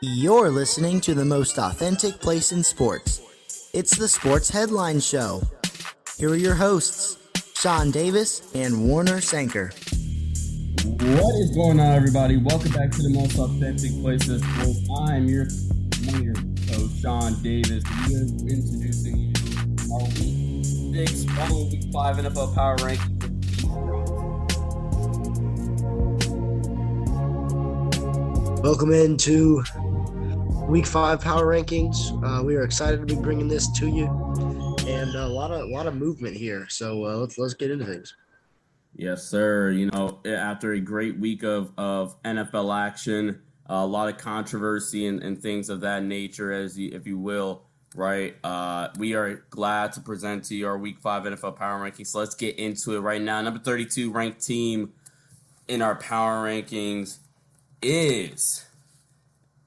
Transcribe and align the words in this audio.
You're 0.00 0.50
listening 0.50 1.00
to 1.02 1.14
the 1.14 1.24
most 1.24 1.58
authentic 1.58 2.20
place 2.20 2.52
in 2.52 2.62
sports. 2.62 3.20
It's 3.72 3.96
the 3.96 4.08
Sports 4.08 4.50
Headline 4.50 5.00
Show. 5.00 5.42
Here 6.18 6.30
are 6.30 6.36
your 6.36 6.54
hosts, 6.54 7.18
Sean 7.54 7.90
Davis 7.90 8.52
and 8.54 8.88
Warner 8.88 9.20
Sanker. 9.20 9.72
What 10.84 11.34
is 11.36 11.54
going 11.54 11.80
on, 11.80 11.94
everybody? 11.94 12.36
Welcome 12.36 12.72
back 12.72 12.90
to 12.90 13.02
the 13.02 13.10
most 13.10 13.38
authentic 13.38 13.92
place 14.00 14.28
in 14.28 14.40
sports. 14.40 14.88
I'm 15.08 15.28
your 15.28 15.42
of 15.42 16.20
your 16.20 16.34
host, 16.68 17.00
Sean 17.00 17.42
Davis. 17.42 17.84
We 18.08 18.16
are 18.16 18.26
introducing 18.50 19.16
you 19.16 19.32
to 19.32 19.92
our 19.94 20.04
week 20.18 20.64
six, 21.06 21.24
following 21.36 21.70
week 21.70 21.92
five 21.92 22.16
NFL 22.16 22.54
Power 22.54 22.76
Ranking. 22.82 23.21
Welcome 28.62 28.92
into 28.92 29.64
Week 30.68 30.86
Five 30.86 31.20
Power 31.20 31.46
Rankings. 31.46 32.12
Uh, 32.22 32.44
we 32.44 32.54
are 32.54 32.62
excited 32.62 33.00
to 33.00 33.16
be 33.16 33.20
bringing 33.20 33.48
this 33.48 33.68
to 33.72 33.88
you, 33.88 34.06
and 34.86 35.12
a 35.16 35.26
lot 35.26 35.50
of 35.50 35.62
a 35.62 35.66
lot 35.66 35.88
of 35.88 35.96
movement 35.96 36.36
here. 36.36 36.68
So 36.68 37.04
uh, 37.04 37.16
let's 37.16 37.38
let's 37.38 37.54
get 37.54 37.72
into 37.72 37.84
things. 37.84 38.14
Yes, 38.94 39.24
sir. 39.24 39.70
You 39.70 39.90
know, 39.90 40.20
after 40.24 40.74
a 40.74 40.80
great 40.80 41.18
week 41.18 41.42
of 41.42 41.72
of 41.76 42.22
NFL 42.22 42.72
action, 42.72 43.42
a 43.66 43.84
lot 43.84 44.08
of 44.08 44.16
controversy 44.16 45.08
and, 45.08 45.24
and 45.24 45.42
things 45.42 45.68
of 45.68 45.80
that 45.80 46.04
nature, 46.04 46.52
as 46.52 46.78
you, 46.78 46.92
if 46.92 47.04
you 47.04 47.18
will, 47.18 47.64
right? 47.96 48.36
Uh, 48.44 48.90
we 48.96 49.14
are 49.14 49.44
glad 49.50 49.92
to 49.94 50.00
present 50.00 50.44
to 50.44 50.54
you 50.54 50.68
our 50.68 50.78
Week 50.78 51.00
Five 51.00 51.24
NFL 51.24 51.56
Power 51.56 51.80
Rankings. 51.80 52.06
So 52.06 52.20
let's 52.20 52.36
get 52.36 52.60
into 52.60 52.94
it 52.94 53.00
right 53.00 53.20
now. 53.20 53.42
Number 53.42 53.58
thirty-two 53.58 54.12
ranked 54.12 54.40
team 54.40 54.92
in 55.66 55.82
our 55.82 55.96
power 55.96 56.46
rankings 56.46 57.18
is, 57.82 58.64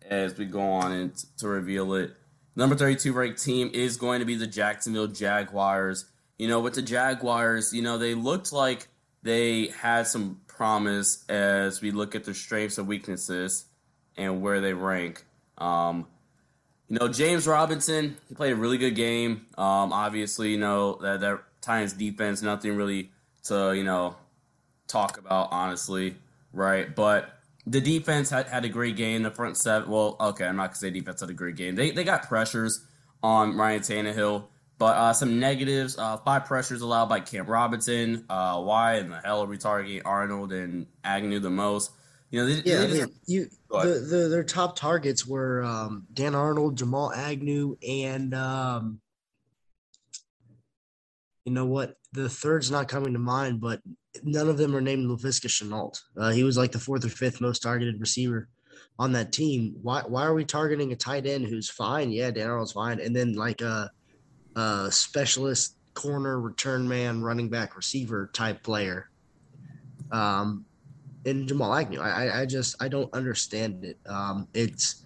as 0.09 0.38
we 0.38 0.45
go 0.45 0.61
on 0.61 0.91
and 0.91 1.16
to 1.38 1.47
reveal 1.47 1.94
it, 1.94 2.13
number 2.55 2.75
32 2.75 3.13
ranked 3.13 3.44
team 3.44 3.69
is 3.73 3.97
going 3.97 4.19
to 4.19 4.25
be 4.25 4.35
the 4.35 4.47
Jacksonville 4.47 5.07
Jaguars. 5.07 6.05
You 6.38 6.47
know, 6.47 6.59
with 6.59 6.73
the 6.75 6.81
Jaguars, 6.81 7.73
you 7.73 7.81
know, 7.81 7.97
they 7.97 8.13
looked 8.13 8.52
like 8.52 8.88
they 9.23 9.67
had 9.67 10.07
some 10.07 10.41
promise 10.47 11.25
as 11.30 11.81
we 11.81 11.91
look 11.91 12.16
at 12.16 12.23
their 12.23 12.33
strengths 12.33 12.77
and 12.77 12.88
weaknesses 12.88 13.66
and 14.17 14.41
where 14.41 14.61
they 14.61 14.73
rank. 14.73 15.25
Um, 15.57 16.07
you 16.88 17.00
know, 17.00 17.07
James 17.07 17.47
Robinson, 17.47 18.17
he 18.29 18.35
played 18.35 18.53
a 18.53 18.55
really 18.55 18.77
good 18.77 18.95
game. 18.95 19.47
Um, 19.57 19.91
obviously, 19.91 20.52
you 20.52 20.57
know, 20.57 21.00
that, 21.02 21.22
that 21.22 21.41
Titans 21.61 21.94
defense, 21.94 22.41
nothing 22.41 22.75
really 22.75 23.09
to, 23.45 23.73
you 23.73 23.83
know, 23.83 24.16
talk 24.88 25.17
about, 25.17 25.50
honestly, 25.52 26.16
right? 26.53 26.94
But 26.95 27.34
the 27.67 27.81
defense 27.81 28.30
had, 28.30 28.47
had 28.47 28.66
a 28.66 28.69
great 28.69 28.95
game. 28.95 29.23
The 29.23 29.31
front 29.31 29.58
seven, 29.58 29.89
well, 29.89 30.16
okay, 30.19 30.45
I'm 30.45 30.55
not 30.55 30.67
gonna 30.67 30.75
say 30.75 30.89
defense 30.91 31.21
had 31.21 31.30
a 31.30 31.33
great 31.33 31.55
game. 31.55 31.75
They 31.75 31.91
they 31.91 32.03
got 32.03 32.27
pressures 32.27 32.85
on 33.23 33.57
Ryan 33.57 33.81
Tannehill, 33.81 34.45
but 34.77 34.95
uh, 34.95 35.13
some 35.13 35.39
negatives. 35.39 35.97
Uh, 35.97 36.17
five 36.17 36.45
pressures 36.45 36.81
allowed 36.81 37.09
by 37.09 37.22
Cam 37.22 37.47
Robinson. 37.47 38.25
Uh, 38.30 38.61
why 38.61 38.95
in 38.95 39.09
the 39.09 39.17
hell 39.17 39.41
are 39.41 39.47
we 39.47 39.57
targeting 39.57 40.02
Arnold 40.05 40.53
and 40.53 40.88
Agnew 41.03 41.39
the 41.39 41.49
most? 41.49 41.91
You 42.31 42.41
know, 42.41 42.47
they, 42.47 42.69
yeah, 42.69 42.85
they 42.85 43.02
mean, 43.02 43.16
you 43.25 43.47
the, 43.69 44.05
the 44.09 44.27
their 44.29 44.44
top 44.44 44.75
targets 44.75 45.25
were 45.25 45.63
um, 45.63 46.05
Dan 46.13 46.35
Arnold, 46.35 46.77
Jamal 46.77 47.11
Agnew, 47.13 47.77
and 47.88 48.33
um, 48.33 49.00
you 51.45 51.52
know 51.52 51.66
what? 51.66 51.95
The 52.13 52.29
third's 52.29 52.72
not 52.72 52.88
coming 52.88 53.13
to 53.13 53.19
mind, 53.19 53.61
but 53.61 53.81
none 54.23 54.49
of 54.49 54.58
them 54.58 54.75
are 54.75 54.81
named 54.81 55.09
Laviska 55.09 55.47
Shenault. 55.47 55.99
Uh, 56.17 56.31
he 56.31 56.44
was 56.44 56.58
like 56.58 56.71
the 56.71 56.80
fourth 56.80 57.05
or 57.05 57.09
fifth 57.09 57.41
most 57.41 57.61
targeted 57.61 57.99
receiver 57.99 58.47
on 58.97 59.11
that 59.13 59.31
team. 59.31 59.75
Why 59.81 60.02
why 60.02 60.23
are 60.25 60.33
we 60.33 60.45
targeting 60.45 60.91
a 60.91 60.95
tight 60.95 61.25
end 61.25 61.45
who's 61.45 61.69
fine? 61.69 62.11
Yeah, 62.11 62.31
Dan 62.31 62.49
Arnold's 62.49 62.72
fine, 62.72 62.99
and 62.99 63.16
then 63.16 63.33
like 63.33 63.61
a, 63.61 63.91
a 64.56 64.88
specialist 64.91 65.78
corner, 65.94 66.39
return 66.39 66.88
man, 66.88 67.22
running 67.22 67.50
back, 67.50 67.75
receiver 67.75 68.29
type 68.34 68.63
player. 68.63 69.09
Um, 70.12 70.66
and 71.25 71.47
Jamal 71.47 71.73
Agnew, 71.73 72.00
I 72.00 72.41
I 72.41 72.45
just 72.45 72.81
I 72.81 72.88
don't 72.88 73.13
understand 73.13 73.84
it. 73.84 73.97
Um, 74.06 74.47
it's 74.53 75.06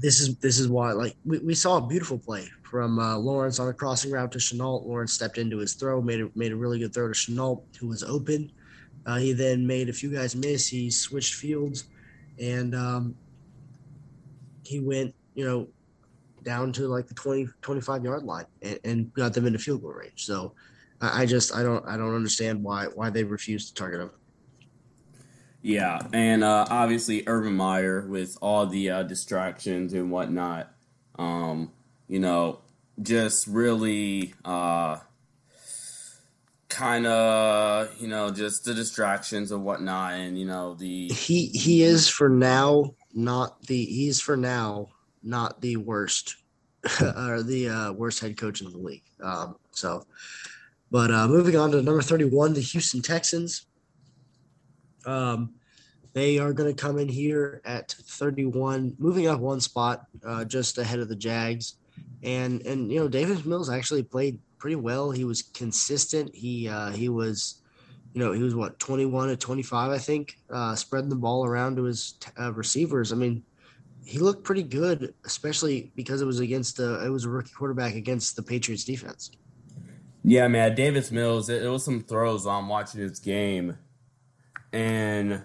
this 0.00 0.20
is 0.20 0.36
this 0.36 0.58
is 0.58 0.68
why 0.68 0.92
like 0.92 1.14
we, 1.24 1.38
we 1.38 1.54
saw 1.54 1.76
a 1.76 1.86
beautiful 1.86 2.18
play 2.18 2.48
from 2.70 2.98
uh, 2.98 3.16
Lawrence 3.16 3.58
on 3.58 3.68
a 3.68 3.72
crossing 3.72 4.10
route 4.10 4.32
to 4.32 4.38
Shenault. 4.38 4.86
Lawrence 4.86 5.12
stepped 5.12 5.38
into 5.38 5.58
his 5.58 5.74
throw, 5.74 6.02
made 6.02 6.20
a, 6.20 6.30
made 6.34 6.52
a 6.52 6.56
really 6.56 6.78
good 6.78 6.92
throw 6.92 7.08
to 7.08 7.14
Shenault, 7.14 7.62
who 7.78 7.88
was 7.88 8.02
open. 8.02 8.52
Uh, 9.06 9.16
he 9.16 9.32
then 9.32 9.66
made 9.66 9.88
a 9.88 9.92
few 9.92 10.12
guys 10.12 10.36
miss. 10.36 10.68
He 10.68 10.90
switched 10.90 11.34
fields, 11.34 11.84
and 12.38 12.74
um, 12.74 13.14
he 14.64 14.80
went, 14.80 15.14
you 15.34 15.46
know, 15.46 15.68
down 16.42 16.72
to 16.72 16.88
like 16.88 17.06
the 17.06 17.14
20, 17.14 17.48
25 17.62 18.04
yard 18.04 18.22
line 18.22 18.46
and, 18.62 18.78
and 18.84 19.14
got 19.14 19.32
them 19.32 19.46
into 19.46 19.58
field 19.58 19.82
goal 19.82 19.92
range. 19.92 20.26
So 20.26 20.52
I, 21.00 21.22
I 21.22 21.26
just 21.26 21.54
I 21.54 21.62
don't 21.62 21.86
I 21.86 21.96
don't 21.96 22.14
understand 22.14 22.62
why 22.62 22.86
why 22.86 23.10
they 23.10 23.24
refused 23.24 23.68
to 23.68 23.74
target 23.74 24.00
him. 24.00 24.10
Yeah, 25.62 26.00
and 26.12 26.44
uh, 26.44 26.66
obviously 26.70 27.24
Urban 27.26 27.54
Meyer 27.54 28.06
with 28.06 28.36
all 28.40 28.66
the 28.66 28.90
uh, 28.90 29.02
distractions 29.02 29.92
and 29.94 30.10
whatnot. 30.10 30.70
Um, 31.18 31.72
you 32.08 32.18
know, 32.18 32.60
just 33.00 33.46
really 33.46 34.34
uh, 34.44 34.98
kind 36.68 37.06
of, 37.06 37.94
you 38.00 38.08
know, 38.08 38.30
just 38.30 38.64
the 38.64 38.74
distractions 38.74 39.52
and 39.52 39.64
whatnot, 39.64 40.14
and 40.14 40.38
you 40.38 40.46
know 40.46 40.74
the 40.74 41.08
he 41.08 41.46
he 41.48 41.82
is 41.82 42.08
for 42.08 42.28
now 42.28 42.94
not 43.14 43.62
the 43.62 43.84
he's 43.84 44.20
for 44.20 44.36
now 44.36 44.88
not 45.22 45.60
the 45.60 45.76
worst 45.76 46.36
or 47.16 47.42
the 47.42 47.68
uh, 47.68 47.92
worst 47.92 48.20
head 48.20 48.36
coach 48.36 48.60
in 48.62 48.70
the 48.70 48.78
league. 48.78 49.04
Um, 49.22 49.56
so, 49.70 50.04
but 50.90 51.10
uh, 51.10 51.28
moving 51.28 51.56
on 51.56 51.70
to 51.72 51.82
number 51.82 52.02
thirty-one, 52.02 52.54
the 52.54 52.60
Houston 52.60 53.02
Texans. 53.02 53.66
Um, 55.06 55.54
they 56.14 56.38
are 56.38 56.52
going 56.52 56.74
to 56.74 56.82
come 56.82 56.98
in 56.98 57.08
here 57.08 57.62
at 57.64 57.92
31, 57.92 58.96
moving 58.98 59.28
up 59.28 59.38
one 59.38 59.60
spot, 59.60 60.06
uh, 60.26 60.44
just 60.44 60.76
ahead 60.76 60.98
of 60.98 61.08
the 61.08 61.14
Jags 61.14 61.76
and 62.22 62.62
and 62.66 62.90
you 62.90 62.98
know 62.98 63.08
Davis 63.08 63.44
Mills 63.44 63.70
actually 63.70 64.02
played 64.02 64.38
pretty 64.58 64.76
well. 64.76 65.10
He 65.10 65.24
was 65.24 65.42
consistent. 65.42 66.34
He 66.34 66.68
uh, 66.68 66.90
he 66.90 67.08
was, 67.08 67.62
you 68.12 68.22
know, 68.22 68.32
he 68.32 68.42
was 68.42 68.54
what 68.54 68.78
twenty 68.78 69.06
one 69.06 69.28
to 69.28 69.36
twenty 69.36 69.62
five, 69.62 69.90
I 69.90 69.98
think, 69.98 70.38
uh, 70.52 70.74
spreading 70.74 71.10
the 71.10 71.16
ball 71.16 71.44
around 71.44 71.76
to 71.76 71.84
his 71.84 72.14
uh, 72.38 72.52
receivers. 72.52 73.12
I 73.12 73.16
mean, 73.16 73.42
he 74.04 74.18
looked 74.18 74.44
pretty 74.44 74.62
good, 74.62 75.14
especially 75.24 75.92
because 75.94 76.20
it 76.20 76.26
was 76.26 76.40
against 76.40 76.76
the 76.76 77.04
it 77.04 77.08
was 77.08 77.24
a 77.24 77.30
rookie 77.30 77.52
quarterback 77.56 77.94
against 77.94 78.36
the 78.36 78.42
Patriots 78.42 78.84
defense. 78.84 79.30
Yeah, 80.24 80.48
man, 80.48 80.74
Davis 80.74 81.10
Mills. 81.10 81.48
It, 81.48 81.62
it 81.62 81.68
was 81.68 81.84
some 81.84 82.02
throws 82.02 82.46
on 82.46 82.68
watching 82.68 83.00
this 83.00 83.18
game, 83.18 83.78
and 84.72 85.42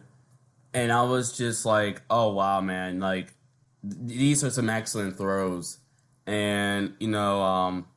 and 0.73 0.91
I 0.91 1.03
was 1.03 1.37
just 1.37 1.65
like, 1.65 2.01
oh 2.09 2.33
wow, 2.33 2.61
man, 2.61 2.99
like 2.99 3.33
these 3.83 4.43
are 4.43 4.49
some 4.49 4.69
excellent 4.69 5.17
throws 5.17 5.79
and 6.25 6.93
you 6.99 7.07
know, 7.07 7.41
um, 7.41 7.87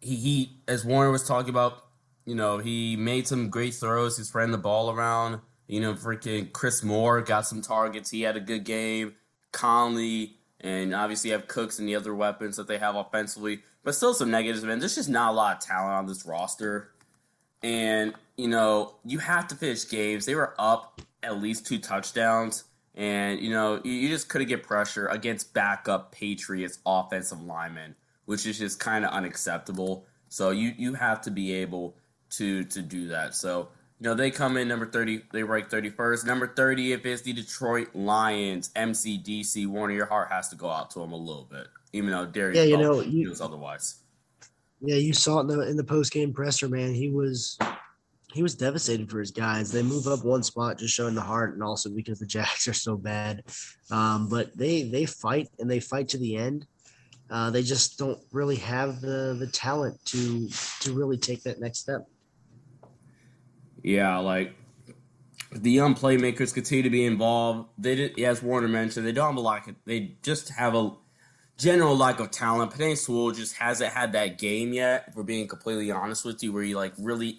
he 0.00 0.16
he 0.16 0.50
as 0.68 0.84
Warner 0.84 1.10
was 1.10 1.26
talking 1.26 1.50
about, 1.50 1.84
you 2.24 2.34
know, 2.34 2.58
he 2.58 2.96
made 2.96 3.26
some 3.26 3.50
great 3.50 3.74
throws. 3.74 4.16
He's 4.16 4.28
spreading 4.28 4.52
the 4.52 4.58
ball 4.58 4.90
around. 4.90 5.40
You 5.66 5.80
know, 5.80 5.94
freaking 5.94 6.52
Chris 6.52 6.82
Moore 6.82 7.20
got 7.22 7.46
some 7.46 7.60
targets. 7.60 8.10
He 8.10 8.22
had 8.22 8.36
a 8.36 8.40
good 8.40 8.64
game. 8.64 9.14
Conley 9.52 10.36
and 10.60 10.94
obviously 10.94 11.30
have 11.30 11.48
Cooks 11.48 11.78
and 11.78 11.88
the 11.88 11.94
other 11.94 12.14
weapons 12.14 12.56
that 12.56 12.66
they 12.66 12.78
have 12.78 12.94
offensively, 12.94 13.62
but 13.84 13.94
still 13.94 14.14
some 14.14 14.30
negatives, 14.30 14.64
man. 14.64 14.78
There's 14.78 14.94
just 14.94 15.08
not 15.08 15.30
a 15.30 15.34
lot 15.34 15.56
of 15.56 15.62
talent 15.62 15.94
on 15.94 16.06
this 16.06 16.26
roster. 16.26 16.92
And, 17.62 18.14
you 18.36 18.48
know, 18.48 18.96
you 19.04 19.18
have 19.18 19.48
to 19.48 19.54
finish 19.54 19.88
games. 19.88 20.26
They 20.26 20.34
were 20.34 20.54
up 20.58 21.00
at 21.22 21.40
least 21.40 21.66
two 21.66 21.78
touchdowns. 21.78 22.64
And, 22.96 23.40
you 23.40 23.50
know, 23.50 23.80
you 23.84 24.08
just 24.08 24.28
couldn't 24.28 24.48
get 24.48 24.62
pressure 24.62 25.06
against 25.08 25.52
backup 25.52 26.12
Patriots 26.12 26.78
offensive 26.86 27.42
linemen, 27.42 27.94
which 28.24 28.46
is 28.46 28.58
just 28.58 28.80
kind 28.80 29.04
of 29.04 29.10
unacceptable. 29.10 30.06
So 30.28 30.50
you, 30.50 30.72
you 30.76 30.94
have 30.94 31.20
to 31.22 31.30
be 31.30 31.52
able 31.52 31.96
to 32.30 32.64
to 32.64 32.82
do 32.82 33.08
that. 33.08 33.34
So, 33.34 33.68
you 34.00 34.08
know, 34.08 34.14
they 34.14 34.30
come 34.30 34.56
in 34.56 34.68
number 34.68 34.86
30, 34.86 35.22
they 35.32 35.42
rank 35.42 35.68
31st. 35.68 36.26
Number 36.26 36.46
30, 36.48 36.92
if 36.92 37.06
it's 37.06 37.22
the 37.22 37.32
Detroit 37.32 37.88
Lions, 37.94 38.70
MCDC, 38.76 39.66
Warner, 39.66 39.94
your 39.94 40.06
heart 40.06 40.30
has 40.30 40.48
to 40.48 40.56
go 40.56 40.68
out 40.68 40.90
to 40.92 41.00
them 41.00 41.12
a 41.12 41.16
little 41.16 41.48
bit, 41.50 41.68
even 41.92 42.10
though 42.10 42.26
Darius 42.26 42.58
yeah, 42.58 42.64
you 42.64 42.76
know, 42.76 43.00
you, 43.00 43.26
feels 43.26 43.40
otherwise. 43.40 43.96
Yeah, 44.80 44.96
you 44.96 45.14
saw 45.14 45.38
it 45.38 45.42
in 45.42 45.46
the, 45.48 45.60
in 45.70 45.76
the 45.76 45.84
post 45.84 46.12
game 46.12 46.32
presser, 46.32 46.68
man. 46.68 46.92
He 46.92 47.10
was 47.10 47.58
he 48.32 48.42
was 48.42 48.54
devastated 48.54 49.10
for 49.10 49.20
his 49.20 49.30
guys. 49.30 49.70
They 49.70 49.82
move 49.82 50.06
up 50.06 50.24
one 50.24 50.42
spot, 50.42 50.78
just 50.78 50.94
showing 50.94 51.14
the 51.14 51.20
heart, 51.20 51.54
and 51.54 51.62
also 51.62 51.90
because 51.90 52.18
the 52.18 52.26
Jacks 52.36 52.68
are 52.68 52.74
so 52.74 52.96
bad. 52.96 53.44
Um, 53.90 54.28
but 54.28 54.56
they 54.56 54.84
they 54.84 55.06
fight 55.06 55.48
and 55.58 55.70
they 55.70 55.80
fight 55.80 56.08
to 56.08 56.18
the 56.18 56.36
end. 56.36 56.66
Uh, 57.28 57.50
they 57.50 57.62
just 57.62 57.98
don't 57.98 58.20
really 58.32 58.56
have 58.56 59.00
the 59.00 59.36
the 59.38 59.46
talent 59.48 59.98
to 60.06 60.48
to 60.80 60.92
really 60.92 61.16
take 61.16 61.42
that 61.44 61.60
next 61.60 61.78
step. 61.78 62.06
Yeah, 63.82 64.18
like 64.18 64.54
the 65.52 65.70
young 65.70 65.94
playmakers 65.94 66.52
continue 66.52 66.82
to 66.82 66.90
be 66.90 67.04
involved. 67.04 67.68
They 67.78 67.94
did, 67.94 68.20
as 68.20 68.42
Warner 68.42 68.68
mentioned, 68.68 69.06
they 69.06 69.12
don't 69.12 69.26
have 69.26 69.36
a 69.36 69.40
lot. 69.40 69.68
Of, 69.68 69.76
they 69.84 70.16
just 70.22 70.50
have 70.50 70.74
a 70.74 70.92
general 71.58 71.96
lack 71.96 72.20
of 72.20 72.30
talent. 72.30 72.72
Penei 72.72 72.96
Sewell 72.96 73.30
just 73.30 73.56
hasn't 73.56 73.92
had 73.92 74.12
that 74.12 74.38
game 74.38 74.72
yet. 74.72 75.12
We're 75.14 75.22
being 75.22 75.48
completely 75.48 75.90
honest 75.90 76.24
with 76.24 76.42
you, 76.42 76.52
where 76.52 76.62
he 76.62 76.74
like 76.74 76.92
really 76.98 77.38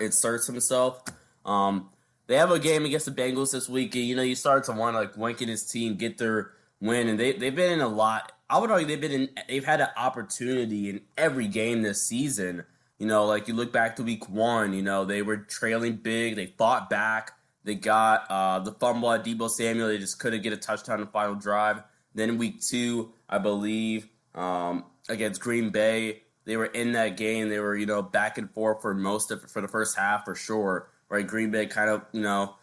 inserts 0.00 0.46
himself. 0.46 1.02
Um, 1.44 1.90
they 2.26 2.36
have 2.36 2.50
a 2.50 2.58
game 2.58 2.84
against 2.84 3.06
the 3.06 3.12
Bengals 3.12 3.52
this 3.52 3.68
week, 3.68 3.94
and 3.94 4.04
you 4.04 4.14
know 4.14 4.22
you 4.22 4.34
start 4.34 4.64
to 4.64 4.72
want 4.72 4.94
to 4.94 5.00
like 5.00 5.16
Wink 5.16 5.40
and 5.40 5.50
his 5.50 5.64
team 5.64 5.96
get 5.96 6.18
their 6.18 6.52
win, 6.80 7.08
and 7.08 7.18
they 7.18 7.32
they've 7.32 7.54
been 7.54 7.72
in 7.72 7.80
a 7.80 7.88
lot. 7.88 8.32
I 8.50 8.58
would 8.58 8.70
argue 8.70 8.86
they've 8.86 9.00
been 9.00 9.12
in. 9.12 9.28
They've 9.48 9.64
had 9.64 9.80
an 9.80 9.88
opportunity 9.96 10.90
in 10.90 11.00
every 11.16 11.48
game 11.48 11.82
this 11.82 12.02
season. 12.02 12.64
You 12.98 13.06
know, 13.06 13.24
like 13.24 13.48
you 13.48 13.54
look 13.54 13.72
back 13.72 13.96
to 13.96 14.02
week 14.02 14.28
one. 14.28 14.72
You 14.74 14.82
know 14.82 15.04
they 15.04 15.22
were 15.22 15.38
trailing 15.38 15.96
big. 15.96 16.36
They 16.36 16.46
fought 16.46 16.90
back. 16.90 17.32
They 17.64 17.74
got 17.74 18.30
uh, 18.30 18.60
the 18.60 18.72
fumble 18.72 19.12
at 19.12 19.24
Deebo 19.24 19.50
Samuel. 19.50 19.88
They 19.88 19.98
just 19.98 20.18
couldn't 20.18 20.42
get 20.42 20.52
a 20.52 20.56
touchdown 20.56 21.00
in 21.00 21.06
the 21.06 21.10
final 21.10 21.34
drive. 21.34 21.82
Then 22.14 22.38
week 22.38 22.60
two, 22.60 23.12
I 23.28 23.38
believe, 23.38 24.08
um, 24.34 24.84
against 25.08 25.40
Green 25.40 25.70
Bay, 25.70 26.22
they 26.48 26.56
were 26.56 26.66
in 26.66 26.90
that 26.92 27.16
game. 27.16 27.48
They 27.48 27.60
were, 27.60 27.76
you 27.76 27.86
know, 27.86 28.02
back 28.02 28.38
and 28.38 28.50
forth 28.50 28.82
for 28.82 28.92
most 28.92 29.30
of 29.30 29.48
for 29.48 29.60
the 29.60 29.68
first 29.68 29.96
half 29.96 30.24
for 30.24 30.34
sure 30.34 30.88
right? 31.08 31.26
Green 31.26 31.50
Bay 31.50 31.66
kind 31.66 31.90
of, 31.90 32.02
you 32.12 32.20
know, 32.20 32.54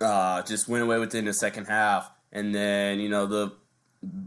uh, 0.00 0.42
just 0.42 0.68
went 0.68 0.82
away 0.82 0.98
within 0.98 1.24
the 1.24 1.32
second 1.32 1.66
half. 1.66 2.10
And 2.32 2.54
then, 2.54 2.98
you 2.98 3.08
know, 3.08 3.26
the 3.26 3.52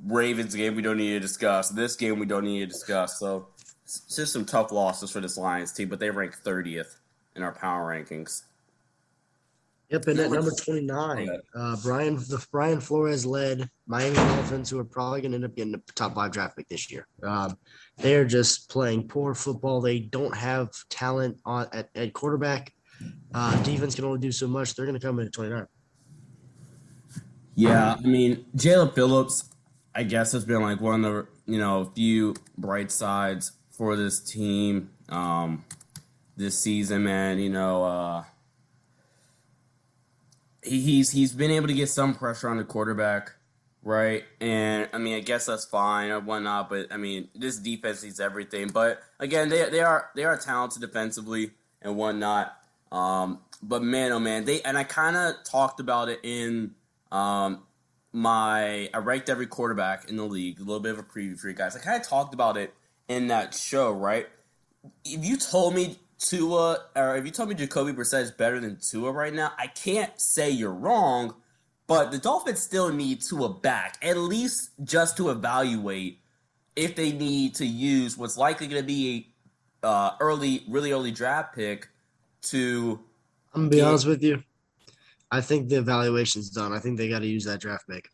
Ravens 0.05 0.55
game 0.55 0.75
we 0.75 0.81
don't 0.81 0.97
need 0.97 1.13
to 1.13 1.19
discuss. 1.19 1.69
This 1.69 1.95
game 1.95 2.19
we 2.19 2.25
don't 2.25 2.45
need 2.45 2.59
to 2.59 2.67
discuss. 2.67 3.19
So 3.19 3.47
it's 3.83 4.15
just 4.15 4.33
some 4.33 4.45
tough 4.45 4.71
losses 4.71 5.11
for 5.11 5.19
this 5.19 5.37
Lions 5.37 5.73
team, 5.73 5.89
but 5.89 5.99
they 5.99 6.09
rank 6.09 6.35
30th 6.43 6.97
in 7.35 7.43
our 7.43 7.51
power 7.51 7.91
rankings. 7.91 8.43
Yep, 9.89 10.07
and 10.07 10.19
at 10.19 10.31
number 10.31 10.51
29, 10.51 11.29
uh, 11.53 11.75
Brian 11.83 12.15
the 12.15 12.43
Brian 12.51 12.81
Flores 12.81 13.23
led 13.23 13.69
Miami 13.85 14.15
Dolphins, 14.15 14.67
who 14.67 14.79
are 14.79 14.83
probably 14.83 15.21
going 15.21 15.31
to 15.31 15.35
end 15.35 15.45
up 15.45 15.55
getting 15.55 15.75
a 15.75 15.81
top 15.93 16.15
five 16.15 16.31
draft 16.31 16.57
pick 16.57 16.67
this 16.69 16.91
year. 16.91 17.07
Um, 17.21 17.55
they 17.97 18.15
are 18.15 18.25
just 18.25 18.69
playing 18.69 19.07
poor 19.07 19.33
football. 19.33 19.81
They 19.81 19.99
don't 19.99 20.35
have 20.35 20.69
talent 20.89 21.39
on 21.45 21.67
at, 21.71 21.89
at 21.95 22.13
quarterback. 22.13 22.73
Uh, 23.33 23.61
defense 23.63 23.95
can 23.95 24.05
only 24.05 24.19
do 24.19 24.31
so 24.31 24.47
much. 24.47 24.75
They're 24.75 24.85
going 24.85 24.99
to 24.99 25.05
come 25.05 25.19
in 25.19 25.27
at 25.27 25.33
29. 25.33 25.65
Yeah, 27.55 27.95
I 27.97 28.01
mean, 28.01 28.45
Jaelan 28.55 28.93
Phillips, 28.93 29.49
I 29.93 30.03
guess, 30.03 30.33
has 30.33 30.43
been 30.43 30.61
like 30.61 30.81
one 30.81 31.05
of 31.05 31.13
the 31.13 31.27
you 31.45 31.57
know 31.57 31.91
few 31.95 32.35
bright 32.57 32.91
sides 32.91 33.53
for 33.71 33.95
this 33.95 34.19
team 34.19 34.89
um, 35.07 35.63
this 36.35 36.59
season. 36.59 37.05
Man, 37.05 37.39
you 37.39 37.49
know, 37.49 37.83
uh, 37.85 38.23
he, 40.61 40.81
he's 40.81 41.11
he's 41.11 41.31
been 41.31 41.51
able 41.51 41.67
to 41.67 41.73
get 41.73 41.87
some 41.87 42.13
pressure 42.13 42.49
on 42.49 42.57
the 42.57 42.65
quarterback, 42.65 43.31
right? 43.85 44.25
And 44.41 44.89
I 44.91 44.97
mean, 44.97 45.15
I 45.15 45.21
guess 45.21 45.45
that's 45.45 45.63
fine 45.63 46.09
or 46.09 46.19
whatnot. 46.19 46.69
But 46.69 46.91
I 46.91 46.97
mean, 46.97 47.29
this 47.33 47.57
defense 47.57 48.03
needs 48.03 48.19
everything. 48.19 48.67
But 48.67 48.99
again, 49.19 49.47
they 49.47 49.69
they 49.69 49.79
are 49.79 50.09
they 50.15 50.25
are 50.25 50.37
talented 50.37 50.81
defensively 50.81 51.51
and 51.81 51.95
whatnot. 51.95 52.57
Um, 52.91 53.39
but 53.63 53.81
man, 53.81 54.11
oh 54.11 54.19
man, 54.19 54.43
they 54.43 54.61
and 54.61 54.77
I 54.77 54.83
kind 54.83 55.15
of 55.15 55.35
talked 55.45 55.79
about 55.79 56.09
it 56.09 56.19
in 56.23 56.71
um, 57.11 57.63
my 58.11 58.89
I 58.93 58.97
ranked 58.97 59.29
every 59.29 59.47
quarterback 59.47 60.09
in 60.09 60.17
the 60.17 60.25
league. 60.25 60.59
A 60.59 60.63
little 60.63 60.81
bit 60.81 60.91
of 60.91 60.99
a 60.99 61.03
preview 61.03 61.39
for 61.39 61.47
you 61.47 61.53
guys. 61.53 61.75
I 61.75 61.79
kind 61.79 62.01
of 62.01 62.05
talked 62.07 62.33
about 62.33 62.57
it 62.57 62.73
in 63.07 63.27
that 63.27 63.53
show, 63.53 63.91
right? 63.91 64.27
If 65.05 65.23
you 65.23 65.37
told 65.37 65.75
me 65.75 65.97
Tua 66.17 66.79
or 66.95 67.17
if 67.17 67.25
you 67.25 67.31
told 67.31 67.49
me 67.49 67.55
Jacoby 67.55 67.93
Brissett 67.93 68.21
is 68.21 68.31
better 68.31 68.59
than 68.59 68.77
Tua 68.77 69.11
right 69.11 69.33
now, 69.33 69.51
I 69.59 69.67
can't 69.67 70.11
say 70.19 70.49
you're 70.49 70.73
wrong. 70.73 71.35
But 71.87 72.11
the 72.11 72.17
Dolphins 72.17 72.61
still 72.61 72.91
need 72.91 73.21
Tua 73.21 73.49
back, 73.49 73.97
at 74.01 74.17
least 74.17 74.71
just 74.83 75.17
to 75.17 75.29
evaluate 75.29 76.19
if 76.75 76.95
they 76.95 77.11
need 77.11 77.55
to 77.55 77.65
use 77.65 78.17
what's 78.17 78.37
likely 78.37 78.67
going 78.67 78.81
to 78.81 78.87
be 78.87 79.31
a 79.83 79.87
uh, 79.87 80.15
early, 80.19 80.63
really 80.67 80.91
early 80.91 81.11
draft 81.11 81.55
pick 81.55 81.87
to. 82.43 82.99
I'm 83.53 83.61
gonna 83.61 83.69
be 83.69 83.75
get, 83.77 83.85
honest 83.85 84.07
with 84.07 84.23
you. 84.23 84.43
I 85.31 85.41
think 85.41 85.69
the 85.69 85.77
evaluation's 85.77 86.49
done. 86.49 86.73
I 86.73 86.79
think 86.79 86.97
they 86.97 87.07
got 87.07 87.19
to 87.19 87.27
use 87.27 87.45
that 87.45 87.59
draft 87.59 87.87
pick. 87.87 88.09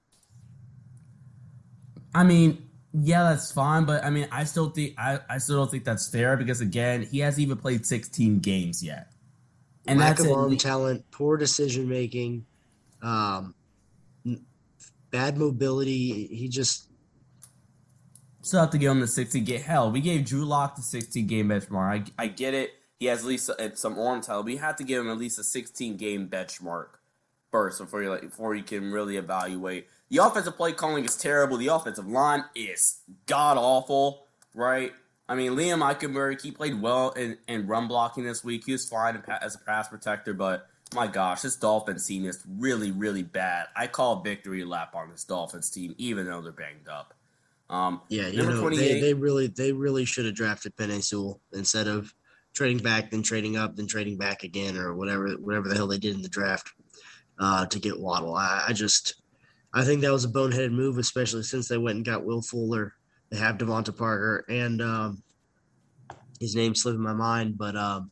I 2.13 2.23
mean, 2.23 2.69
yeah, 2.93 3.23
that's 3.23 3.51
fine, 3.51 3.85
but 3.85 4.03
I 4.03 4.09
mean, 4.09 4.27
I 4.31 4.43
still 4.43 4.69
think 4.69 4.95
I, 4.97 5.19
I 5.29 5.37
still 5.37 5.57
don't 5.57 5.71
think 5.71 5.85
that's 5.85 6.09
fair 6.09 6.35
because 6.35 6.59
again, 6.59 7.07
he 7.09 7.19
hasn't 7.19 7.41
even 7.41 7.57
played 7.57 7.85
16 7.85 8.39
games 8.39 8.83
yet, 8.83 9.07
and 9.87 9.99
lack 9.99 10.17
that's 10.17 10.29
of 10.29 10.35
arm 10.35 10.57
talent, 10.57 11.05
poor 11.09 11.37
decision 11.37 11.87
making, 11.87 12.45
um, 13.01 13.55
bad 15.11 15.37
mobility. 15.37 16.27
He 16.27 16.47
just 16.47 16.89
still 18.41 18.61
have 18.61 18.71
to 18.71 18.77
give 18.77 18.91
him 18.91 19.01
the 19.01 19.07
60 19.07 19.39
game. 19.41 19.61
Hell, 19.61 19.91
we 19.91 20.01
gave 20.01 20.25
Drew 20.25 20.45
Lock 20.45 20.75
the 20.75 20.81
60 20.81 21.21
game 21.23 21.49
benchmark. 21.49 22.09
I 22.17 22.23
I 22.23 22.27
get 22.27 22.53
it 22.53 22.71
he 23.01 23.07
has 23.07 23.21
at 23.21 23.25
least 23.25 23.49
a, 23.49 23.75
some 23.75 23.97
arm 23.97 24.21
talent. 24.21 24.45
We 24.45 24.57
have 24.57 24.75
to 24.75 24.83
give 24.83 25.03
him 25.03 25.09
at 25.09 25.17
least 25.17 25.39
a 25.39 25.43
16 25.43 25.97
game 25.97 26.29
benchmark 26.29 26.89
first 27.49 27.79
before 27.79 28.03
you 28.03 28.11
like, 28.11 28.21
before 28.21 28.53
you 28.53 28.61
can 28.61 28.91
really 28.91 29.17
evaluate. 29.17 29.87
The 30.09 30.19
offensive 30.19 30.55
play 30.55 30.73
calling 30.73 31.03
is 31.03 31.17
terrible. 31.17 31.57
The 31.57 31.69
offensive 31.69 32.07
line 32.07 32.45
is 32.53 33.01
god 33.25 33.57
awful. 33.57 34.27
Right? 34.53 34.91
I 35.27 35.33
mean, 35.33 35.53
Liam 35.53 35.79
Eichenberg, 35.79 36.43
he 36.43 36.51
played 36.51 36.79
well 36.79 37.09
in, 37.13 37.39
in 37.47 37.65
run 37.65 37.87
blocking 37.87 38.23
this 38.23 38.43
week. 38.43 38.65
He 38.67 38.71
was 38.71 38.87
fine 38.87 39.19
as 39.41 39.55
a 39.55 39.57
pass 39.57 39.87
protector, 39.87 40.35
but 40.35 40.67
my 40.93 41.07
gosh, 41.07 41.41
this 41.41 41.55
Dolphins 41.55 42.05
team 42.05 42.25
is 42.25 42.43
really, 42.57 42.91
really 42.91 43.23
bad. 43.23 43.67
I 43.75 43.87
call 43.87 44.21
victory 44.21 44.63
lap 44.63 44.93
on 44.95 45.09
this 45.09 45.23
Dolphins 45.23 45.69
team, 45.69 45.95
even 45.97 46.25
though 46.25 46.41
they're 46.41 46.51
banged 46.51 46.87
up. 46.89 47.13
Um, 47.69 48.01
yeah, 48.09 48.27
you 48.27 48.43
know, 48.43 48.69
they, 48.69 48.99
they 48.99 49.13
really 49.13 49.47
they 49.47 49.71
really 49.71 50.03
should 50.03 50.25
have 50.25 50.35
drafted 50.35 50.75
Penei 50.75 51.01
Sewell 51.01 51.39
instead 51.53 51.87
of 51.87 52.13
trading 52.53 52.79
back, 52.79 53.11
then 53.11 53.23
trading 53.23 53.55
up, 53.55 53.77
then 53.77 53.87
trading 53.87 54.17
back 54.17 54.43
again, 54.43 54.75
or 54.75 54.93
whatever 54.93 55.29
whatever 55.35 55.69
the 55.69 55.75
hell 55.75 55.87
they 55.87 55.97
did 55.97 56.13
in 56.13 56.21
the 56.21 56.27
draft 56.27 56.69
uh, 57.39 57.65
to 57.67 57.79
get 57.79 57.97
Waddle. 57.97 58.35
I, 58.35 58.65
I, 58.67 58.73
just 58.73 59.21
I 59.73 59.83
think 59.83 60.01
that 60.01 60.11
was 60.11 60.25
a 60.25 60.29
boneheaded 60.29 60.73
move, 60.73 60.97
especially 60.97 61.43
since 61.43 61.69
they 61.69 61.77
went 61.77 61.95
and 61.95 62.05
got 62.05 62.25
Will 62.25 62.41
Fuller. 62.41 62.93
They 63.29 63.37
have 63.37 63.57
DeVante 63.57 63.97
Parker 63.97 64.43
and 64.49 64.81
um, 64.81 65.23
his 66.41 66.55
name 66.55 66.75
slipping 66.75 67.01
my 67.01 67.13
mind, 67.13 67.57
but 67.57 67.77
um, 67.77 68.11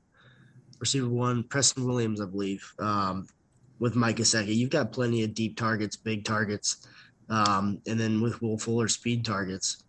receiver 0.80 1.10
one 1.10 1.44
Preston 1.44 1.86
Williams, 1.86 2.22
I 2.22 2.26
believe, 2.26 2.74
um, 2.80 3.28
with 3.80 3.96
Mike 3.96 4.18
Gesicki. 4.18 4.56
You've 4.56 4.70
got 4.70 4.92
plenty 4.92 5.24
of 5.24 5.34
deep 5.34 5.58
targets, 5.58 5.96
big 5.96 6.26
targets, 6.26 6.88
um, 7.30 7.82
and 7.88 8.00
then 8.00 8.22
with 8.22 8.42
Will 8.42 8.58
Fuller, 8.58 8.88
speed 8.88 9.26
targets. 9.26 9.84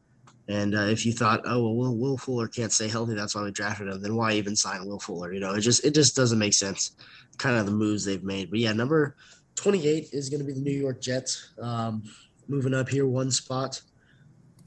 And 0.49 0.75
uh, 0.75 0.83
if 0.83 1.07
you 1.07 1.13
thought, 1.13 1.43
oh 1.45 1.63
well, 1.63 1.77
Will, 1.77 1.97
Will 1.97 2.19
Fuller 2.19 2.49
can't 2.49 2.73
stay 2.73 2.89
healthy, 2.89 3.15
that's 3.15 3.37
why 3.37 3.43
we 3.43 3.53
drafted 3.53 3.89
him, 3.89 4.03
then 4.03 4.17
why 4.17 4.33
even 4.33 4.57
sign 4.57 4.85
Will 4.85 4.99
Fuller? 4.99 5.33
You 5.33 5.41
know, 5.41 5.55
it 5.55 5.61
just 5.61 5.85
it 5.85 5.95
just 5.95 6.17
doesn't 6.17 6.39
make 6.39 6.55
sense. 6.55 6.97
Kind 7.39 7.57
of 7.57 7.67
the 7.67 7.73
moves 7.73 8.05
they've 8.05 8.25
made. 8.25 8.51
But 8.51 8.59
yeah, 8.59 8.73
number 8.73 9.17
twenty 9.55 9.87
eight 9.87 10.09
is 10.13 10.29
going 10.29 10.41
to 10.41 10.47
be 10.47 10.53
the 10.53 10.61
New 10.61 10.77
York 10.77 11.01
Jets, 11.01 11.53
um, 11.61 12.03
moving 12.49 12.75
up 12.75 12.89
here 12.89 13.07
one 13.07 13.31
spot, 13.31 13.81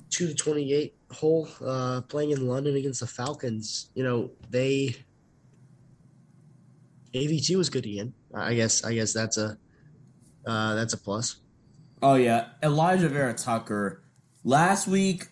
two 0.09 0.27
to 0.27 0.33
twenty 0.33 0.73
eight 0.73 0.95
hole, 1.11 1.49
uh, 1.65 2.01
playing 2.01 2.31
in 2.31 2.47
London 2.47 2.75
against 2.77 3.01
the 3.01 3.07
Falcons. 3.07 3.89
You 3.93 4.03
know, 4.03 4.31
they 4.49 4.95
AVT 7.13 7.55
was 7.55 7.69
good 7.69 7.85
again. 7.85 8.13
I 8.33 8.53
guess 8.53 8.83
I 8.83 8.93
guess 8.93 9.13
that's 9.13 9.37
a 9.37 9.57
uh, 10.45 10.75
that's 10.75 10.93
a 10.93 10.97
plus. 10.97 11.37
Oh 12.01 12.15
yeah, 12.15 12.47
Elijah 12.61 13.09
Vera-Tucker. 13.09 14.03
Last 14.43 14.87
week 14.87 15.27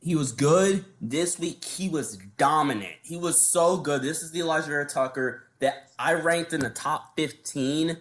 he 0.00 0.14
was 0.14 0.32
good. 0.32 0.84
This 1.00 1.38
week 1.38 1.64
he 1.64 1.88
was 1.88 2.18
dominant. 2.36 2.96
He 3.02 3.16
was 3.16 3.40
so 3.40 3.76
good. 3.76 4.02
This 4.02 4.22
is 4.22 4.32
the 4.32 4.40
Elijah 4.40 4.66
Vera-Tucker 4.66 5.44
that 5.60 5.90
I 5.98 6.14
ranked 6.14 6.52
in 6.52 6.60
the 6.60 6.70
top 6.70 7.16
15, 7.16 7.96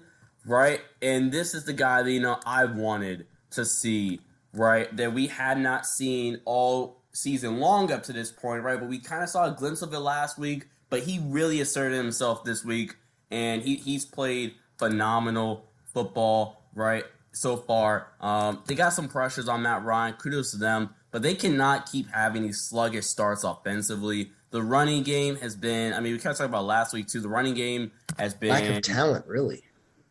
right? 0.45 0.81
And 1.01 1.31
this 1.31 1.53
is 1.53 1.65
the 1.65 1.73
guy 1.73 2.01
that 2.01 2.11
you 2.11 2.19
know 2.19 2.39
I 2.45 2.65
wanted 2.65 3.27
to 3.51 3.65
see, 3.65 4.19
right? 4.51 4.93
That 4.97 5.13
we 5.13 5.27
had 5.27 5.59
not 5.59 5.85
seen 5.85 6.41
all 6.45 7.03
season 7.13 7.59
long 7.59 7.91
up 7.91 8.03
to 8.03 8.13
this 8.13 8.31
point, 8.31 8.63
right? 8.63 8.79
But 8.79 8.89
we 8.89 8.97
kind 8.97 9.21
of 9.21 9.29
saw 9.29 9.45
a 9.45 9.55
glimpse 9.55 9.83
of 9.83 9.93
it 9.93 9.99
last 9.99 10.39
week. 10.39 10.67
But 10.89 11.03
he 11.03 11.19
really 11.23 11.61
asserted 11.61 11.95
himself 11.95 12.43
this 12.43 12.65
week, 12.65 12.95
and 13.31 13.61
he, 13.61 13.77
he's 13.77 14.05
played 14.05 14.53
phenomenal 14.77 15.65
football, 15.85 16.63
right? 16.75 17.05
So 17.31 17.57
far, 17.57 18.07
um, 18.19 18.61
they 18.67 18.75
got 18.75 18.89
some 18.89 19.07
pressures 19.07 19.47
on 19.47 19.61
Matt 19.61 19.83
Ryan. 19.83 20.13
Kudos 20.15 20.51
to 20.51 20.57
them 20.57 20.89
but 21.11 21.21
they 21.21 21.35
cannot 21.35 21.91
keep 21.91 22.09
having 22.09 22.43
these 22.43 22.61
sluggish 22.61 23.05
starts 23.05 23.43
offensively. 23.43 24.31
The 24.49 24.63
running 24.63 25.03
game 25.03 25.35
has 25.37 25.55
been, 25.55 25.93
I 25.93 25.99
mean, 25.99 26.13
we 26.13 26.19
kind 26.19 26.31
of 26.31 26.37
talked 26.37 26.49
about 26.49 26.65
last 26.65 26.93
week 26.93 27.07
too. 27.07 27.21
The 27.21 27.29
running 27.29 27.53
game 27.53 27.91
has 28.17 28.33
been 28.33 28.49
lack 28.49 28.63
of 28.63 28.81
talent, 28.81 29.27
really. 29.27 29.63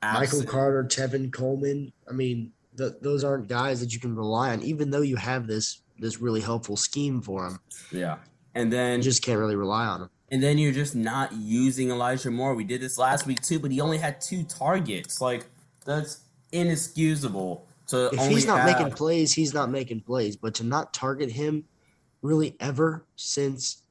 Absent. 0.02 0.44
Michael 0.44 0.52
Carter, 0.52 0.84
Tevin 0.84 1.32
Coleman. 1.32 1.92
I 2.08 2.12
mean, 2.12 2.52
those 2.74 3.24
aren't 3.24 3.48
guys 3.48 3.80
that 3.80 3.92
you 3.92 4.00
can 4.00 4.14
rely 4.14 4.50
on, 4.50 4.62
even 4.62 4.90
though 4.90 5.02
you 5.02 5.16
have 5.16 5.46
this 5.46 5.80
this 5.98 6.18
really 6.18 6.40
helpful 6.40 6.78
scheme 6.78 7.20
for 7.20 7.42
them. 7.42 7.60
Yeah, 7.92 8.16
and 8.54 8.72
then 8.72 9.00
you 9.00 9.02
just 9.02 9.22
can't 9.22 9.38
really 9.38 9.56
rely 9.56 9.84
on 9.84 10.00
them. 10.00 10.10
And 10.30 10.42
then 10.42 10.58
you're 10.58 10.72
just 10.72 10.94
not 10.94 11.32
using 11.32 11.90
Elijah 11.90 12.30
Moore. 12.30 12.54
We 12.54 12.64
did 12.64 12.80
this 12.80 12.99
last 12.99 13.26
week 13.26 13.40
too, 13.42 13.58
but 13.58 13.70
he 13.70 13.80
only 13.80 13.99
had 13.99 14.20
two 14.20 14.44
targets. 14.44 15.20
Like 15.20 15.46
that's 15.84 16.20
inexcusable. 16.52 17.66
To 17.88 18.10
if 18.12 18.28
he's 18.28 18.46
not 18.46 18.60
have... 18.60 18.78
making 18.78 18.92
plays, 18.92 19.32
he's 19.32 19.52
not 19.52 19.70
making 19.70 20.02
plays. 20.02 20.37
But 20.37 20.54
to 20.56 20.64
not 20.64 20.94
target 20.94 21.30
him 21.30 21.64
really 22.22 22.54
ever 22.60 23.06
since 23.16 23.82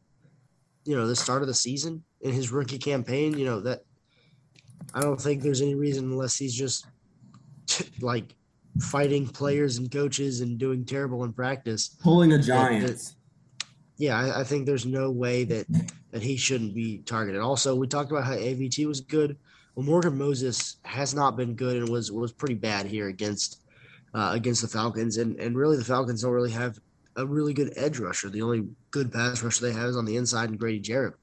you 0.86 0.96
know 0.96 1.08
the 1.08 1.16
start 1.16 1.42
of 1.42 1.48
the 1.48 1.54
season 1.54 2.04
in 2.22 2.32
his 2.32 2.52
rookie 2.52 2.78
campaign, 2.78 3.38
you 3.38 3.46
know 3.46 3.60
that 3.60 3.84
I 4.94 5.02
don't 5.02 5.20
think 5.20 5.42
there's 5.42 5.62
any 5.62 5.76
reason 5.76 6.06
unless 6.06 6.38
he's 6.38 6.56
just 6.56 6.86
like 8.00 8.36
fighting 8.80 9.28
players 9.28 9.78
and 9.78 9.92
coaches 9.92 10.40
and 10.40 10.58
doing 10.58 10.86
terrible 10.86 11.26
in 11.26 11.34
practice, 11.34 11.90
pulling 12.02 12.32
a 12.32 12.40
giant. 12.40 13.16
Yeah, 14.00 14.18
I, 14.18 14.40
I, 14.40 14.44
think 14.46 14.66
there's 14.66 14.86
no 14.86 15.12
way 15.12 15.44
that 15.44 15.68
that 16.12 16.24
he 16.24 16.38
shouldn't 16.38 16.74
be 16.74 17.00
targeted. 17.00 17.42
Also, 17.42 17.76
we 17.76 17.86
talked 17.86 18.12
about 18.12 18.24
how 18.24 18.34
AVT 18.34 18.88
was 18.88 19.02
good. 19.02 19.38
Well, 19.76 19.86
Morgan 19.86 20.18
Moses 20.18 20.78
has 20.84 21.14
not 21.14 21.36
been 21.36 21.54
good 21.54 21.76
and 21.76 21.90
was 21.90 22.10
was 22.10 22.32
pretty 22.32 22.56
bad 22.56 22.86
here 22.86 23.10
against 23.10 23.62
uh, 24.14 24.32
against 24.34 24.62
the 24.62 24.70
Falcons, 24.70 25.18
and 25.18 25.38
and 25.38 25.56
really 25.56 25.76
the 25.76 25.84
Falcons 25.84 26.22
don't 26.22 26.32
really 26.32 26.50
have 26.52 26.80
a 27.18 27.26
really 27.26 27.54
good 27.54 27.74
edge 27.76 28.00
rusher. 28.00 28.30
The 28.30 28.42
only 28.42 28.70
good 28.92 29.12
pass 29.12 29.44
rusher 29.44 29.68
they 29.68 29.74
have 29.74 29.90
is 29.90 29.98
on 29.98 30.06
the 30.06 30.16
inside, 30.16 30.50
and 30.50 30.58
Grady 30.58 30.80
Jarrett. 30.80 31.16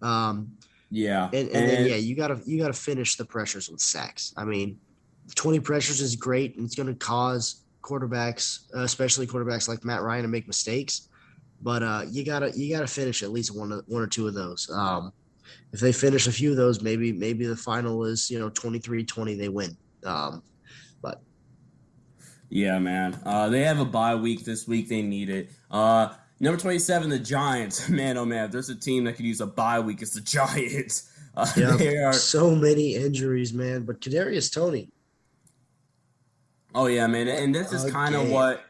Um, 0.00 0.52
yeah, 0.92 1.26
and, 1.26 1.48
and, 1.48 1.50
and 1.50 1.68
then 1.68 1.86
yeah, 1.88 1.96
you 1.96 2.14
gotta 2.14 2.40
you 2.46 2.60
gotta 2.60 2.72
finish 2.74 3.16
the 3.16 3.24
pressures 3.24 3.68
with 3.68 3.80
sacks. 3.80 4.32
I 4.36 4.44
mean, 4.44 4.78
twenty 5.34 5.58
pressures 5.58 6.00
is 6.00 6.14
great, 6.14 6.54
and 6.56 6.64
it's 6.64 6.76
going 6.76 6.86
to 6.86 6.94
cause 6.94 7.64
quarterbacks, 7.82 8.72
uh, 8.72 8.82
especially 8.82 9.26
quarterbacks 9.26 9.68
like 9.68 9.84
Matt 9.84 10.02
Ryan, 10.02 10.22
to 10.22 10.28
make 10.28 10.46
mistakes. 10.46 11.08
But 11.62 11.82
uh, 11.82 12.02
you 12.10 12.24
gotta 12.24 12.52
you 12.54 12.74
gotta 12.74 12.86
finish 12.86 13.22
at 13.22 13.30
least 13.30 13.56
one 13.56 13.70
one 13.86 14.02
or 14.02 14.06
two 14.06 14.28
of 14.28 14.34
those. 14.34 14.70
Um, 14.70 15.12
if 15.72 15.80
they 15.80 15.92
finish 15.92 16.26
a 16.26 16.32
few 16.32 16.50
of 16.50 16.56
those, 16.56 16.82
maybe 16.82 17.12
maybe 17.12 17.46
the 17.46 17.56
final 17.56 18.04
is 18.04 18.30
you 18.30 18.38
know 18.38 18.50
23-20, 18.50 19.38
they 19.38 19.48
win. 19.48 19.76
Um, 20.04 20.42
but 21.02 21.20
yeah, 22.48 22.78
man, 22.78 23.18
uh, 23.24 23.48
they 23.48 23.62
have 23.64 23.80
a 23.80 23.84
bye 23.84 24.14
week 24.14 24.44
this 24.44 24.68
week. 24.68 24.88
They 24.88 25.02
need 25.02 25.30
it. 25.30 25.50
Uh, 25.70 26.14
number 26.40 26.60
twenty 26.60 26.78
seven, 26.78 27.08
the 27.10 27.18
Giants. 27.18 27.88
Man, 27.94 28.18
oh 28.18 28.24
man, 28.24 28.50
there's 28.50 28.68
a 28.68 28.74
team 28.74 29.04
that 29.04 29.16
could 29.16 29.24
use 29.24 29.40
a 29.40 29.46
bye 29.46 29.80
week. 29.80 30.02
It's 30.02 30.14
the 30.14 30.20
Giants. 30.20 31.10
Uh, 31.36 31.50
yeah, 31.56 32.04
are 32.04 32.12
so 32.12 32.54
many 32.54 32.94
injuries, 32.94 33.52
man. 33.52 33.82
But 33.82 34.00
Kadarius 34.00 34.54
Toney. 34.54 34.92
Oh 36.76 36.86
yeah, 36.86 37.08
man, 37.08 37.26
and 37.26 37.52
this 37.52 37.72
is 37.72 37.90
kind 37.90 38.14
of 38.14 38.30
what 38.30 38.64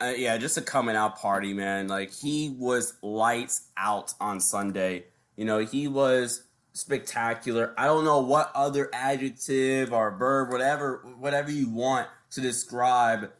uh, 0.00 0.14
yeah, 0.16 0.36
just 0.38 0.56
a 0.56 0.62
coming 0.62 0.96
out 0.96 1.18
party, 1.18 1.52
man. 1.52 1.88
Like 1.88 2.12
he 2.12 2.54
was 2.56 2.94
lights 3.02 3.68
out 3.76 4.14
on 4.20 4.40
Sunday. 4.40 5.04
You 5.36 5.44
know, 5.44 5.58
he 5.58 5.88
was 5.88 6.44
spectacular. 6.72 7.74
I 7.76 7.86
don't 7.86 8.04
know 8.04 8.20
what 8.20 8.52
other 8.54 8.88
adjective 8.92 9.92
or 9.92 10.16
verb, 10.16 10.50
whatever, 10.50 11.04
whatever 11.18 11.50
you 11.50 11.68
want 11.68 12.08
to 12.30 12.40
describe 12.40 13.30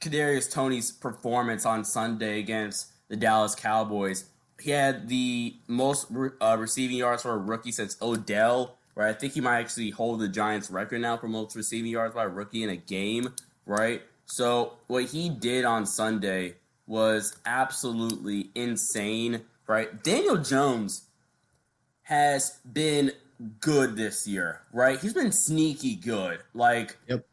Kadarius 0.00 0.50
Toney's 0.50 0.92
performance 0.92 1.66
on 1.66 1.84
Sunday 1.84 2.38
against 2.38 2.92
the 3.08 3.16
Dallas 3.16 3.54
Cowboys. 3.54 4.26
He 4.60 4.70
had 4.70 5.08
the 5.08 5.56
most 5.66 6.08
uh, 6.40 6.56
receiving 6.58 6.96
yards 6.96 7.22
for 7.22 7.32
a 7.32 7.38
rookie 7.38 7.72
since 7.72 7.96
Odell, 8.02 8.78
right? 8.94 9.10
I 9.10 9.12
think 9.12 9.32
he 9.32 9.40
might 9.40 9.60
actually 9.60 9.90
hold 9.90 10.20
the 10.20 10.28
Giants' 10.28 10.70
record 10.70 11.00
now 11.00 11.16
for 11.16 11.28
most 11.28 11.56
receiving 11.56 11.90
yards 11.90 12.14
by 12.14 12.24
a 12.24 12.28
rookie 12.28 12.62
in 12.62 12.70
a 12.70 12.76
game, 12.76 13.34
right? 13.66 14.02
So 14.28 14.74
what 14.86 15.04
he 15.04 15.28
did 15.30 15.64
on 15.64 15.86
Sunday 15.86 16.54
was 16.86 17.36
absolutely 17.46 18.50
insane, 18.54 19.42
right? 19.66 20.02
Daniel 20.02 20.36
Jones 20.36 21.06
has 22.02 22.58
been 22.70 23.12
good 23.60 23.96
this 23.96 24.28
year, 24.28 24.60
right? 24.72 25.00
He's 25.00 25.14
been 25.14 25.32
sneaky 25.32 25.96
good. 25.96 26.40
Like, 26.54 26.98
yep. 27.08 27.26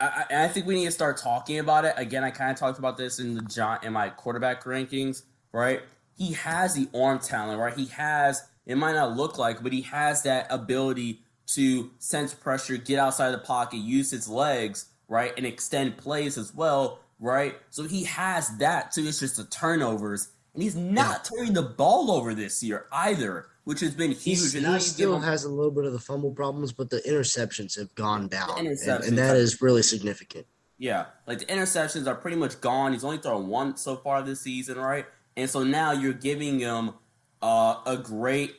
I, 0.00 0.24
I 0.30 0.48
think 0.48 0.66
we 0.66 0.74
need 0.74 0.86
to 0.86 0.90
start 0.90 1.18
talking 1.18 1.60
about 1.60 1.84
it 1.84 1.94
again. 1.96 2.24
I 2.24 2.30
kind 2.30 2.50
of 2.50 2.56
talked 2.56 2.78
about 2.78 2.96
this 2.96 3.20
in 3.20 3.34
the 3.34 3.42
John 3.42 3.78
in 3.82 3.92
my 3.92 4.08
quarterback 4.10 4.64
rankings, 4.64 5.22
right? 5.52 5.82
He 6.16 6.32
has 6.32 6.74
the 6.74 6.88
arm 6.98 7.20
talent, 7.20 7.60
right? 7.60 7.76
He 7.76 7.86
has. 7.86 8.42
It 8.66 8.76
might 8.76 8.94
not 8.94 9.16
look 9.16 9.38
like, 9.38 9.62
but 9.62 9.72
he 9.72 9.82
has 9.82 10.22
that 10.24 10.46
ability 10.50 11.20
to 11.54 11.90
sense 11.98 12.34
pressure, 12.34 12.76
get 12.76 12.98
outside 12.98 13.30
the 13.30 13.38
pocket, 13.38 13.78
use 13.78 14.10
his 14.10 14.28
legs, 14.28 14.86
right? 15.08 15.32
And 15.36 15.46
extend 15.46 15.96
plays 15.96 16.38
as 16.38 16.54
well, 16.54 17.00
right? 17.18 17.56
So 17.70 17.84
he 17.84 18.04
has 18.04 18.56
that 18.58 18.92
too. 18.92 19.06
It's 19.06 19.20
just 19.20 19.36
the 19.36 19.44
turnovers. 19.44 20.28
And 20.54 20.62
he's 20.62 20.76
not 20.76 21.28
yeah. 21.30 21.36
turning 21.36 21.52
the 21.54 21.62
ball 21.62 22.10
over 22.10 22.34
this 22.34 22.62
year 22.62 22.86
either, 22.92 23.46
which 23.64 23.80
has 23.80 23.94
been 23.94 24.10
huge. 24.10 24.22
He's, 24.22 24.54
and 24.54 24.66
he 24.66 24.80
still 24.80 25.16
him, 25.16 25.22
has 25.22 25.44
a 25.44 25.48
little 25.48 25.70
bit 25.70 25.84
of 25.84 25.92
the 25.92 25.98
fumble 25.98 26.32
problems, 26.32 26.72
but 26.72 26.90
the 26.90 26.98
interceptions 27.00 27.78
have 27.78 27.94
gone 27.94 28.28
down. 28.28 28.58
And, 28.58 28.68
and, 28.68 29.18
that 29.18 29.36
is 29.36 29.60
really 29.62 29.82
significant. 29.82 30.46
Yeah. 30.78 31.06
Like 31.26 31.40
the 31.40 31.46
interceptions 31.46 32.06
are 32.06 32.14
pretty 32.14 32.36
much 32.36 32.60
gone. 32.60 32.92
He's 32.92 33.04
only 33.04 33.18
thrown 33.18 33.48
one 33.48 33.76
so 33.76 33.96
far 33.96 34.22
this 34.22 34.40
season, 34.40 34.78
right? 34.78 35.06
And 35.36 35.48
so 35.48 35.62
now 35.62 35.92
you're 35.92 36.12
giving 36.12 36.60
him 36.60 36.94
uh, 37.42 37.76
a 37.86 37.96
great 37.96 38.56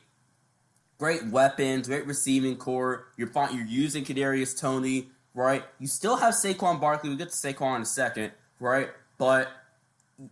great 0.98 1.26
weapons, 1.28 1.88
great 1.88 2.06
receiving 2.06 2.58
corps. 2.58 3.08
You're 3.18 3.32
you're 3.52 3.66
using 3.66 4.04
Kadarius 4.04 4.60
Toney 4.60 5.10
right? 5.40 5.64
You 5.80 5.88
still 5.88 6.18
have 6.18 6.34
Saquon 6.34 6.82
Barkley. 6.82 7.10
We 7.10 7.16
get 7.16 7.30
to 7.30 7.36
Saquon 7.36 7.78
in 7.78 7.82
a 7.84 7.86
second, 7.86 8.34
right? 8.60 8.90
But 9.18 9.50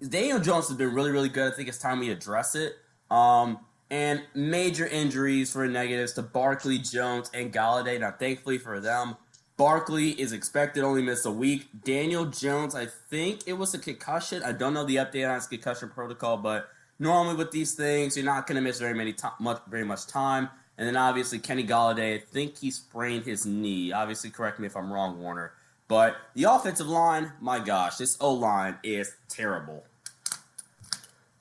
Daniel 0.07 0.39
Jones 0.39 0.67
has 0.67 0.75
been 0.75 0.93
really, 0.93 1.11
really 1.11 1.29
good. 1.29 1.53
I 1.53 1.55
think 1.55 1.69
it's 1.69 1.77
time 1.77 1.99
we 1.99 2.09
address 2.11 2.55
it. 2.55 2.73
Um, 3.09 3.59
and 3.89 4.21
major 4.35 4.85
injuries 4.85 5.53
for 5.53 5.65
negatives 5.65 6.11
to 6.13 6.21
Barkley, 6.21 6.77
Jones, 6.77 7.31
and 7.33 7.53
Golladay. 7.53 8.01
Now, 8.01 8.11
thankfully 8.11 8.57
for 8.57 8.81
them, 8.81 9.15
Barkley 9.55 10.09
is 10.09 10.33
expected 10.33 10.83
only 10.83 11.01
miss 11.01 11.25
a 11.25 11.31
week. 11.31 11.69
Daniel 11.85 12.25
Jones, 12.25 12.75
I 12.75 12.87
think 13.09 13.47
it 13.47 13.53
was 13.53 13.73
a 13.73 13.79
concussion. 13.79 14.43
I 14.43 14.51
don't 14.51 14.73
know 14.73 14.83
the 14.83 14.97
update 14.97 15.27
on 15.27 15.35
his 15.35 15.47
concussion 15.47 15.89
protocol, 15.89 16.35
but 16.35 16.67
normally 16.99 17.35
with 17.35 17.51
these 17.51 17.75
things, 17.75 18.17
you're 18.17 18.25
not 18.25 18.45
going 18.45 18.57
to 18.57 18.61
miss 18.61 18.77
very 18.77 18.93
many 18.93 19.15
much, 19.39 19.61
very 19.69 19.85
much 19.85 20.05
time. 20.05 20.49
And 20.77 20.87
then 20.87 20.95
obviously 20.95 21.39
Kenny 21.39 21.65
Golladay, 21.65 22.15
I 22.15 22.19
think 22.19 22.57
he 22.57 22.69
sprained 22.69 23.25
his 23.25 23.45
knee. 23.45 23.91
Obviously, 23.91 24.29
correct 24.29 24.59
me 24.59 24.67
if 24.67 24.75
I'm 24.77 24.91
wrong, 24.91 25.19
Warner. 25.19 25.53
But 25.87 26.17
the 26.35 26.43
offensive 26.43 26.87
line, 26.87 27.31
my 27.39 27.59
gosh, 27.59 27.97
this 27.97 28.17
O 28.19 28.33
line 28.33 28.77
is 28.83 29.15
terrible. 29.27 29.85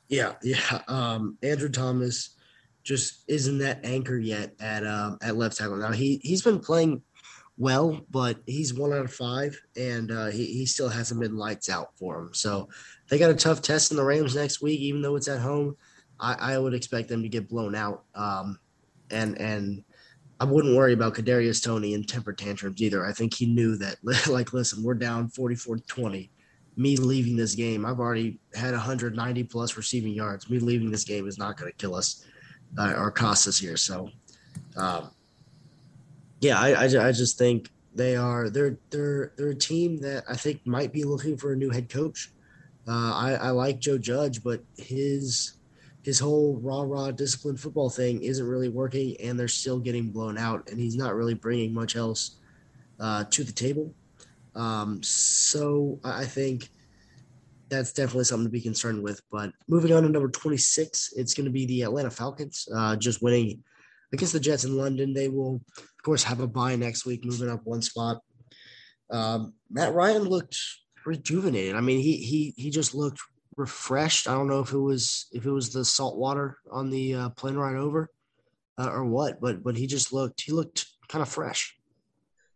Yeah, 0.09 0.35
yeah. 0.43 0.83
Um, 0.89 1.37
Andrew 1.43 1.69
Thomas 1.69 2.31
just 2.83 3.25
isn't 3.27 3.59
that 3.59 3.85
anchor 3.85 4.17
yet 4.17 4.55
at 4.61 4.87
um, 4.87 5.19
at 5.21 5.37
left 5.37 5.57
tackle. 5.57 5.77
Now 5.77 5.93
he 5.93 6.21
he's 6.23 6.43
been 6.43 6.61
playing 6.61 7.03
well, 7.59 8.01
but 8.11 8.39
he's 8.47 8.75
one 8.75 8.93
out 8.93 9.05
of 9.05 9.13
five, 9.13 9.61
and 9.77 10.11
uh, 10.13 10.27
he 10.27 10.47
he 10.47 10.67
still 10.67 10.89
hasn't 10.89 11.21
been 11.21 11.37
lights 11.37 11.69
out 11.69 11.91
for 11.97 12.19
him. 12.19 12.31
So 12.33 12.69
they 13.09 13.19
got 13.19 13.31
a 13.31 13.35
tough 13.35 13.61
test 13.61 13.91
in 13.91 13.97
the 13.97 14.05
Rams 14.05 14.37
next 14.37 14.63
week, 14.63 14.81
even 14.81 15.03
though 15.03 15.17
it's 15.17 15.29
at 15.29 15.41
home. 15.41 15.77
I, 16.19 16.55
I 16.55 16.59
would 16.59 16.73
expect 16.73 17.09
them 17.09 17.23
to 17.23 17.29
get 17.29 17.49
blown 17.49 17.75
out. 17.75 18.05
Um, 18.15 18.59
and 19.11 19.39
and 19.41 19.85
I 20.39 20.45
wouldn't 20.45 20.77
worry 20.77 20.93
about 20.93 21.15
Kadarius 21.15 21.63
Toney 21.63 21.95
and 21.95 22.07
temper 22.07 22.33
tantrums 22.33 22.83
either. 22.83 23.07
I 23.07 23.13
think 23.13 23.33
he 23.33 23.47
knew 23.47 23.77
that, 23.77 23.97
like, 24.29 24.53
listen, 24.53 24.83
we're 24.83 24.95
down 24.95 25.31
44-20. 25.31 26.29
Me 26.79 26.97
leaving 26.97 27.37
this 27.37 27.55
game, 27.55 27.87
I've 27.87 28.01
already 28.01 28.39
had 28.55 28.73
190 28.73 29.45
plus 29.45 29.79
receiving 29.79 30.13
yards. 30.13 30.51
Me 30.51 30.59
leaving 30.59 30.91
this 30.91 31.05
game 31.05 31.27
is 31.27 31.39
not 31.39 31.57
going 31.57 31.73
to 31.73 31.77
kill 31.79 31.95
us 31.95 32.27
uh, 32.77 32.93
or 32.99 33.11
cost 33.11 33.49
us 33.49 33.59
here. 33.59 33.79
So, 33.79 34.11
um, 34.77 35.11
yeah, 36.43 36.61
I, 36.61 36.73
I, 36.73 36.85
I 36.85 37.13
just 37.13 37.39
think 37.39 37.71
they 37.95 38.15
are 38.15 38.51
they're 38.51 38.77
they're 38.91 39.33
they're 39.37 39.49
a 39.49 39.55
team 39.55 39.97
that 40.03 40.25
I 40.29 40.37
think 40.37 40.67
might 40.67 40.93
be 40.93 41.03
looking 41.03 41.39
for 41.39 41.55
a 41.55 41.57
new 41.57 41.71
head 41.71 41.89
coach. 41.89 42.31
Uh, 42.87 43.13
I, 43.15 43.33
I 43.41 43.51
like 43.51 43.79
Joe 43.79 43.97
Judge, 43.97 44.45
but 44.45 44.63
his 44.77 45.56
his 46.07 46.21
whole 46.21 46.57
raw 46.63 46.83
raw 46.83 47.11
disciplined 47.11 47.59
football 47.59 47.91
thing 47.91 48.23
isn't 48.23 48.47
really 48.47 48.69
working 48.69 49.17
and 49.21 49.39
they're 49.39 49.49
still 49.49 49.81
getting 49.81 50.13
blown 50.13 50.39
out 50.39 50.71
and 50.71 50.79
he's 50.79 50.95
not 50.95 51.17
really 51.17 51.35
bringing 51.35 51.75
much 51.75 51.97
else 51.97 52.37
uh, 53.01 53.25
to 53.25 53.43
the 53.43 53.53
table. 53.53 53.93
Um, 54.55 55.03
so 55.03 56.01
i 56.03 56.25
think 56.25 56.71
that's 57.69 57.93
definitely 57.93 58.25
something 58.25 58.47
to 58.47 58.51
be 58.51 58.61
concerned 58.61 59.03
with 59.03 59.21
but 59.31 59.51
moving 59.69 59.93
on 59.93 60.05
to 60.05 60.09
number 60.09 60.31
26 60.31 61.13
it's 61.17 61.35
going 61.35 61.45
to 61.45 61.51
be 61.51 61.67
the 61.67 61.83
atlanta 61.83 62.11
falcons 62.11 62.67
uh, 62.75 62.97
just 62.97 63.23
winning 63.23 63.63
against 64.15 64.33
the 64.33 64.41
jets 64.41 64.65
in 64.65 64.77
london. 64.77 65.13
They 65.13 65.29
will 65.29 65.61
of 65.77 66.03
course 66.03 66.23
have 66.23 66.41
a 66.41 66.47
bye 66.47 66.77
next 66.77 67.05
week 67.05 67.25
moving 67.25 67.51
up 67.51 67.61
one 67.65 67.83
spot. 67.83 68.23
Um, 69.11 69.53
matt 69.71 69.93
ryan 69.93 70.23
looked 70.23 70.57
rejuvenated. 71.05 71.75
I 71.75 71.81
mean 71.81 72.01
he 72.01 72.17
he 72.17 72.55
he 72.57 72.71
just 72.71 72.95
looked 72.95 73.21
refreshed. 73.57 74.29
I 74.29 74.35
don't 74.35 74.49
know 74.49 74.61
if 74.61 74.73
it 74.73 74.79
was 74.79 75.27
if 75.33 75.47
it 75.47 75.51
was 75.51 75.73
the 75.73 75.85
salt 75.85 76.17
water 76.17 76.59
on 76.71 76.91
the 76.91 77.15
uh, 77.15 77.29
plane 77.31 77.57
ride 77.57 77.77
over 77.77 78.11
uh, 78.79 78.91
or 78.91 79.05
what, 79.05 79.41
but 79.41 79.63
but 79.63 79.77
he 79.77 79.87
just 79.87 80.13
looked 80.13 80.43
he 80.43 80.53
looked 80.53 80.87
kind 81.09 81.23
of 81.23 81.29
fresh. 81.29 81.75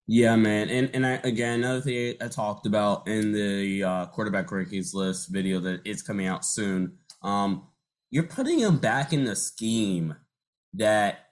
Yeah, 0.07 0.37
man, 0.37 0.69
and 0.69 0.91
and 0.95 1.07
I, 1.07 1.21
again 1.23 1.61
another 1.61 1.81
thing 1.81 2.17
I 2.21 2.29
talked 2.29 2.67
about 2.67 3.07
in 3.07 3.33
the 3.33 3.85
uh, 3.85 4.07
quarterback 4.07 4.49
rankings 4.49 4.95
list 4.95 5.29
video 5.31 5.61
that 5.61 5.83
it's 5.85 6.03
coming 6.03 6.27
out 6.27 6.45
soon. 6.45 6.99
Um, 7.23 7.69
you're 8.11 8.25
putting 8.25 8.59
him 8.59 8.79
back 8.79 9.13
in 9.13 9.25
the 9.25 9.37
scheme 9.37 10.17
that 10.75 11.27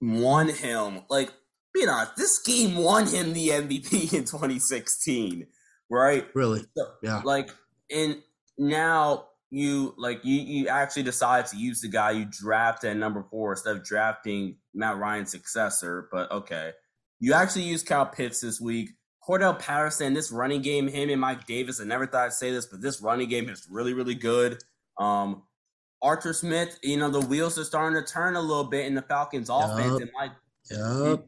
won 0.00 0.48
him. 0.48 1.00
Like, 1.08 1.32
being 1.74 1.88
honest, 1.88 2.16
this 2.16 2.36
scheme 2.36 2.76
won 2.76 3.06
him 3.06 3.32
the 3.32 3.48
MVP 3.48 4.12
in 4.12 4.24
2016, 4.24 5.46
right? 5.90 6.26
Really? 6.34 6.64
So, 6.76 6.86
yeah. 7.02 7.22
Like, 7.24 7.50
and 7.90 8.18
now 8.58 9.26
you 9.50 9.94
like 9.96 10.24
you 10.24 10.40
you 10.40 10.68
actually 10.68 11.04
decide 11.04 11.46
to 11.46 11.56
use 11.56 11.80
the 11.80 11.88
guy 11.88 12.10
you 12.10 12.26
drafted 12.30 12.90
at 12.90 12.96
number 12.96 13.24
four 13.30 13.52
instead 13.52 13.76
of 13.76 13.84
drafting 13.84 14.56
Matt 14.74 14.98
Ryan's 14.98 15.30
successor. 15.30 16.08
But 16.12 16.30
okay, 16.30 16.72
you 17.20 17.32
actually 17.32 17.62
use 17.62 17.82
Kyle 17.82 18.06
Pitts 18.06 18.40
this 18.40 18.60
week. 18.60 18.90
Cordarrelle 19.26 19.58
Patterson, 19.58 20.14
this 20.14 20.32
running 20.32 20.62
game, 20.62 20.88
him 20.88 21.10
and 21.10 21.20
Mike 21.20 21.46
Davis. 21.46 21.80
I 21.80 21.84
never 21.84 22.06
thought 22.06 22.26
I'd 22.26 22.32
say 22.32 22.50
this, 22.50 22.66
but 22.66 22.80
this 22.80 23.02
running 23.02 23.28
game 23.28 23.48
is 23.50 23.66
really, 23.70 23.92
really 23.92 24.14
good. 24.14 24.58
Um, 24.98 25.42
Arthur 26.00 26.32
Smith, 26.32 26.78
you 26.82 26.96
know, 26.96 27.10
the 27.10 27.20
wheels 27.20 27.58
are 27.58 27.64
starting 27.64 28.02
to 28.02 28.10
turn 28.10 28.36
a 28.36 28.40
little 28.40 28.64
bit 28.64 28.86
in 28.86 28.94
the 28.94 29.02
Falcons 29.02 29.50
offense. 29.50 30.00
Yep. 30.00 30.08
It 30.14 30.32
Yep. 30.70 31.26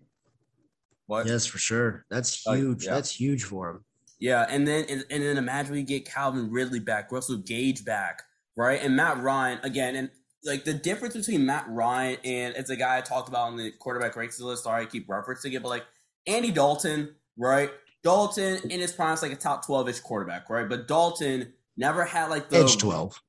What? 1.07 1.27
Yes, 1.27 1.45
for 1.45 1.59
sure. 1.59 2.07
That's 2.09 2.43
huge. 2.43 2.87
Uh, 2.87 2.91
yeah. 2.91 2.95
That's 2.95 3.11
huge 3.11 3.45
for 3.45 3.71
him. 3.71 3.85
Yeah, 4.21 4.47
and 4.49 4.69
then 4.69 4.85
and, 4.89 5.05
and 5.11 5.23
then 5.23 5.39
imagine 5.39 5.73
we 5.73 5.83
get 5.83 6.05
Calvin 6.05 6.51
Ridley 6.51 6.79
back, 6.79 7.11
Russell 7.11 7.39
Gage 7.39 7.85
back, 7.85 8.23
right? 8.55 8.81
And 8.83 8.95
Matt 8.95 9.23
Ryan 9.23 9.59
again, 9.63 9.97
and 9.97 10.11
like 10.45 10.65
the 10.65 10.75
difference 10.75 11.17
between 11.17 11.47
Matt 11.47 11.65
Ryan 11.69 12.19
and 12.25 12.55
it's 12.55 12.71
a 12.71 12.77
guy 12.77 12.99
I 12.99 13.01
talked 13.01 13.29
about 13.29 13.49
on 13.49 13.57
the 13.57 13.73
quarterback 13.73 14.17
ranks 14.17 14.39
list. 14.39 14.65
Sorry, 14.65 14.83
I 14.83 14.87
keep 14.87 15.09
referencing 15.09 15.55
it, 15.55 15.63
but 15.63 15.69
like 15.71 15.87
Andy 16.27 16.51
Dalton, 16.51 17.15
right? 17.39 17.71
Dalton 18.03 18.71
in 18.71 18.81
his 18.81 18.93
prime 18.93 19.15
is 19.15 19.23
like 19.23 19.33
a 19.33 19.37
top 19.37 19.65
12 19.67 19.89
ish 19.89 20.01
quarterback, 20.01 20.49
right? 20.51 20.69
But 20.69 20.87
Dalton 20.87 21.53
never 21.77 22.05
had 22.05 22.29
like 22.31 22.51
the 22.51 22.59
edge 22.59 22.77
12. 22.77 23.21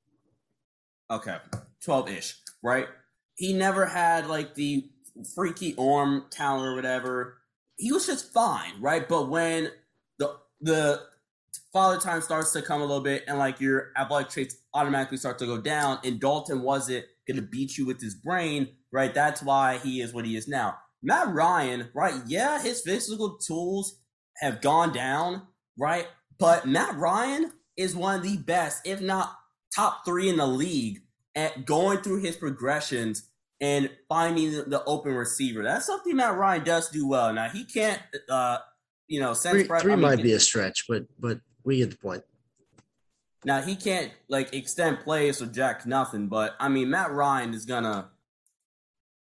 Okay, 1.09 1.37
12 1.83 2.09
ish, 2.09 2.37
right? 2.61 2.87
He 3.35 3.53
never 3.53 3.85
had 3.85 4.27
like 4.27 4.55
the 4.55 4.89
freaky 5.35 5.75
arm 5.77 6.25
talent 6.29 6.67
or 6.67 6.75
whatever. 6.75 7.37
He 7.77 7.91
was 7.91 8.05
just 8.05 8.31
fine, 8.31 8.73
right? 8.79 9.07
But 9.07 9.29
when 9.29 9.71
the 10.61 11.01
the 11.53 11.59
father 11.73 11.99
time 11.99 12.21
starts 12.21 12.51
to 12.53 12.61
come 12.61 12.81
a 12.81 12.85
little 12.85 13.03
bit 13.03 13.23
and 13.27 13.37
like 13.37 13.59
your 13.59 13.91
athletic 13.97 14.29
traits 14.29 14.55
automatically 14.73 15.17
start 15.17 15.39
to 15.39 15.45
go 15.45 15.59
down, 15.59 15.99
and 16.03 16.19
Dalton 16.19 16.61
wasn't 16.61 17.05
going 17.27 17.37
to 17.37 17.41
beat 17.41 17.77
you 17.77 17.85
with 17.85 18.01
his 18.01 18.15
brain, 18.15 18.69
right? 18.91 19.13
That's 19.13 19.41
why 19.41 19.77
he 19.77 20.01
is 20.01 20.13
what 20.13 20.25
he 20.25 20.35
is 20.35 20.47
now. 20.47 20.77
Matt 21.03 21.33
Ryan, 21.33 21.89
right? 21.93 22.21
Yeah, 22.27 22.61
his 22.61 22.81
physical 22.81 23.37
tools 23.37 23.99
have 24.37 24.61
gone 24.61 24.93
down, 24.93 25.43
right? 25.77 26.07
But 26.39 26.67
Matt 26.67 26.95
Ryan 26.95 27.51
is 27.77 27.95
one 27.95 28.15
of 28.15 28.23
the 28.23 28.37
best, 28.37 28.85
if 28.85 29.01
not 29.01 29.35
top 29.75 30.05
three 30.05 30.29
in 30.29 30.37
the 30.37 30.47
league 30.47 30.99
at 31.35 31.65
going 31.65 31.99
through 31.99 32.21
his 32.21 32.35
progressions 32.35 33.29
and 33.59 33.89
finding 34.09 34.51
the 34.51 34.83
open 34.85 35.13
receiver. 35.13 35.63
That's 35.63 35.85
something 35.85 36.15
Matt 36.15 36.35
Ryan 36.35 36.63
does 36.63 36.89
do 36.89 37.07
well. 37.07 37.31
Now 37.33 37.49
he 37.49 37.63
can't, 37.63 38.01
uh, 38.29 38.57
you 39.11 39.19
know, 39.19 39.33
three, 39.33 39.63
three 39.63 39.77
I 39.93 39.95
mean, 39.95 39.99
might 39.99 40.23
be 40.23 40.31
a 40.33 40.39
stretch, 40.39 40.85
but 40.87 41.03
but 41.19 41.39
we 41.65 41.77
get 41.77 41.91
the 41.91 41.97
point. 41.97 42.23
Now 43.43 43.61
he 43.61 43.75
can't 43.75 44.11
like 44.29 44.53
extend 44.53 45.01
plays 45.01 45.41
or 45.41 45.47
jack 45.47 45.85
nothing, 45.85 46.27
but 46.27 46.55
I 46.59 46.69
mean 46.69 46.89
Matt 46.89 47.11
Ryan 47.11 47.53
is 47.53 47.65
gonna 47.65 48.09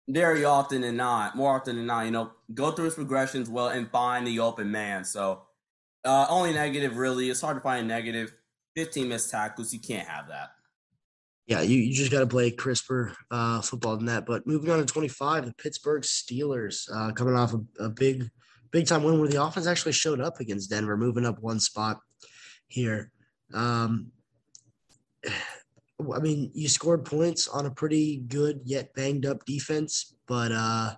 very 0.09 0.43
often 0.43 0.81
than 0.81 0.97
not, 0.97 1.35
more 1.35 1.55
often 1.55 1.77
than 1.77 1.85
not, 1.85 2.05
you 2.05 2.11
know, 2.11 2.31
go 2.53 2.71
through 2.71 2.85
his 2.85 2.95
progressions 2.95 3.49
well 3.49 3.69
and 3.69 3.89
find 3.89 4.27
the 4.27 4.39
open 4.39 4.69
man. 4.69 5.05
So 5.05 5.43
uh, 6.03 6.25
only 6.29 6.51
negative 6.51 6.97
really. 6.97 7.29
It's 7.29 7.39
hard 7.39 7.55
to 7.55 7.61
find 7.61 7.85
a 7.85 7.87
negative. 7.87 8.33
15 8.75 9.07
missed 9.07 9.31
tackles. 9.31 9.73
You 9.73 9.79
can't 9.79 10.07
have 10.07 10.27
that. 10.27 10.51
Yeah, 11.47 11.61
you, 11.61 11.77
you 11.77 11.93
just 11.93 12.11
got 12.11 12.19
to 12.19 12.27
play 12.27 12.51
crisper 12.51 13.15
uh, 13.31 13.61
football 13.61 13.97
than 13.97 14.05
that. 14.05 14.25
But 14.25 14.45
moving 14.45 14.69
on 14.69 14.79
to 14.79 14.85
25, 14.85 15.47
the 15.47 15.53
Pittsburgh 15.53 16.03
Steelers 16.03 16.87
uh, 16.93 17.11
coming 17.13 17.35
off 17.35 17.53
a, 17.53 17.85
a, 17.85 17.89
big, 17.89 18.29
big 18.71 18.87
time 18.87 19.03
win 19.03 19.19
where 19.19 19.29
the 19.29 19.43
offense 19.43 19.67
actually 19.67 19.93
showed 19.93 20.21
up 20.21 20.39
against 20.39 20.69
Denver, 20.69 20.97
moving 20.97 21.25
up 21.25 21.39
one 21.41 21.59
spot 21.59 21.99
here. 22.67 23.11
Um, 23.53 24.11
I 26.15 26.19
mean, 26.19 26.49
you 26.53 26.69
scored 26.69 27.03
points 27.03 27.49
on 27.49 27.65
a 27.65 27.71
pretty 27.71 28.23
good 28.27 28.61
yet 28.63 28.93
banged 28.93 29.25
up 29.25 29.43
defense, 29.43 30.15
but 30.27 30.49
uh, 30.53 30.95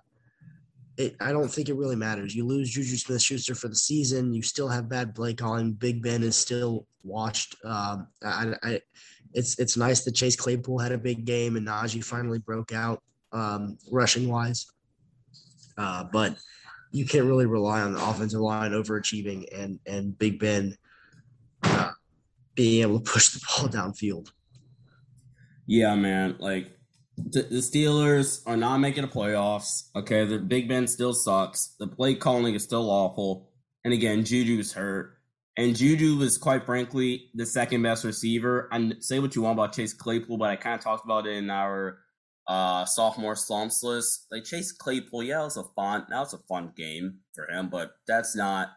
it, 0.96 1.16
I 1.20 1.32
don't 1.32 1.48
think 1.48 1.68
it 1.68 1.74
really 1.74 1.96
matters. 1.96 2.36
You 2.36 2.46
lose 2.46 2.70
Juju 2.70 2.96
Smith 2.96 3.20
Schuster 3.20 3.56
for 3.56 3.66
the 3.66 3.74
season. 3.74 4.32
You 4.32 4.42
still 4.42 4.68
have 4.68 4.88
bad 4.88 5.12
play 5.14 5.34
calling. 5.34 5.72
Big 5.72 6.04
Ben 6.04 6.22
is 6.22 6.36
still 6.36 6.86
watched. 7.02 7.56
Um, 7.64 8.06
I, 8.24 8.54
I, 8.62 8.80
it's 9.34 9.58
it's 9.58 9.76
nice 9.76 10.04
that 10.04 10.14
Chase 10.14 10.36
Claypool 10.36 10.78
had 10.78 10.92
a 10.92 10.98
big 10.98 11.24
game 11.24 11.56
and 11.56 11.66
Najee 11.66 12.04
finally 12.04 12.38
broke 12.38 12.72
out 12.72 13.02
um, 13.32 13.78
rushing 13.90 14.28
wise. 14.28 14.66
Uh, 15.78 16.04
but 16.12 16.36
you 16.92 17.06
can't 17.06 17.24
really 17.24 17.46
rely 17.46 17.80
on 17.80 17.94
the 17.94 18.08
offensive 18.08 18.40
line 18.40 18.72
overachieving 18.72 19.46
and 19.52 19.80
and 19.86 20.16
Big 20.16 20.38
Ben 20.38 20.76
uh, 21.62 21.90
being 22.54 22.82
able 22.82 23.00
to 23.00 23.10
push 23.10 23.30
the 23.30 23.40
ball 23.48 23.68
downfield. 23.68 24.30
Yeah, 25.66 25.94
man. 25.94 26.36
Like 26.38 26.76
the, 27.16 27.42
the 27.42 27.56
Steelers 27.56 28.42
are 28.46 28.56
not 28.56 28.78
making 28.78 29.02
the 29.02 29.08
playoffs. 29.08 29.88
Okay, 29.96 30.24
the 30.26 30.38
Big 30.38 30.68
Ben 30.68 30.86
still 30.86 31.14
sucks. 31.14 31.74
The 31.78 31.86
play 31.86 32.14
calling 32.14 32.54
is 32.54 32.62
still 32.62 32.90
awful. 32.90 33.50
And 33.84 33.92
again, 33.92 34.24
Juju's 34.24 34.72
hurt. 34.72 35.16
And 35.56 35.76
Juju 35.76 36.16
was 36.16 36.38
quite 36.38 36.64
frankly 36.64 37.30
the 37.34 37.44
second 37.44 37.82
best 37.82 38.04
receiver. 38.04 38.68
And 38.72 38.96
say 39.00 39.18
what 39.18 39.34
you 39.34 39.42
want 39.42 39.58
about 39.58 39.74
Chase 39.74 39.92
Claypool, 39.92 40.38
but 40.38 40.48
I 40.50 40.56
kind 40.56 40.74
of 40.74 40.82
talked 40.82 41.04
about 41.04 41.26
it 41.26 41.36
in 41.36 41.50
our 41.50 41.98
uh, 42.48 42.84
sophomore 42.84 43.36
slumps 43.36 43.82
list. 43.82 44.26
Like 44.30 44.44
Chase 44.44 44.72
Claypool, 44.72 45.22
yeah, 45.22 45.40
it 45.40 45.44
was 45.44 45.56
a 45.56 45.64
fun 45.76 46.06
that 46.08 46.18
was 46.18 46.34
a 46.34 46.38
fun 46.38 46.72
game 46.76 47.20
for 47.34 47.48
him, 47.50 47.68
but 47.68 47.92
that's 48.06 48.36
not 48.36 48.70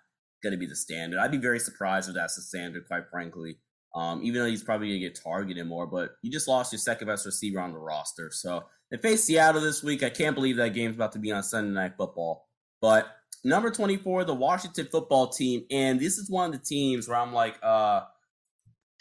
gonna 0.44 0.58
be 0.58 0.68
the 0.68 0.76
standard. 0.76 1.20
I'd 1.20 1.32
be 1.32 1.38
very 1.38 1.60
surprised 1.60 2.10
if 2.10 2.16
that's 2.16 2.36
the 2.36 2.42
standard, 2.42 2.88
quite 2.88 3.10
frankly. 3.12 3.58
Um, 3.96 4.22
even 4.24 4.42
though 4.42 4.50
he's 4.50 4.64
probably 4.64 4.88
gonna 4.88 5.00
get 5.00 5.20
targeted 5.22 5.66
more, 5.68 5.88
but 5.88 6.12
you 6.22 6.32
just 6.32 6.48
lost 6.48 6.74
your 6.74 6.80
second 6.80 7.08
best 7.08 7.26
receiver 7.26 7.60
on 7.60 7.72
the 7.72 7.80
roster. 7.80 8.30
So 8.32 8.66
they 8.92 8.98
face 8.98 9.24
Seattle 9.24 9.62
this 9.62 9.82
week. 9.82 10.04
I 10.04 10.10
can't 10.10 10.36
believe 10.36 10.58
that 10.58 10.74
game's 10.74 10.96
about 10.96 11.14
to 11.14 11.20
be 11.20 11.32
on 11.32 11.44
Sunday 11.44 11.74
Night 11.74 11.94
Football. 11.98 12.48
But 12.82 13.08
number 13.44 13.72
24, 13.72 14.26
the 14.26 14.36
Washington 14.36 14.88
football 14.92 15.28
team, 15.28 15.66
and 15.72 16.00
this 16.00 16.18
is 16.18 16.30
one 16.30 16.54
of 16.54 16.60
the 16.60 16.66
teams 16.66 17.08
where 17.08 17.18
I'm 17.18 17.34
like, 17.34 17.58
uh, 17.64 18.02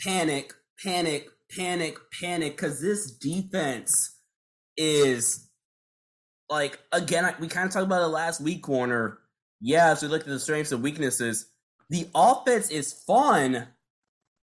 panic, 0.01 0.55
panic, 0.83 1.29
panic, 1.51 1.99
panic, 2.19 2.57
because 2.57 2.81
this 2.81 3.11
defense 3.11 4.14
is 4.77 5.49
like 6.49 6.79
again, 6.93 7.33
we 7.41 7.49
kind 7.49 7.67
of 7.67 7.73
talked 7.73 7.87
about 7.87 8.03
it 8.03 8.09
last 8.09 8.41
week, 8.41 8.63
corner. 8.63 9.19
Yeah, 9.61 9.91
as 9.91 10.03
we 10.03 10.09
looked 10.09 10.27
at 10.27 10.31
the 10.31 10.41
strengths 10.41 10.73
and 10.73 10.83
weaknesses, 10.83 11.47
the 11.91 12.09
offense 12.15 12.71
is 12.71 12.93
fun 12.93 13.69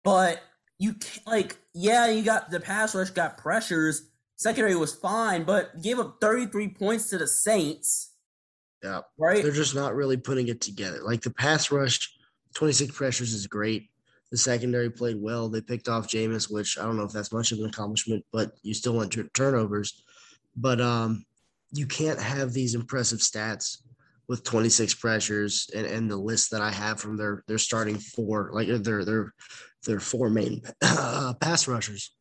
but 0.07 0.41
you 0.79 0.93
can't 0.93 1.27
like 1.27 1.57
yeah, 1.73 2.07
you 2.09 2.23
got 2.23 2.49
the 2.49 2.61
pass 2.61 2.95
rush 2.95 3.09
got 3.09 3.37
pressures. 3.37 4.09
Secondary 4.37 4.73
was 4.73 4.95
fine, 4.95 5.43
but 5.43 5.81
gave 5.81 5.99
up 5.99 6.19
33 6.21 6.69
points 6.69 7.09
to 7.09 7.17
the 7.17 7.27
Saints. 7.27 8.13
Yeah. 8.81 9.01
Right. 9.19 9.43
They're 9.43 9.51
just 9.51 9.75
not 9.75 9.95
really 9.95 10.15
putting 10.15 10.47
it 10.47 10.61
together. 10.61 10.99
Like 11.03 11.21
the 11.21 11.31
pass 11.31 11.71
rush, 11.71 12.09
26 12.55 12.95
pressures 12.95 13.33
is 13.33 13.47
great. 13.47 13.89
The 14.31 14.37
secondary 14.37 14.89
played 14.89 15.21
well. 15.21 15.49
They 15.49 15.59
picked 15.59 15.89
off 15.89 16.07
Jameis, 16.07 16.49
which 16.49 16.77
I 16.77 16.83
don't 16.83 16.95
know 16.95 17.03
if 17.03 17.11
that's 17.11 17.33
much 17.33 17.51
of 17.51 17.59
an 17.59 17.65
accomplishment, 17.65 18.23
but 18.31 18.53
you 18.61 18.73
still 18.73 18.93
want 18.93 19.13
turnovers. 19.33 20.03
But 20.57 20.81
um, 20.81 21.23
you 21.71 21.85
can't 21.85 22.19
have 22.19 22.51
these 22.51 22.75
impressive 22.75 23.19
stats 23.19 23.77
with 24.27 24.43
26 24.43 24.95
pressures 24.95 25.69
and, 25.73 25.85
and 25.85 26.11
the 26.11 26.17
list 26.17 26.51
that 26.51 26.61
I 26.61 26.71
have 26.71 26.99
from 26.99 27.15
their 27.15 27.43
their 27.47 27.57
starting 27.57 27.97
four, 27.97 28.51
like 28.53 28.67
their 28.67 29.05
their 29.05 29.33
their 29.85 29.99
four 29.99 30.29
main 30.29 30.61
uh, 30.83 31.33
pass 31.39 31.67
rushers. 31.67 32.11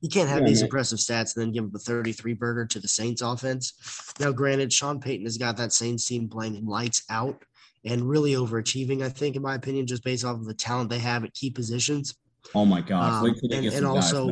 You 0.00 0.10
can't 0.10 0.28
have 0.28 0.42
yeah, 0.42 0.48
these 0.48 0.60
man. 0.60 0.66
impressive 0.66 0.98
stats 0.98 1.34
and 1.34 1.46
then 1.46 1.52
give 1.52 1.64
up 1.64 1.74
a 1.74 1.78
33 1.78 2.34
burger 2.34 2.66
to 2.66 2.78
the 2.78 2.88
Saints 2.88 3.22
offense. 3.22 3.72
Now, 4.20 4.32
granted, 4.32 4.70
Sean 4.70 5.00
Payton 5.00 5.24
has 5.24 5.38
got 5.38 5.56
that 5.56 5.72
Saints 5.72 6.04
team 6.04 6.28
playing 6.28 6.66
lights 6.66 7.04
out 7.08 7.42
and 7.86 8.06
really 8.06 8.32
overachieving, 8.32 9.02
I 9.02 9.08
think, 9.08 9.34
in 9.34 9.40
my 9.40 9.54
opinion, 9.54 9.86
just 9.86 10.04
based 10.04 10.24
off 10.24 10.36
of 10.36 10.44
the 10.44 10.52
talent 10.52 10.90
they 10.90 10.98
have 10.98 11.24
at 11.24 11.32
key 11.32 11.48
positions. 11.48 12.14
Oh 12.54 12.66
my 12.66 12.82
gosh. 12.82 13.24
Um, 13.24 13.34
and, 13.50 13.66
and 13.66 13.86
also, 13.86 14.30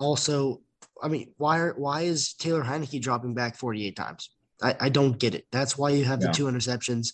also, 0.00 0.60
I 1.02 1.08
mean, 1.08 1.32
why 1.36 1.58
are 1.58 1.74
why 1.74 2.02
is 2.02 2.34
Taylor 2.34 2.62
Heinicke 2.62 3.00
dropping 3.00 3.34
back 3.34 3.56
48 3.56 3.96
times? 3.96 4.30
I, 4.62 4.74
I 4.80 4.88
don't 4.88 5.18
get 5.18 5.34
it. 5.34 5.46
That's 5.52 5.76
why 5.76 5.90
you 5.90 6.04
have 6.04 6.20
the 6.20 6.32
two 6.32 6.44
interceptions. 6.44 7.12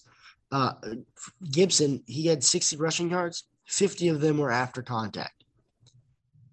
Uh, 0.53 0.75
Gibson, 1.51 2.03
he 2.07 2.27
had 2.27 2.45
60 2.45 2.77
rushing 2.77 3.11
yards. 3.11 3.45
50 3.67 4.09
of 4.09 4.21
them 4.21 4.39
were 4.39 4.51
after 4.51 4.83
contact. 4.83 5.45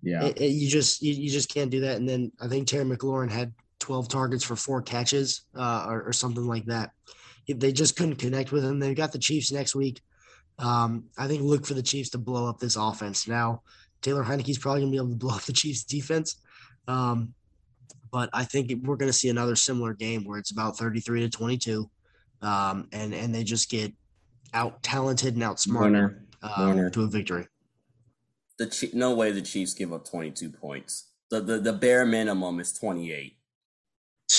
Yeah. 0.01 0.25
It, 0.25 0.41
it, 0.41 0.47
you 0.47 0.69
just 0.69 1.01
you, 1.01 1.13
you 1.13 1.29
just 1.29 1.53
can't 1.53 1.69
do 1.69 1.81
that. 1.81 1.97
And 1.97 2.07
then 2.07 2.31
I 2.39 2.47
think 2.47 2.67
Terry 2.67 2.85
McLaurin 2.85 3.29
had 3.29 3.53
12 3.79 4.07
targets 4.07 4.43
for 4.43 4.55
four 4.55 4.81
catches 4.81 5.41
uh, 5.55 5.85
or, 5.87 6.03
or, 6.03 6.13
something 6.13 6.45
like 6.45 6.65
that. 6.65 6.91
They 7.47 7.71
just 7.71 7.95
couldn't 7.95 8.17
connect 8.17 8.51
with 8.51 8.63
him. 8.63 8.79
They've 8.79 8.95
got 8.95 9.11
the 9.11 9.19
Chiefs 9.19 9.51
next 9.51 9.75
week. 9.75 10.01
Um, 10.59 11.05
I 11.17 11.27
think 11.27 11.41
look 11.41 11.65
for 11.65 11.73
the 11.73 11.81
Chiefs 11.81 12.09
to 12.11 12.17
blow 12.17 12.47
up 12.47 12.59
this 12.59 12.75
offense. 12.75 13.27
Now, 13.27 13.63
Taylor 14.01 14.23
Heinicke's 14.23 14.57
probably 14.57 14.81
gonna 14.81 14.91
be 14.91 14.97
able 14.97 15.09
to 15.09 15.15
blow 15.15 15.35
up 15.35 15.43
the 15.43 15.53
Chiefs 15.53 15.83
defense. 15.83 16.35
Um, 16.87 17.33
but 18.11 18.29
I 18.33 18.43
think 18.43 18.71
we're 18.83 18.95
gonna 18.95 19.13
see 19.13 19.29
another 19.29 19.55
similar 19.55 19.93
game 19.93 20.23
where 20.23 20.39
it's 20.39 20.51
about 20.51 20.77
33 20.77 21.21
to 21.21 21.29
22. 21.29 21.89
Um, 22.41 22.87
and 22.91 23.13
and 23.13 23.35
they 23.35 23.43
just 23.43 23.69
get 23.69 23.93
out 24.53 24.81
talented 24.81 25.35
and 25.35 25.43
outsmarted 25.43 26.17
um, 26.41 26.91
to 26.91 27.03
a 27.03 27.07
victory. 27.07 27.47
The 28.57 28.89
no 28.93 29.13
way 29.13 29.31
the 29.31 29.41
Chiefs 29.41 29.73
give 29.73 29.93
up 29.93 30.09
22 30.09 30.49
points. 30.49 31.09
The 31.29 31.41
the, 31.41 31.59
the 31.59 31.73
bare 31.73 32.05
minimum 32.05 32.59
is 32.59 32.73
28. 32.73 33.37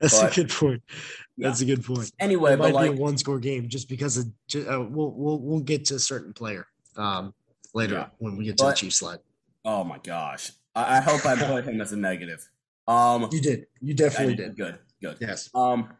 That's 0.00 0.20
but, 0.20 0.32
a 0.32 0.34
good 0.34 0.50
point. 0.50 0.82
That's 1.36 1.62
yeah. 1.62 1.72
a 1.72 1.76
good 1.76 1.84
point. 1.84 2.10
Anyway, 2.18 2.52
it 2.52 2.58
might 2.58 2.74
like, 2.74 2.92
be 2.92 2.96
a 2.96 3.00
one 3.00 3.16
score 3.16 3.38
game 3.38 3.68
just 3.68 3.88
because 3.88 4.16
of 4.16 4.26
uh, 4.56 4.82
we'll 4.88 5.12
we'll 5.12 5.40
we'll 5.40 5.60
get 5.60 5.84
to 5.86 5.94
a 5.94 5.98
certain 5.98 6.32
player 6.32 6.66
um, 6.96 7.32
later 7.74 7.94
yeah. 7.94 8.06
when 8.18 8.36
we 8.36 8.44
get 8.44 8.58
to 8.58 8.64
but, 8.64 8.70
the 8.70 8.76
Chiefs 8.76 8.96
slide. 8.96 9.18
Oh 9.64 9.84
my 9.84 9.98
gosh! 9.98 10.50
I, 10.78 10.98
I 10.98 11.00
hope 11.00 11.26
I 11.26 11.34
put 11.34 11.64
him 11.64 11.80
as 11.80 11.92
a 11.92 11.96
negative. 11.96 12.48
Um, 12.86 13.28
you 13.32 13.40
did. 13.40 13.66
You 13.80 13.94
definitely 13.94 14.36
did. 14.36 14.54
did. 14.54 14.56
Good. 14.56 14.78
Good. 15.02 15.16
Yes. 15.20 15.50
Um, 15.54 15.90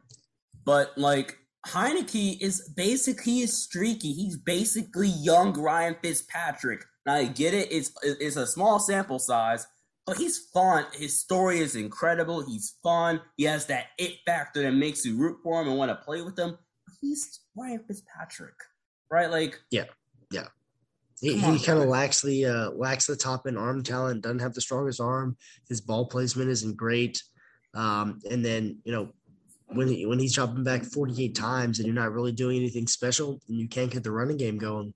but 0.65 0.97
like 0.97 1.37
Heinicke 1.67 2.41
is 2.41 2.73
basically 2.77 3.33
he 3.33 3.43
is 3.43 3.57
streaky. 3.57 4.13
He's 4.13 4.37
basically 4.37 5.09
young 5.09 5.53
Ryan 5.53 5.97
Fitzpatrick. 6.03 6.85
Now 7.05 7.15
I 7.15 7.25
get 7.25 7.55
it. 7.55 7.73
It's 7.73 7.93
it's 8.03 8.37
a 8.37 8.47
small 8.47 8.79
sample 8.79 9.19
size, 9.19 9.67
but 10.07 10.17
he's 10.17 10.39
fun. 10.39 10.87
His 10.93 11.19
story 11.19 11.59
is 11.59 11.75
incredible. 11.75 12.41
He's 12.41 12.77
fun. 12.83 13.21
He 13.37 13.45
has 13.45 13.67
that 13.67 13.87
it 13.99 14.17
factor 14.27 14.63
that 14.63 14.73
makes 14.73 15.05
you 15.05 15.17
root 15.17 15.39
for 15.43 15.61
him 15.61 15.69
and 15.69 15.77
want 15.77 15.91
to 15.91 15.97
play 15.97 16.23
with 16.23 16.39
him. 16.39 16.57
He's 17.01 17.41
Ryan 17.57 17.81
Fitzpatrick, 17.87 18.55
right? 19.11 19.31
Like, 19.31 19.61
yeah, 19.71 19.85
yeah. 20.31 20.47
He, 21.21 21.37
he 21.37 21.59
kind 21.59 21.81
of 21.81 21.89
lacks 21.89 22.23
the 22.23 22.47
uh, 22.47 22.71
lacks 22.71 23.07
the 23.07 23.17
top 23.17 23.47
end 23.47 23.59
arm 23.59 23.83
talent. 23.83 24.23
Doesn't 24.23 24.39
have 24.39 24.55
the 24.55 24.61
strongest 24.61 25.01
arm. 25.01 25.37
His 25.69 25.81
ball 25.81 26.07
placement 26.07 26.51
isn't 26.51 26.77
great. 26.77 27.23
Um, 27.75 28.21
and 28.31 28.45
then 28.45 28.79
you 28.85 28.93
know 28.93 29.13
when 29.69 29.89
he, 29.89 30.07
when 30.07 30.19
he's 30.19 30.35
dropping 30.35 30.65
back 30.65 30.85
48 30.85 31.35
times 31.35 31.79
and 31.79 31.87
you're 31.87 31.95
not 31.95 32.13
really 32.13 32.33
doing 32.33 32.57
anything 32.57 32.87
special 32.87 33.41
and 33.49 33.59
you 33.59 33.69
can't 33.69 33.91
get 33.91 34.03
the 34.03 34.11
running 34.11 34.37
game 34.37 34.59
going, 34.59 34.95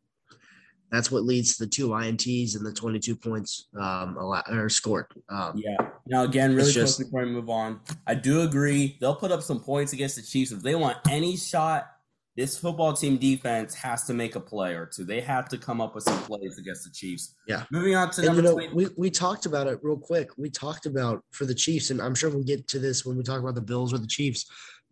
that's 0.90 1.10
what 1.10 1.24
leads 1.24 1.56
to 1.56 1.64
the 1.64 1.70
two 1.70 1.88
ints 1.88 2.54
and 2.54 2.64
the 2.64 2.72
22 2.72 3.16
points 3.16 3.68
um, 3.78 4.16
or 4.18 4.68
scored. 4.68 5.06
Um, 5.28 5.54
yeah. 5.56 5.76
Now 6.06 6.24
again, 6.24 6.54
really 6.54 6.72
quickly 6.72 7.04
before 7.04 7.22
I 7.22 7.24
move 7.24 7.48
on, 7.48 7.80
I 8.06 8.14
do 8.14 8.42
agree 8.42 8.98
they'll 9.00 9.16
put 9.16 9.32
up 9.32 9.42
some 9.42 9.60
points 9.60 9.92
against 9.92 10.16
the 10.16 10.22
Chiefs 10.22 10.52
if 10.52 10.62
they 10.62 10.74
want 10.74 10.98
any 11.08 11.36
shot. 11.36 11.86
This 12.34 12.56
football 12.56 12.94
team 12.94 13.18
defense 13.18 13.74
has 13.74 14.04
to 14.04 14.14
make 14.14 14.36
a 14.36 14.40
play 14.40 14.72
or 14.72 14.86
two. 14.86 15.04
They 15.04 15.20
have 15.20 15.48
to 15.50 15.58
come 15.58 15.82
up 15.82 15.94
with 15.94 16.04
some 16.04 16.18
plays 16.22 16.58
against 16.58 16.84
the 16.84 16.90
Chiefs. 16.90 17.34
Yeah. 17.46 17.64
Moving 17.70 17.94
on 17.94 18.10
to 18.12 18.20
and 18.22 18.26
number 18.28 18.42
you 18.42 18.68
know, 18.68 18.74
we 18.74 18.88
we 18.96 19.10
talked 19.10 19.44
about 19.44 19.66
it 19.66 19.80
real 19.82 19.98
quick. 19.98 20.30
We 20.38 20.48
talked 20.48 20.86
about 20.86 21.22
for 21.30 21.44
the 21.44 21.54
Chiefs, 21.54 21.90
and 21.90 22.00
I'm 22.00 22.14
sure 22.14 22.30
we'll 22.30 22.42
get 22.42 22.66
to 22.68 22.78
this 22.78 23.04
when 23.04 23.18
we 23.18 23.22
talk 23.22 23.40
about 23.40 23.54
the 23.54 23.60
Bills 23.60 23.92
or 23.92 23.98
the 23.98 24.06
Chiefs. 24.06 24.46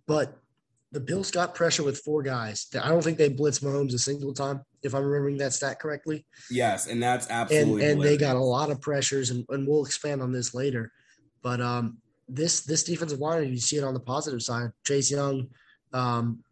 But 0.07 0.37
the 0.93 1.01
Bills 1.01 1.31
got 1.31 1.55
pressure 1.55 1.83
with 1.83 1.99
four 1.99 2.23
guys. 2.23 2.67
I 2.81 2.89
don't 2.89 3.03
think 3.03 3.17
they 3.17 3.31
blitzed 3.31 3.63
Mahomes 3.63 3.95
a 3.95 3.99
single 3.99 4.35
time 4.35 4.61
if 4.83 4.95
I'm 4.95 5.05
remembering 5.05 5.39
that 5.39 5.53
stat 5.53 5.79
correctly. 5.79 6.27
Yes, 6.51 6.89
and 6.89 7.03
that's 7.03 7.31
absolutely 7.31 7.85
and, 7.85 7.93
and 7.93 8.03
they 8.03 8.17
got 8.17 8.37
a 8.37 8.41
lot 8.41 8.71
of 8.71 8.81
pressures, 8.81 9.31
and, 9.31 9.47
and 9.49 9.67
we'll 9.67 9.85
expand 9.87 10.21
on 10.21 10.33
this 10.33 10.53
later. 10.53 10.93
But 11.43 11.61
um, 11.61 11.99
this 12.29 12.63
this 12.63 12.85
defensive 12.85 13.21
line, 13.21 13.49
you 13.49 13.59
see 13.59 13.77
it 13.77 13.85
on 13.85 13.95
the 13.95 14.01
positive 14.01 14.43
side. 14.43 14.73
Chase 14.85 15.11
Young, 15.11 15.49
um, 15.93 16.43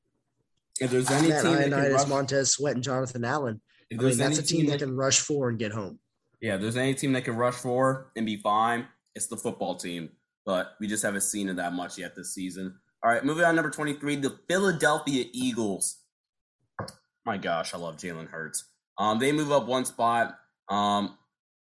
if 0.81 0.91
there's 0.91 1.11
any 1.11 1.29
Matt 1.29 1.43
team 1.43 1.55
that 1.57 1.71
can 1.71 1.93
rush, 1.93 2.07
Montez 2.09 2.53
Sweat, 2.53 2.75
and 2.75 2.83
Jonathan 2.83 3.25
Allen, 3.25 3.61
I 3.93 3.97
mean, 3.97 4.17
that's 4.17 4.39
a 4.39 4.43
team 4.43 4.67
that, 4.67 4.79
that 4.79 4.85
can 4.85 4.97
rush 4.97 5.21
four 5.21 5.49
and 5.49 5.59
get 5.59 5.73
home. 5.73 5.99
Yeah, 6.41 6.55
if 6.55 6.61
there's 6.61 6.77
any 6.77 6.95
team 6.95 7.13
that 7.15 7.25
can 7.25 7.37
rush 7.37 7.55
four 7.55 8.13
and 8.17 8.25
be 8.25 8.37
fine. 8.37 8.87
It's 9.15 9.27
the 9.27 9.37
football 9.37 9.75
team, 9.75 10.11
but 10.47 10.75
we 10.79 10.87
just 10.87 11.03
haven't 11.03 11.23
seen 11.23 11.49
it 11.49 11.57
that 11.57 11.73
much 11.73 11.99
yet 11.99 12.15
this 12.15 12.35
season. 12.35 12.79
All 13.03 13.11
right, 13.11 13.25
moving 13.25 13.45
on, 13.45 13.57
number 13.57 13.71
23, 13.71 14.17
the 14.17 14.39
Philadelphia 14.49 15.25
Eagles 15.33 15.99
my 17.29 17.37
gosh, 17.37 17.75
I 17.75 17.77
love 17.77 17.99
Jalen 17.99 18.31
Hurts. 18.31 18.65
Um, 18.97 19.19
they 19.19 19.33
move 19.33 19.53
up 19.53 19.67
one 19.67 19.85
spot. 19.85 20.39
Um, 20.71 21.19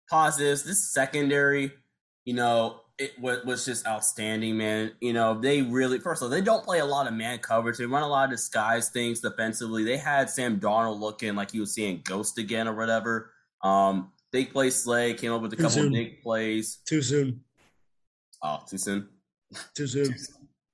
positives. 0.08 0.62
This 0.62 0.92
secondary, 0.92 1.72
you 2.24 2.34
know, 2.34 2.82
it 2.98 3.18
was, 3.20 3.44
was 3.44 3.64
just 3.64 3.86
outstanding, 3.86 4.56
man. 4.56 4.92
You 5.00 5.12
know, 5.12 5.38
they 5.38 5.62
really 5.62 5.98
first 5.98 6.22
of 6.22 6.26
all, 6.26 6.30
they 6.30 6.40
don't 6.40 6.64
play 6.64 6.78
a 6.78 6.84
lot 6.84 7.06
of 7.06 7.14
man 7.14 7.38
coverage. 7.38 7.76
They 7.78 7.86
run 7.86 8.02
a 8.02 8.08
lot 8.08 8.24
of 8.24 8.30
disguise 8.30 8.88
things 8.88 9.20
defensively. 9.20 9.84
They 9.84 9.96
had 9.98 10.30
Sam 10.30 10.58
Darnold 10.58 11.00
looking 11.00 11.34
like 11.34 11.50
he 11.50 11.60
was 11.60 11.74
seeing 11.74 12.00
ghost 12.04 12.38
again 12.38 12.68
or 12.68 12.74
whatever. 12.74 13.32
Um, 13.62 14.12
they 14.32 14.44
play 14.44 14.70
Slay, 14.70 15.14
came 15.14 15.32
up 15.32 15.42
with 15.42 15.52
a 15.52 15.56
too 15.56 15.62
couple 15.62 15.76
soon. 15.76 15.86
of 15.86 15.92
big 15.92 16.22
plays. 16.22 16.78
Too 16.86 17.02
soon. 17.02 17.40
Oh, 18.42 18.60
too 18.68 18.78
soon. 18.78 19.08
Too 19.74 19.86
soon. 19.86 20.14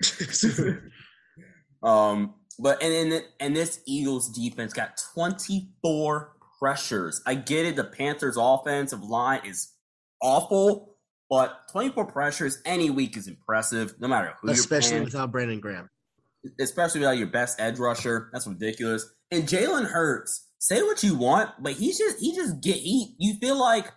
too 0.03 0.25
soon. 0.25 0.93
um, 1.83 2.35
but 2.59 2.83
and 2.83 3.13
and, 3.13 3.25
and 3.41 3.57
this 3.57 3.81
Eagles 3.87 4.29
defense 4.31 4.73
got 4.73 5.01
24 5.15 6.37
pressures. 6.59 7.21
I 7.27 7.35
get 7.35 7.67
it. 7.67 7.77
The 7.77 7.85
Panthers' 7.85 8.37
offensive 8.39 9.03
line 9.03 9.41
is 9.45 9.73
awful, 10.21 10.92
but 11.33 11.67
24 11.73 12.13
pressures 12.13 12.59
any 12.67 12.91
week 12.91 13.17
is 13.17 13.27
impressive, 13.27 13.95
no 13.99 14.07
matter 14.07 14.35
who. 14.43 14.51
Especially 14.51 15.01
without 15.01 15.33
Brandon 15.33 15.61
Graham. 15.61 15.89
Especially 16.61 17.01
without 17.01 17.17
your 17.17 17.29
best 17.29 17.59
edge 17.59 17.79
rusher. 17.79 18.29
That's 18.35 18.47
ridiculous. 18.47 19.11
And 19.31 19.45
Jalen 19.45 19.87
Hurts, 19.87 20.51
say 20.59 20.83
what 20.83 21.03
you 21.03 21.15
want, 21.17 21.49
but 21.59 21.73
he's 21.73 21.97
just 21.97 22.21
he 22.21 22.37
just 22.37 22.61
get 22.61 22.77
he. 22.77 23.15
You 23.19 23.37
feel 23.37 23.59
like 23.59 23.91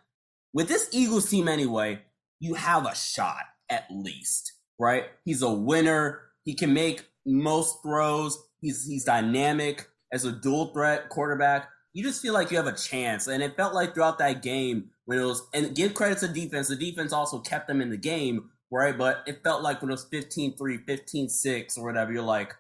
with 0.53 0.69
this 0.69 0.87
Eagles 0.93 1.29
team 1.29 1.49
anyway, 1.49 2.03
you 2.39 2.53
have 2.53 2.85
a 2.85 2.95
shot 2.95 3.43
at 3.69 3.83
least, 3.91 4.53
right? 4.79 5.03
He's 5.25 5.41
a 5.41 5.51
winner. 5.51 6.21
He 6.45 6.53
can 6.53 6.73
make 6.73 7.05
most 7.25 7.83
throws. 7.83 8.41
He's 8.61 8.85
he's 8.85 9.03
dynamic 9.03 9.89
as 10.13 10.23
a 10.23 10.31
dual 10.31 10.67
threat 10.67 11.09
quarterback. 11.09 11.67
You 11.91 12.01
just 12.01 12.21
feel 12.21 12.33
like 12.33 12.49
you 12.49 12.55
have 12.55 12.67
a 12.67 12.77
chance. 12.77 13.27
And 13.27 13.43
it 13.43 13.57
felt 13.57 13.73
like 13.73 13.93
throughout 13.93 14.19
that 14.19 14.41
game 14.41 14.91
when 15.05 15.19
it 15.19 15.23
was 15.23 15.47
and 15.53 15.75
give 15.75 15.93
credit 15.93 16.19
to 16.19 16.27
defense, 16.27 16.67
the 16.67 16.75
defense 16.75 17.13
also 17.13 17.39
kept 17.39 17.67
them 17.67 17.81
in 17.81 17.89
the 17.89 17.97
game, 17.97 18.49
right? 18.71 18.97
But 18.97 19.23
it 19.27 19.43
felt 19.43 19.63
like 19.63 19.81
when 19.81 19.89
it 19.89 19.93
was 19.93 20.09
15-3, 20.09 20.57
15-6 20.57 21.77
or 21.77 21.85
whatever, 21.85 22.11
you're 22.11 22.23
like, 22.23 22.53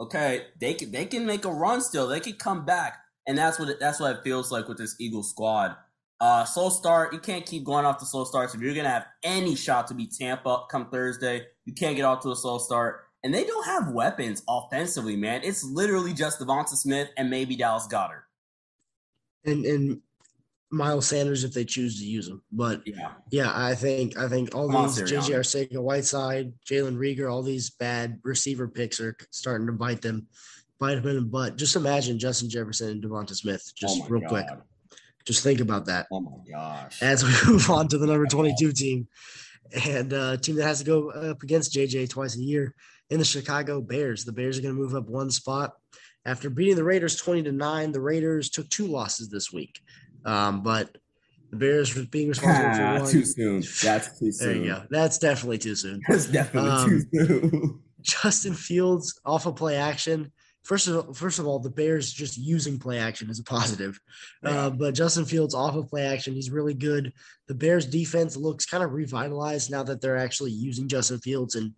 okay, 0.00 0.46
they 0.60 0.74
can 0.74 0.90
they 0.92 1.06
can 1.06 1.26
make 1.26 1.44
a 1.44 1.50
run 1.50 1.80
still. 1.80 2.06
They 2.06 2.20
can 2.20 2.34
come 2.34 2.64
back. 2.64 2.98
And 3.28 3.36
that's 3.36 3.58
what 3.58 3.68
it, 3.68 3.80
that's 3.80 3.98
what 3.98 4.16
it 4.16 4.22
feels 4.22 4.52
like 4.52 4.68
with 4.68 4.78
this 4.78 4.94
Eagles 5.00 5.30
squad. 5.30 5.76
Uh, 6.20 6.44
slow 6.44 6.70
start. 6.70 7.12
You 7.12 7.18
can't 7.18 7.44
keep 7.44 7.64
going 7.64 7.84
off 7.84 7.98
the 7.98 8.06
slow 8.06 8.24
starts. 8.24 8.54
If 8.54 8.60
you're 8.60 8.74
gonna 8.74 8.88
have 8.88 9.06
any 9.22 9.54
shot 9.56 9.88
to 9.88 9.94
be 9.94 10.06
Tampa 10.06 10.64
come 10.70 10.88
Thursday, 10.90 11.46
you 11.64 11.74
can't 11.74 11.96
get 11.96 12.04
off 12.04 12.22
to 12.22 12.30
a 12.30 12.36
slow 12.36 12.58
start 12.58 13.06
and 13.26 13.34
they 13.34 13.42
don't 13.42 13.66
have 13.66 13.88
weapons 13.88 14.44
offensively, 14.48 15.16
man. 15.16 15.40
It's 15.42 15.64
literally 15.64 16.14
just 16.14 16.38
Devonta 16.38 16.76
Smith 16.76 17.08
and 17.16 17.28
maybe 17.28 17.56
Dallas 17.56 17.88
Goedert. 17.88 18.22
And 19.44 19.64
and 19.64 20.00
Miles 20.70 21.06
Sanders 21.06 21.44
if 21.44 21.52
they 21.52 21.64
choose 21.64 21.98
to 22.00 22.04
use 22.04 22.28
them. 22.28 22.42
But 22.50 22.82
yeah, 22.86 23.12
yeah, 23.30 23.52
I 23.54 23.74
think 23.74 24.16
I 24.16 24.28
think 24.28 24.54
all 24.54 24.68
these 24.68 25.00
JJ 25.00 25.34
Arcega, 25.34 25.80
Whiteside, 25.80 26.52
Jalen 26.68 26.96
Reagor, 26.96 27.30
all 27.30 27.42
these 27.42 27.70
bad 27.70 28.18
receiver 28.24 28.66
picks 28.66 29.00
are 29.00 29.16
starting 29.30 29.66
to 29.68 29.72
bite 29.72 30.02
them, 30.02 30.26
bite 30.78 30.96
them 30.96 31.08
in 31.08 31.16
the 31.16 31.22
butt. 31.22 31.56
Just 31.56 31.76
imagine 31.76 32.18
Justin 32.18 32.50
Jefferson 32.50 32.90
and 32.90 33.02
Devonta 33.02 33.34
Smith. 33.34 33.72
Just 33.76 34.02
oh 34.02 34.08
real 34.08 34.22
God. 34.22 34.28
quick. 34.28 34.46
Just 35.24 35.42
think 35.42 35.60
about 35.60 35.86
that. 35.86 36.06
Oh 36.12 36.20
my 36.20 36.30
gosh. 36.50 37.02
As 37.02 37.24
we 37.24 37.30
move 37.52 37.68
on 37.70 37.88
to 37.88 37.98
the 37.98 38.06
number 38.06 38.26
22 38.26 38.72
team 38.72 39.08
and 39.84 40.12
a 40.12 40.20
uh, 40.20 40.36
team 40.36 40.56
that 40.56 40.64
has 40.64 40.78
to 40.78 40.84
go 40.84 41.10
up 41.10 41.42
against 41.42 41.74
JJ 41.74 42.08
twice 42.10 42.36
a 42.36 42.40
year 42.40 42.74
in 43.10 43.18
the 43.18 43.24
Chicago 43.24 43.80
Bears. 43.80 44.24
The 44.24 44.32
Bears 44.32 44.58
are 44.58 44.62
going 44.62 44.74
to 44.74 44.80
move 44.80 44.94
up 44.94 45.08
one 45.08 45.30
spot 45.30 45.74
after 46.24 46.50
beating 46.50 46.76
the 46.76 46.84
Raiders 46.84 47.16
20 47.16 47.44
to 47.44 47.52
9. 47.52 47.92
The 47.92 48.00
Raiders 48.00 48.50
took 48.50 48.68
two 48.68 48.86
losses 48.86 49.28
this 49.28 49.52
week. 49.52 49.80
Um, 50.26 50.62
but 50.62 50.98
the 51.50 51.56
Bears 51.56 52.06
being 52.06 52.28
responsible 52.28 52.68
ah, 52.70 52.96
for 52.96 53.02
one. 53.04 53.12
Too 53.12 53.24
soon. 53.24 53.62
That's 53.82 54.18
too 54.18 54.32
soon. 54.32 54.48
There 54.48 54.56
you 54.56 54.66
go. 54.66 54.82
That's 54.90 55.18
definitely 55.18 55.58
too 55.58 55.76
soon. 55.76 56.00
That's 56.08 56.26
definitely 56.26 56.70
um, 56.70 56.88
too 56.88 57.00
soon. 57.12 57.80
Justin 58.02 58.54
Fields 58.54 59.18
off 59.24 59.46
of 59.46 59.56
play 59.56 59.76
action. 59.76 60.32
First 60.64 60.88
of 60.88 60.96
all, 60.96 61.12
first 61.14 61.38
of 61.38 61.46
all, 61.46 61.60
the 61.60 61.70
Bears 61.70 62.12
just 62.12 62.36
using 62.36 62.78
play 62.78 62.98
action 62.98 63.30
is 63.30 63.38
a 63.38 63.44
positive. 63.44 64.00
Uh, 64.44 64.68
but 64.70 64.94
Justin 64.94 65.24
Fields 65.24 65.54
off 65.54 65.76
of 65.76 65.88
play 65.88 66.02
action, 66.02 66.34
he's 66.34 66.50
really 66.50 66.74
good. 66.74 67.12
The 67.46 67.54
Bears 67.54 67.86
defense 67.86 68.36
looks 68.36 68.66
kind 68.66 68.82
of 68.82 68.92
revitalized 68.92 69.70
now 69.70 69.84
that 69.84 70.00
they're 70.00 70.16
actually 70.16 70.50
using 70.50 70.88
Justin 70.88 71.20
Fields 71.20 71.54
and 71.54 71.72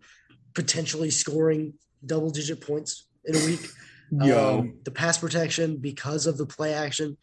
potentially 0.55 1.11
scoring 1.11 1.75
double 2.05 2.31
digit 2.31 2.63
points 2.63 3.09
in 3.27 3.37
a 3.37 3.47
week. 3.47 3.69
Yo. 4.11 4.61
Um, 4.61 4.79
the 4.85 4.91
pass 4.91 5.19
protection 5.19 5.77
because 5.77 6.27
of 6.27 6.39
the 6.39 6.47
play 6.47 6.73
action, 6.73 7.19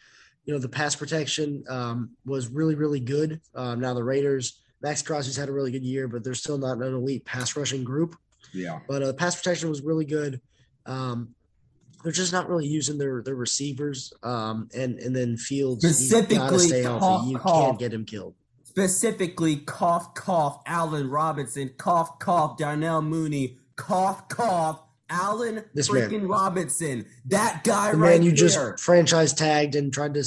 you 0.46 0.54
know, 0.54 0.60
the 0.60 0.70
pass 0.70 0.96
protection 0.96 1.64
um, 1.70 2.12
was 2.26 2.48
really, 2.48 2.76
really 2.76 3.00
good. 3.00 3.42
Um, 3.56 3.80
now 3.80 3.94
the 3.94 4.04
Raiders, 4.04 4.62
Maxx 4.82 5.02
Crosby's 5.02 5.36
had 5.36 5.50
a 5.50 5.52
really 5.52 5.72
good 5.72 5.84
year, 5.84 6.08
but 6.08 6.24
they're 6.24 6.36
still 6.36 6.58
not 6.58 6.78
an 6.78 6.94
elite 6.94 7.26
pass 7.26 7.56
rushing 7.56 7.84
group. 7.84 8.16
Yeah. 8.54 8.80
But 8.88 9.04
uh, 9.04 9.14
pass 9.14 9.36
protection 9.36 9.70
was 9.70 9.82
really 9.82 10.06
good. 10.06 10.40
Um, 10.86 11.34
they're 12.04 12.12
just 12.12 12.32
not 12.32 12.48
really 12.48 12.68
using 12.68 13.00
their 13.00 13.24
their 13.24 13.36
receivers. 13.36 14.14
Um, 14.22 14.70
and 14.76 15.00
and 15.00 15.16
then 15.16 15.38
Fields 15.38 15.84
specifically 15.84 16.68
stay 16.68 16.84
healthy. 16.84 17.32
You 17.32 17.40
cough. 17.40 17.66
can't 17.66 17.80
get 17.80 17.92
him 17.92 18.06
killed. 18.06 18.36
Specifically, 18.64 19.58
cough, 19.58 20.14
cough, 20.14 20.62
Allen 20.68 21.10
Robinson, 21.10 21.72
cough, 21.78 22.20
cough, 22.20 22.58
Darnell 22.58 23.02
Mooney, 23.02 23.58
cough, 23.76 24.28
cough, 24.30 24.82
Allen 25.10 25.64
This 25.74 25.92
man. 25.92 26.28
Robinson. 26.28 27.06
That 27.26 27.64
guy 27.64 27.92
The 27.92 27.98
right 27.98 28.12
man 28.12 28.24
you 28.24 28.32
just 28.32 28.80
franchise 28.80 29.34
tagged 29.34 29.76
and 29.76 29.94
tried 29.94 30.14
to. 30.16 30.20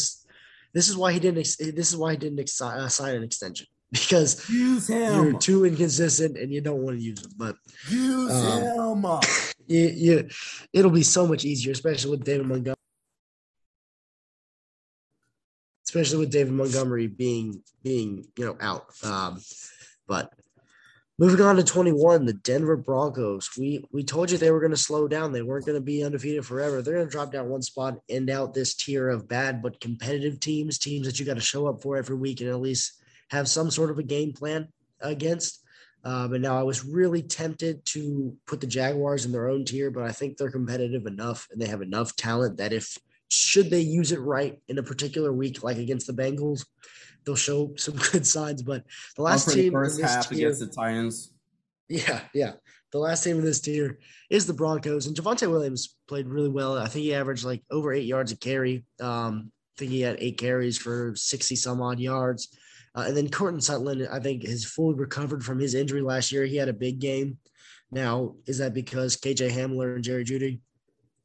This 0.74 0.88
is 0.88 0.96
why 0.96 1.12
he 1.12 1.18
didn't. 1.18 1.36
This 1.36 1.58
is 1.58 1.96
why 1.96 2.12
he 2.12 2.16
didn't 2.18 2.38
ex- 2.40 2.60
uh, 2.60 2.88
sign 2.88 3.16
an 3.16 3.22
extension 3.22 3.66
because 3.92 4.48
Use 4.48 4.88
you're 4.88 5.38
too 5.38 5.64
inconsistent 5.64 6.36
and 6.36 6.52
you 6.52 6.60
don't 6.60 6.82
want 6.82 6.98
to 6.98 7.02
use 7.02 7.24
him. 7.24 7.32
But 7.36 7.56
Use 7.88 8.30
Um, 8.30 9.02
him. 9.04 9.20
you, 9.66 9.88
you, 9.88 10.28
it'll 10.72 10.90
be 10.90 11.02
so 11.02 11.26
much 11.26 11.44
easier, 11.44 11.72
especially 11.72 12.12
with 12.12 12.24
David 12.24 12.46
Montgomery. 12.46 12.74
Especially 15.86 16.18
with 16.18 16.30
David 16.30 16.52
Montgomery 16.52 17.06
being 17.06 17.62
being 17.82 18.26
you 18.36 18.44
know 18.44 18.56
out. 18.60 18.84
Um, 19.02 19.40
but 20.06 20.32
moving 21.18 21.40
on 21.40 21.56
to 21.56 21.64
21, 21.64 22.24
the 22.24 22.32
Denver 22.32 22.76
Broncos. 22.76 23.50
We 23.58 23.84
we 23.92 24.04
told 24.04 24.30
you 24.30 24.38
they 24.38 24.50
were 24.50 24.60
going 24.60 24.70
to 24.70 24.76
slow 24.76 25.08
down. 25.08 25.32
They 25.32 25.42
weren't 25.42 25.66
going 25.66 25.78
to 25.78 25.84
be 25.84 26.04
undefeated 26.04 26.46
forever. 26.46 26.80
They're 26.80 26.94
going 26.94 27.06
to 27.06 27.12
drop 27.12 27.32
down 27.32 27.48
one 27.48 27.62
spot, 27.62 27.98
end 28.08 28.30
out 28.30 28.54
this 28.54 28.74
tier 28.74 29.08
of 29.08 29.28
bad 29.28 29.62
but 29.62 29.80
competitive 29.80 30.40
teams, 30.40 30.78
teams 30.78 31.06
that 31.06 31.18
you 31.18 31.26
got 31.26 31.34
to 31.34 31.40
show 31.40 31.66
up 31.66 31.82
for 31.82 31.96
every 31.96 32.16
week 32.16 32.40
and 32.40 32.50
at 32.50 32.60
least 32.60 32.92
have 33.30 33.48
some 33.48 33.70
sort 33.70 33.90
of 33.90 33.98
a 33.98 34.02
game 34.02 34.32
plan 34.32 34.68
against. 35.00 35.62
Um, 36.04 36.32
and 36.32 36.42
now 36.42 36.58
I 36.58 36.62
was 36.62 36.84
really 36.84 37.22
tempted 37.22 37.84
to 37.86 38.36
put 38.46 38.60
the 38.60 38.66
Jaguars 38.66 39.24
in 39.24 39.32
their 39.32 39.48
own 39.48 39.64
tier, 39.64 39.90
but 39.90 40.04
I 40.04 40.12
think 40.12 40.36
they're 40.36 40.50
competitive 40.50 41.06
enough 41.06 41.48
and 41.50 41.60
they 41.60 41.66
have 41.66 41.82
enough 41.82 42.14
talent 42.14 42.58
that 42.58 42.72
if 42.72 42.96
should 43.28 43.70
they 43.70 43.80
use 43.80 44.12
it 44.12 44.20
right 44.20 44.60
in 44.68 44.78
a 44.78 44.82
particular 44.82 45.32
week, 45.32 45.62
like 45.62 45.76
against 45.76 46.06
the 46.06 46.12
Bengals, 46.12 46.64
they'll 47.24 47.36
show 47.36 47.72
some 47.76 47.96
good 48.12 48.26
signs. 48.26 48.62
But 48.62 48.84
the 49.16 49.22
last 49.22 49.52
team 49.52 49.72
first 49.72 49.98
in 49.98 50.02
this 50.02 50.14
half 50.14 50.28
tier, 50.28 50.48
against 50.48 50.60
the 50.60 50.66
Titans. 50.66 51.32
yeah, 51.88 52.20
yeah. 52.34 52.52
The 52.90 52.98
last 52.98 53.22
team 53.22 53.38
in 53.38 53.44
this 53.44 53.60
tier 53.60 53.98
is 54.30 54.46
the 54.46 54.54
Broncos, 54.54 55.06
and 55.06 55.16
Javonte 55.16 55.50
Williams 55.50 55.96
played 56.06 56.26
really 56.26 56.48
well. 56.48 56.78
I 56.78 56.86
think 56.86 57.04
he 57.04 57.14
averaged 57.14 57.44
like 57.44 57.62
over 57.70 57.92
eight 57.92 58.06
yards 58.06 58.32
a 58.32 58.36
carry. 58.36 58.84
Um, 58.98 59.52
I 59.76 59.78
think 59.78 59.90
he 59.90 60.00
had 60.00 60.16
eight 60.18 60.38
carries 60.38 60.78
for 60.78 61.12
sixty 61.14 61.54
some 61.54 61.82
odd 61.82 62.00
yards. 62.00 62.48
Uh, 62.94 63.04
and 63.06 63.16
then 63.16 63.28
Courtland 63.28 63.62
Sutton, 63.62 64.08
I 64.10 64.18
think, 64.18 64.46
has 64.46 64.64
fully 64.64 64.94
recovered 64.94 65.44
from 65.44 65.58
his 65.58 65.74
injury 65.74 66.00
last 66.00 66.32
year. 66.32 66.46
He 66.46 66.56
had 66.56 66.70
a 66.70 66.72
big 66.72 66.98
game. 66.98 67.38
Now, 67.90 68.34
is 68.46 68.58
that 68.58 68.74
because 68.74 69.16
KJ 69.16 69.50
Hamler 69.50 69.94
and 69.94 70.04
Jerry 70.04 70.24
Jeudy 70.24 70.60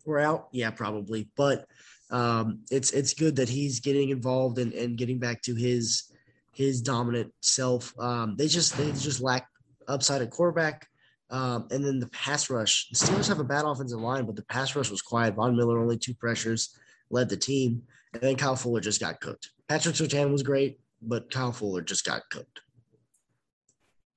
were 0.05 0.19
out? 0.19 0.49
Yeah, 0.51 0.71
probably. 0.71 1.29
But 1.35 1.65
um, 2.13 2.59
it's 2.69 2.91
it's 2.91 3.15
good 3.15 3.35
that 3.37 3.49
he's 3.49 3.79
getting 3.79 4.09
involved 4.09 4.59
and, 4.59 4.71
and 4.73 4.97
getting 4.97 5.17
back 5.17 5.41
to 5.41 5.55
his 5.55 6.13
his 6.51 6.81
dominant 6.81 7.33
self. 7.41 7.93
Um, 7.99 8.35
they 8.37 8.47
just 8.47 8.77
they 8.77 8.91
just 8.91 9.19
lack 9.19 9.47
upside 9.87 10.21
at 10.21 10.29
quarterback. 10.29 10.87
Um, 11.31 11.67
and 11.71 11.83
then 11.83 11.99
the 11.99 12.09
pass 12.09 12.51
rush. 12.51 12.89
The 12.89 12.97
Steelers 12.97 13.27
have 13.27 13.39
a 13.39 13.43
bad 13.43 13.65
offensive 13.65 13.99
line, 13.99 14.25
but 14.25 14.35
the 14.35 14.45
pass 14.45 14.75
rush 14.75 14.91
was 14.91 15.01
quiet. 15.01 15.33
Von 15.33 15.55
Miller 15.55 15.79
only 15.79 15.97
two 15.97 16.13
pressures 16.13 16.77
led 17.09 17.29
the 17.29 17.37
team, 17.37 17.81
and 18.13 18.21
then 18.21 18.35
Kyle 18.35 18.55
Fuller 18.55 18.79
just 18.79 19.01
got 19.01 19.19
cooked. 19.19 19.49
Patrick 19.67 19.95
Surtain 19.95 20.31
was 20.31 20.43
great, 20.43 20.79
but 21.01 21.31
Kyle 21.31 21.51
Fuller 21.51 21.81
just 21.81 22.05
got 22.05 22.21
cooked. 22.29 22.61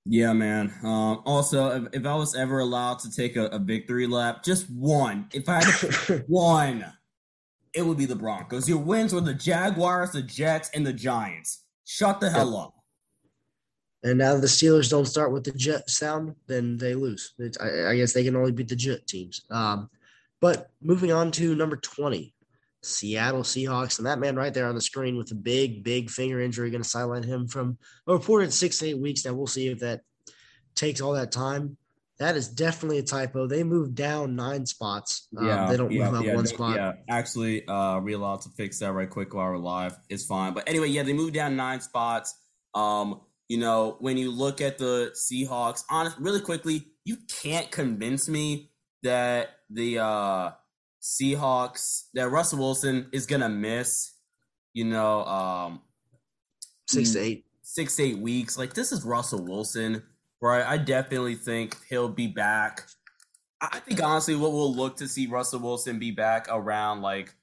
Yeah, 0.05 0.35
man. 0.35 0.75
Um, 0.83 1.23
also, 1.25 1.85
if, 1.85 2.01
if 2.01 2.07
I 2.07 2.15
was 2.15 2.37
ever 2.37 2.59
allowed 2.59 2.99
to 3.01 3.11
take 3.11 3.37
a, 3.37 3.47
a 3.47 3.59
victory 3.59 4.07
lap, 4.07 4.45
just 4.45 4.71
one, 4.71 5.29
if 5.33 5.49
I 5.49 5.65
had 5.65 6.25
one, 6.27 6.85
it 7.77 7.85
would 7.85 7.99
be 7.99 8.07
the 8.07 8.17
Broncos. 8.17 8.69
Your 8.69 8.79
wins 8.79 9.13
were 9.13 9.21
the 9.21 9.35
Jaguars, 9.35 10.13
the 10.13 10.23
Jets, 10.23 10.71
and 10.75 10.85
the 10.85 10.95
Giants. 10.95 11.65
Shut 11.85 12.21
the 12.21 12.31
hell 12.31 12.57
up. 12.57 12.75
And 14.03 14.19
now 14.19 14.37
the 14.37 14.47
Steelers 14.47 14.89
don't 14.89 15.05
start 15.05 15.31
with 15.31 15.45
the 15.45 15.53
Jet 15.53 15.89
sound, 15.91 16.35
then 16.47 16.79
they 16.79 16.95
lose. 16.95 17.35
I, 17.61 17.91
I 17.91 17.97
guess 17.97 18.15
they 18.15 18.25
can 18.25 18.35
only 18.35 18.53
beat 18.53 18.69
the 18.69 18.77
Jet 18.77 19.07
teams. 19.07 19.43
Um, 19.51 19.91
but 20.41 20.71
moving 20.81 21.13
on 21.13 21.31
to 21.33 21.55
number 21.55 21.77
20, 21.77 22.35
Seattle 22.83 23.43
Seahawks. 23.43 23.99
And 23.99 24.07
that 24.07 24.21
man 24.21 24.37
right 24.37 24.55
there 24.55 24.69
on 24.69 24.75
the 24.75 24.81
screen 24.81 25.19
with 25.19 25.31
a 25.33 25.35
big, 25.35 25.85
big 25.85 26.09
finger 26.09 26.41
injury 26.41 26.71
going 26.71 26.83
to 26.83 26.89
sideline 26.89 27.25
him 27.25 27.47
from 27.47 27.77
a 28.07 28.15
reported 28.15 28.55
six 28.55 28.79
to 28.79 28.87
eight 28.87 28.99
weeks. 28.99 29.25
Now 29.25 29.35
we'll 29.35 29.47
see 29.47 29.69
if 29.69 29.81
that 29.81 30.01
takes 30.75 31.03
all 31.03 31.13
that 31.13 31.33
time. 31.33 31.77
That 32.19 32.37
is 32.37 32.49
definitely 32.49 32.99
a 32.99 33.03
typo. 33.03 33.47
They 33.47 33.63
moved 33.63 33.95
down 33.95 34.37
nine 34.37 34.65
spots. 34.65 35.29
Um, 35.37 35.47
Yeah, 35.47 35.67
they 35.67 35.77
don't 35.77 35.91
yeah, 35.91 36.07
move 36.07 36.15
up 36.21 36.25
yeah, 36.25 36.35
one 36.35 36.47
spot. 36.47 36.77
Yeah, 36.77 36.93
actually, 37.11 37.67
uh, 37.69 38.01
we 38.01 38.15
allowed 38.15 38.41
to 38.43 38.49
fix 38.57 38.79
that 38.79 38.93
right 38.93 39.09
quick 39.09 39.35
while 39.35 39.51
we're 39.51 39.59
live? 39.59 39.97
It's 40.09 40.25
fine. 40.25 40.55
But 40.55 40.67
anyway, 40.69 40.89
yeah, 40.89 41.03
they 41.03 41.13
moved 41.13 41.35
down 41.35 41.57
nine 41.57 41.81
spots. 41.83 42.35
Um, 42.75 43.21
you 43.49 43.59
know, 43.59 43.97
when 44.01 44.17
you 44.17 44.31
look 44.31 44.61
at 44.61 44.79
the 44.79 45.15
Seahawks, 45.15 45.83
honest, 45.91 46.17
really 46.19 46.41
quickly, 46.41 46.87
you 47.05 47.19
can't 47.43 47.71
convince 47.71 48.29
me 48.29 48.71
that 49.03 49.51
the 49.71 49.99
uh, 49.99 50.51
Seahawks, 51.03 52.05
that 52.15 52.31
Russell 52.31 52.59
Wilson 52.61 53.09
is 53.13 53.27
gonna 53.27 53.49
miss. 53.49 54.13
You 54.73 54.85
know, 54.87 55.25
um, 55.25 55.81
Six 56.89 57.13
to 57.13 57.21
eight. 57.21 57.45
six 57.63 58.01
eight 58.01 58.19
weeks. 58.19 58.57
Like 58.59 58.75
this 58.75 58.91
is 58.93 59.05
Russell 59.05 59.45
Wilson, 59.45 60.03
right? 60.47 60.67
I 60.67 60.79
definitely 60.79 61.35
think 61.35 61.77
he'll 61.89 62.09
be 62.09 62.27
back. 62.27 62.83
I 63.61 63.79
think 63.81 64.03
honestly, 64.03 64.37
what 64.37 64.53
we'll 64.53 64.75
look 64.75 64.97
to 64.99 65.09
see 65.09 65.27
Russell 65.27 65.61
Wilson 65.61 65.99
be 65.99 66.11
back 66.11 66.47
around 66.51 67.03
like 67.03 67.35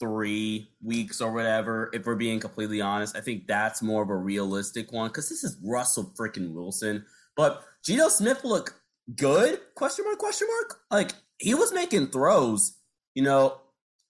three 0.00 0.68
weeks 0.82 1.20
or 1.20 1.32
whatever. 1.32 1.90
If 1.92 2.06
we're 2.06 2.16
being 2.16 2.40
completely 2.40 2.80
honest, 2.80 3.16
I 3.16 3.20
think 3.20 3.46
that's 3.46 3.82
more 3.82 4.02
of 4.02 4.10
a 4.10 4.16
realistic 4.16 4.92
one 4.92 5.08
because 5.08 5.28
this 5.28 5.44
is 5.44 5.56
Russell 5.62 6.12
freaking 6.18 6.52
Wilson. 6.52 7.04
But 7.36 7.62
Geno 7.84 8.08
Smith 8.08 8.42
look 8.44 8.74
good? 9.14 9.60
Question 9.74 10.04
mark? 10.04 10.18
Question 10.18 10.48
mark? 10.48 10.80
Like 10.90 11.12
he 11.38 11.54
was 11.54 11.72
making 11.72 12.08
throws, 12.08 12.76
you 13.14 13.22
know, 13.22 13.60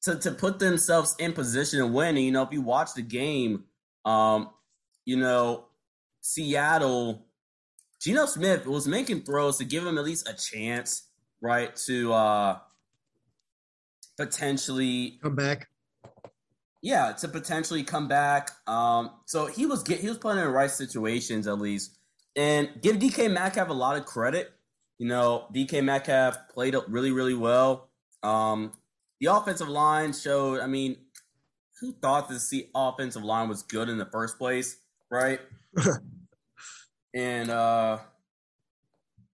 to 0.02 0.16
to 0.16 0.30
put 0.30 0.58
themselves 0.58 1.14
in 1.18 1.32
position 1.32 1.80
to 1.80 1.86
win. 1.86 2.16
And 2.16 2.24
you 2.24 2.32
know, 2.32 2.42
if 2.42 2.52
you 2.52 2.62
watch 2.62 2.94
the 2.94 3.02
game, 3.02 3.64
um, 4.04 4.50
you 5.04 5.16
know, 5.16 5.66
Seattle, 6.22 7.26
Geno 8.02 8.26
Smith 8.26 8.66
was 8.66 8.88
making 8.88 9.22
throws 9.22 9.58
to 9.58 9.64
give 9.64 9.86
him 9.86 9.96
at 9.96 10.04
least 10.04 10.28
a 10.28 10.34
chance, 10.34 11.08
right? 11.40 11.74
To 11.86 12.12
uh 12.12 12.58
potentially 14.16 15.18
Come 15.22 15.36
back. 15.36 15.68
yeah, 16.82 17.12
to 17.12 17.28
potentially 17.28 17.84
come 17.84 18.08
back. 18.08 18.50
Um, 18.66 19.10
so 19.26 19.46
he 19.46 19.66
was 19.66 19.82
get 19.82 20.00
he 20.00 20.08
was 20.08 20.18
put 20.18 20.30
in 20.30 20.38
the 20.38 20.48
right 20.48 20.70
situations 20.70 21.46
at 21.46 21.58
least, 21.60 21.96
and 22.36 22.70
give 22.80 22.96
DK 22.96 23.30
Metcalf 23.32 23.68
a 23.68 23.72
lot 23.72 23.96
of 23.96 24.04
credit. 24.04 24.52
You 24.98 25.08
know, 25.08 25.46
DK 25.54 25.82
Metcalf 25.84 26.36
played 26.52 26.74
up 26.74 26.84
really 26.88 27.12
really 27.12 27.34
well. 27.34 27.88
Um, 28.22 28.72
the 29.20 29.32
offensive 29.32 29.68
line 29.68 30.12
showed. 30.12 30.60
I 30.60 30.66
mean, 30.66 30.96
who 31.80 31.92
thought 31.92 32.28
this 32.28 32.48
the 32.48 32.68
offensive 32.74 33.22
line 33.24 33.48
was 33.48 33.62
good 33.62 33.88
in 33.88 33.98
the 33.98 34.06
first 34.06 34.38
place, 34.38 34.76
right? 35.10 35.40
and 37.14 37.50
uh, 37.50 37.98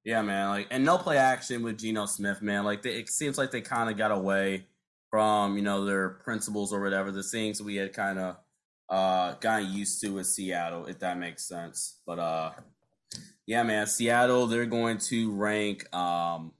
yeah, 0.04 0.22
man, 0.22 0.48
like 0.48 0.66
and 0.70 0.84
no 0.84 0.98
play 0.98 1.16
action 1.16 1.62
with 1.62 1.78
Geno 1.78 2.06
Smith, 2.06 2.42
man. 2.42 2.64
Like 2.64 2.82
they, 2.82 2.94
it 2.94 3.08
seems 3.08 3.38
like 3.38 3.50
they 3.50 3.60
kind 3.60 3.90
of 3.90 3.96
got 3.96 4.10
away 4.10 4.64
from 5.10 5.56
you 5.56 5.62
know 5.62 5.84
their 5.84 6.10
principles 6.10 6.72
or 6.72 6.80
whatever 6.80 7.10
the 7.10 7.22
things 7.22 7.62
we 7.62 7.76
had 7.76 7.92
kind 7.92 8.18
of 8.18 8.36
uh 8.88 9.34
gotten 9.40 9.72
used 9.72 10.00
to 10.00 10.14
with 10.14 10.26
Seattle 10.26 10.86
if 10.86 10.98
that 11.00 11.18
makes 11.18 11.46
sense 11.46 12.00
but 12.06 12.18
uh 12.18 12.50
yeah 13.46 13.62
man 13.62 13.86
Seattle 13.86 14.46
they're 14.46 14.66
going 14.66 14.98
to 14.98 15.32
rank 15.32 15.92
um 15.94 16.52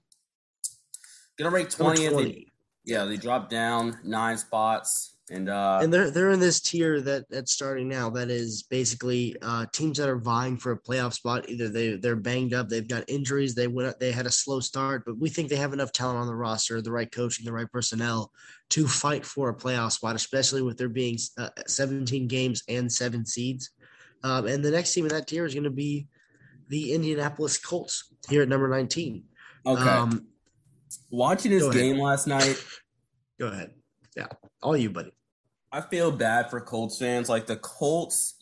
gonna 1.37 1.51
rank 1.51 1.69
20th 1.69 2.11
20. 2.11 2.51
yeah 2.85 3.05
they 3.05 3.17
dropped 3.17 3.49
down 3.49 3.97
nine 4.03 4.37
spots 4.37 5.15
and 5.31 5.49
uh 5.49 5.79
and 5.81 5.93
they're 5.93 6.09
they're 6.09 6.31
in 6.31 6.39
this 6.39 6.59
tier 6.59 7.01
that 7.01 7.29
that's 7.29 7.51
starting 7.51 7.87
now. 7.87 8.09
That 8.09 8.29
is 8.29 8.63
basically 8.63 9.35
uh, 9.41 9.65
teams 9.71 9.97
that 9.97 10.09
are 10.09 10.17
vying 10.17 10.57
for 10.57 10.71
a 10.71 10.79
playoff 10.79 11.13
spot. 11.13 11.49
Either 11.49 11.69
they 11.69 11.95
they're 11.95 12.15
banged 12.15 12.53
up, 12.53 12.69
they've 12.69 12.87
got 12.87 13.09
injuries, 13.09 13.55
they 13.55 13.67
went 13.67 13.99
they 13.99 14.11
had 14.11 14.25
a 14.25 14.31
slow 14.31 14.59
start, 14.59 15.03
but 15.05 15.17
we 15.17 15.29
think 15.29 15.49
they 15.49 15.55
have 15.55 15.73
enough 15.73 15.91
talent 15.91 16.17
on 16.17 16.27
the 16.27 16.35
roster, 16.35 16.81
the 16.81 16.91
right 16.91 17.11
coaching, 17.11 17.45
the 17.45 17.53
right 17.53 17.71
personnel 17.71 18.31
to 18.69 18.87
fight 18.87 19.25
for 19.25 19.49
a 19.49 19.55
playoff 19.55 19.91
spot, 19.93 20.15
especially 20.15 20.61
with 20.61 20.77
there 20.77 20.89
being 20.89 21.17
uh, 21.37 21.49
17 21.67 22.27
games 22.27 22.63
and 22.67 22.91
seven 22.91 23.25
seeds. 23.25 23.71
Um, 24.23 24.47
and 24.47 24.63
the 24.63 24.71
next 24.71 24.93
team 24.93 25.05
in 25.05 25.09
that 25.09 25.27
tier 25.27 25.45
is 25.45 25.53
going 25.53 25.63
to 25.63 25.69
be 25.69 26.07
the 26.67 26.93
Indianapolis 26.93 27.57
Colts 27.57 28.13
here 28.29 28.41
at 28.41 28.49
number 28.49 28.67
19. 28.67 29.23
okay 29.65 29.81
Um, 29.81 30.27
watching 31.09 31.51
his 31.51 31.67
game 31.69 31.97
last 31.97 32.27
night 32.27 32.61
go 33.39 33.47
ahead. 33.47 33.71
Yeah, 34.15 34.27
all 34.61 34.75
you, 34.75 34.89
buddy. 34.89 35.13
I 35.71 35.81
feel 35.81 36.11
bad 36.11 36.49
for 36.49 36.59
Colts 36.61 36.97
fans. 36.97 37.29
Like 37.29 37.45
the 37.45 37.57
Colts 37.57 38.35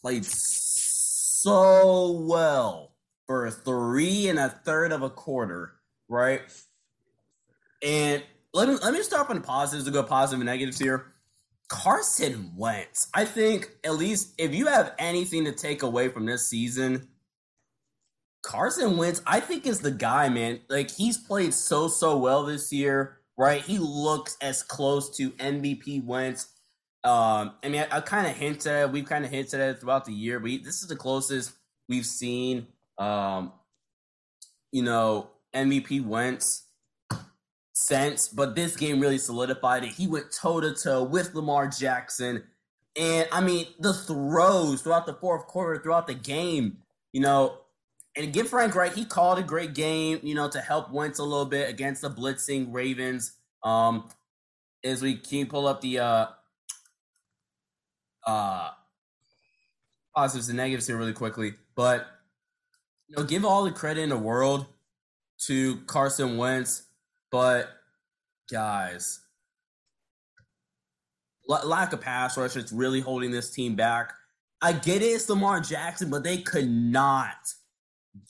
played 0.00 0.24
so 0.24 2.10
well 2.26 2.94
for 3.26 3.46
a 3.46 3.50
three 3.50 4.28
and 4.28 4.38
a 4.38 4.48
third 4.48 4.92
of 4.92 5.02
a 5.02 5.10
quarter, 5.10 5.72
right? 6.08 6.42
And 7.82 8.22
let 8.52 8.68
me 8.68 8.76
let 8.82 8.94
me 8.94 9.02
start 9.02 9.28
on 9.30 9.36
the 9.36 9.42
positives 9.42 9.84
to 9.84 9.90
go 9.90 10.02
positive 10.02 10.40
and 10.40 10.46
negatives 10.46 10.78
here. 10.78 11.12
Carson 11.68 12.52
Wentz. 12.56 13.08
I 13.14 13.24
think 13.24 13.70
at 13.84 13.94
least 13.96 14.34
if 14.38 14.54
you 14.54 14.66
have 14.66 14.92
anything 14.98 15.44
to 15.44 15.52
take 15.52 15.82
away 15.82 16.08
from 16.08 16.26
this 16.26 16.46
season, 16.46 17.08
Carson 18.42 18.96
Wentz, 18.96 19.20
I 19.26 19.40
think 19.40 19.66
is 19.66 19.80
the 19.80 19.90
guy, 19.90 20.28
man. 20.28 20.60
Like 20.68 20.90
he's 20.90 21.18
played 21.18 21.52
so 21.52 21.88
so 21.88 22.16
well 22.16 22.44
this 22.44 22.72
year, 22.72 23.18
right? 23.36 23.60
He 23.60 23.78
looks 23.78 24.36
as 24.40 24.62
close 24.62 25.16
to 25.16 25.30
MVP 25.32 26.04
Wentz. 26.04 26.55
Um, 27.06 27.52
I 27.62 27.68
mean, 27.68 27.86
I, 27.88 27.98
I 27.98 28.00
kind 28.00 28.26
of 28.26 28.36
hinted 28.36 28.66
at. 28.66 28.90
We've 28.90 29.06
kind 29.06 29.24
of 29.24 29.30
hinted 29.30 29.60
at 29.60 29.70
it 29.70 29.80
throughout 29.80 30.06
the 30.06 30.12
year, 30.12 30.40
but 30.40 30.50
this 30.64 30.82
is 30.82 30.88
the 30.88 30.96
closest 30.96 31.52
we've 31.88 32.04
seen. 32.04 32.66
Um, 32.98 33.52
you 34.72 34.82
know, 34.82 35.30
MVP 35.54 36.04
Wentz 36.04 36.64
since, 37.74 38.26
but 38.28 38.56
this 38.56 38.74
game 38.74 38.98
really 38.98 39.18
solidified 39.18 39.84
it. 39.84 39.90
He 39.90 40.08
went 40.08 40.32
toe 40.32 40.60
to 40.60 40.74
toe 40.74 41.04
with 41.04 41.32
Lamar 41.32 41.68
Jackson. 41.68 42.42
And 42.96 43.28
I 43.30 43.40
mean, 43.40 43.66
the 43.78 43.94
throws 43.94 44.82
throughout 44.82 45.06
the 45.06 45.14
fourth 45.14 45.46
quarter, 45.46 45.80
throughout 45.80 46.08
the 46.08 46.14
game, 46.14 46.78
you 47.12 47.20
know, 47.20 47.58
and 48.16 48.32
give 48.32 48.48
Frank 48.48 48.74
Reich, 48.74 48.94
he 48.94 49.04
called 49.04 49.38
a 49.38 49.44
great 49.44 49.74
game, 49.74 50.18
you 50.24 50.34
know, 50.34 50.48
to 50.48 50.58
help 50.58 50.90
Wentz 50.90 51.20
a 51.20 51.24
little 51.24 51.46
bit 51.46 51.70
against 51.70 52.02
the 52.02 52.10
blitzing 52.10 52.72
Ravens. 52.72 53.34
Um, 53.62 54.08
as 54.82 55.02
we 55.02 55.14
can 55.16 55.46
pull 55.46 55.66
up 55.66 55.80
the 55.80 55.98
uh 55.98 56.26
uh 58.26 58.70
positives 60.14 60.48
and 60.48 60.56
negatives 60.56 60.86
here 60.86 60.96
really 60.96 61.12
quickly, 61.12 61.54
but 61.74 62.06
you 63.08 63.16
know, 63.16 63.24
give 63.24 63.44
all 63.44 63.64
the 63.64 63.70
credit 63.70 64.00
in 64.00 64.08
the 64.08 64.16
world 64.16 64.66
to 65.46 65.76
Carson 65.86 66.36
Wentz 66.38 66.86
but 67.30 67.68
guys, 68.50 69.20
lack 71.46 71.92
of 71.92 72.00
pass 72.00 72.36
rush 72.36 72.56
is 72.56 72.72
really 72.72 73.00
holding 73.00 73.30
this 73.30 73.50
team 73.50 73.74
back. 73.74 74.12
I 74.62 74.72
get 74.72 75.02
it, 75.02 75.06
it's 75.06 75.28
Lamar 75.28 75.60
Jackson, 75.60 76.10
but 76.10 76.24
they 76.24 76.38
could 76.38 76.70
not 76.70 77.36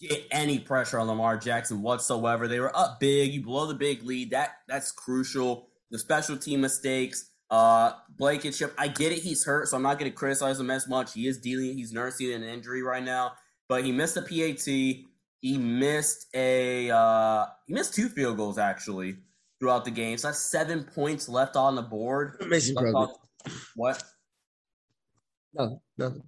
get 0.00 0.26
any 0.30 0.58
pressure 0.58 0.98
on 0.98 1.06
Lamar 1.06 1.36
Jackson 1.36 1.82
whatsoever. 1.82 2.48
They 2.48 2.58
were 2.58 2.76
up 2.76 2.98
big. 2.98 3.32
You 3.32 3.42
blow 3.42 3.66
the 3.66 3.74
big 3.74 4.02
lead. 4.02 4.30
That 4.32 4.56
that's 4.66 4.90
crucial. 4.90 5.68
The 5.90 5.98
special 5.98 6.36
team 6.36 6.60
mistakes. 6.60 7.30
Uh 7.50 7.92
Blankenship. 8.18 8.74
I 8.78 8.88
get 8.88 9.12
it. 9.12 9.18
He's 9.18 9.44
hurt, 9.44 9.68
so 9.68 9.76
I'm 9.76 9.82
not 9.82 9.98
going 9.98 10.10
to 10.10 10.16
criticize 10.16 10.58
him 10.58 10.70
as 10.70 10.88
much. 10.88 11.12
He 11.12 11.26
is 11.26 11.38
dealing. 11.38 11.76
He's 11.76 11.92
nursing 11.92 12.32
an 12.32 12.42
injury 12.42 12.82
right 12.82 13.02
now, 13.02 13.32
but 13.68 13.84
he 13.84 13.92
missed 13.92 14.16
a 14.16 14.22
PAT. 14.22 14.66
He 14.66 15.58
missed 15.58 16.26
a 16.34 16.90
uh, 16.90 17.46
he 17.66 17.74
missed 17.74 17.94
two 17.94 18.08
field 18.08 18.36
goals 18.38 18.58
actually 18.58 19.16
throughout 19.60 19.84
the 19.84 19.90
game. 19.90 20.18
So 20.18 20.28
that's 20.28 20.40
seven 20.40 20.84
points 20.84 21.28
left 21.28 21.56
on 21.56 21.74
the 21.74 21.82
board. 21.82 22.38
Progress. 22.38 22.70
What? 23.76 24.02
No, 25.54 25.80
nothing. 25.96 26.22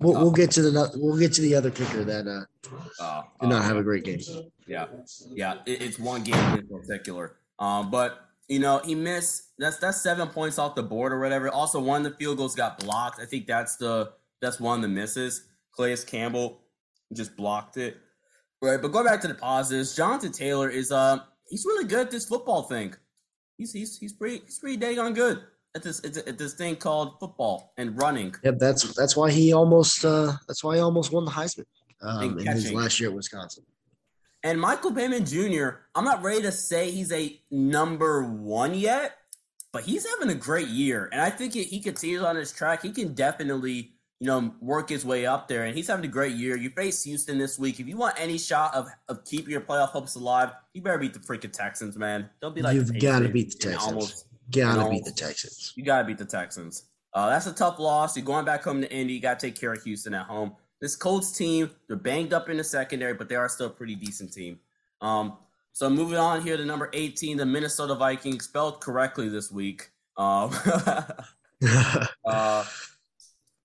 We'll, 0.00 0.16
oh. 0.16 0.22
we'll 0.22 0.32
get 0.32 0.50
to 0.52 0.62
the 0.62 0.90
we'll 0.96 1.18
get 1.18 1.32
to 1.34 1.42
the 1.42 1.54
other 1.54 1.70
kicker 1.70 2.04
that 2.04 2.26
uh, 2.26 3.02
uh 3.02 3.22
did 3.40 3.48
not 3.50 3.62
uh, 3.62 3.64
have 3.64 3.76
a 3.76 3.82
great 3.82 4.04
game. 4.04 4.20
Yeah, 4.66 4.86
yeah, 5.30 5.58
it, 5.64 5.82
it's 5.82 5.98
one 5.98 6.22
game 6.24 6.58
in 6.58 6.66
particular. 6.66 7.36
Um, 7.58 7.90
but 7.90 8.25
you 8.48 8.58
know 8.58 8.80
he 8.84 8.94
missed 8.94 9.50
that's 9.58 9.78
that's 9.78 10.00
seven 10.00 10.28
points 10.28 10.58
off 10.58 10.74
the 10.74 10.82
board 10.82 11.12
or 11.12 11.20
whatever. 11.20 11.48
Also, 11.48 11.80
one 11.80 12.04
of 12.04 12.12
the 12.12 12.18
field 12.18 12.38
goals 12.38 12.54
got 12.54 12.78
blocked. 12.78 13.20
I 13.20 13.26
think 13.26 13.46
that's 13.46 13.76
the 13.76 14.12
that's 14.40 14.60
one 14.60 14.78
of 14.78 14.82
the 14.82 14.88
misses. 14.88 15.46
Calais 15.74 15.96
Campbell 16.06 16.60
just 17.12 17.36
blocked 17.36 17.76
it. 17.76 17.96
Right, 18.62 18.80
but 18.80 18.88
going 18.88 19.04
back 19.04 19.20
to 19.20 19.28
the 19.28 19.34
positives, 19.34 19.94
Jonathan 19.94 20.32
Taylor 20.32 20.70
is 20.70 20.90
uh 20.90 21.18
he's 21.48 21.64
really 21.64 21.86
good 21.86 22.06
at 22.06 22.10
this 22.10 22.26
football 22.26 22.62
thing. 22.62 22.94
He's 23.58 23.72
he's 23.72 23.98
he's 23.98 24.12
pretty 24.12 24.42
he's 24.44 24.58
pretty 24.58 24.76
dang 24.76 24.98
on 24.98 25.14
good 25.14 25.42
at 25.74 25.82
this 25.82 26.02
at 26.04 26.38
this 26.38 26.54
thing 26.54 26.76
called 26.76 27.18
football 27.20 27.72
and 27.76 28.00
running. 28.00 28.34
Yep, 28.42 28.58
that's 28.58 28.94
that's 28.94 29.16
why 29.16 29.30
he 29.30 29.52
almost 29.52 30.04
uh 30.04 30.32
that's 30.48 30.64
why 30.64 30.76
he 30.76 30.80
almost 30.80 31.12
won 31.12 31.24
the 31.24 31.30
Heisman 31.30 31.66
um, 32.00 32.38
in 32.38 32.46
his 32.46 32.72
last 32.72 32.98
year 32.98 33.10
at 33.10 33.14
Wisconsin. 33.14 33.64
And 34.42 34.60
Michael 34.60 34.92
Pittman 34.92 35.26
Jr. 35.26 35.80
I'm 35.94 36.04
not 36.04 36.22
ready 36.22 36.42
to 36.42 36.52
say 36.52 36.90
he's 36.90 37.12
a 37.12 37.40
number 37.50 38.22
one 38.22 38.74
yet, 38.74 39.16
but 39.72 39.82
he's 39.82 40.06
having 40.08 40.34
a 40.34 40.38
great 40.38 40.68
year, 40.68 41.08
and 41.12 41.20
I 41.20 41.30
think 41.30 41.54
he 41.54 41.80
continues 41.80 42.22
on 42.22 42.36
his 42.36 42.52
track. 42.52 42.82
He 42.82 42.92
can 42.92 43.14
definitely 43.14 43.96
you 44.20 44.26
know, 44.26 44.54
work 44.60 44.88
his 44.88 45.04
way 45.04 45.26
up 45.26 45.46
there. 45.46 45.64
And 45.64 45.76
he's 45.76 45.88
having 45.88 46.04
a 46.04 46.08
great 46.08 46.34
year. 46.34 46.56
You 46.56 46.70
face 46.70 47.02
Houston 47.04 47.38
this 47.38 47.58
week. 47.58 47.80
If 47.80 47.86
you 47.86 47.96
want 47.96 48.18
any 48.18 48.38
shot 48.38 48.74
of, 48.74 48.88
of 49.08 49.24
keeping 49.24 49.50
your 49.50 49.60
playoff 49.60 49.90
hopes 49.90 50.14
alive, 50.14 50.52
you 50.72 50.80
better 50.80 50.98
beat 50.98 51.12
the 51.12 51.20
freaking 51.20 51.52
Texans, 51.52 51.98
man. 51.98 52.30
Don't 52.40 52.54
be 52.54 52.62
like 52.62 52.74
you've 52.74 52.98
got 52.98 53.20
to 53.20 53.28
beat 53.28 53.50
the 53.50 53.58
Texans. 53.58 53.84
Almost, 53.84 54.26
gotta 54.50 54.78
you 54.78 54.84
know, 54.84 54.90
beat 54.90 55.04
the 55.04 55.12
Texans. 55.12 55.72
You 55.76 55.84
gotta 55.84 56.04
beat 56.04 56.18
the 56.18 56.24
Texans. 56.24 56.84
Uh, 57.12 57.30
that's 57.30 57.46
a 57.46 57.52
tough 57.52 57.78
loss. 57.78 58.16
You're 58.16 58.24
going 58.24 58.44
back 58.44 58.62
home 58.62 58.80
to 58.80 58.90
Indy. 58.90 59.14
You 59.14 59.20
got 59.20 59.38
to 59.38 59.46
take 59.46 59.58
care 59.58 59.72
of 59.72 59.82
Houston 59.82 60.12
at 60.14 60.26
home. 60.26 60.54
This 60.80 60.94
Colts 60.96 61.32
team, 61.32 61.70
they're 61.88 61.96
banged 61.96 62.32
up 62.32 62.48
in 62.48 62.58
the 62.58 62.64
secondary, 62.64 63.14
but 63.14 63.28
they 63.28 63.34
are 63.34 63.48
still 63.48 63.66
a 63.66 63.70
pretty 63.70 63.94
decent 63.94 64.32
team. 64.32 64.58
Um, 65.00 65.38
so 65.72 65.88
moving 65.90 66.18
on 66.18 66.42
here 66.42 66.56
to 66.56 66.64
number 66.64 66.90
18, 66.92 67.36
the 67.36 67.46
Minnesota 67.46 67.94
Vikings 67.94 68.44
spelled 68.44 68.80
correctly 68.80 69.28
this 69.28 69.50
week. 69.50 69.90
Um, 70.16 70.54
uh, 72.24 72.64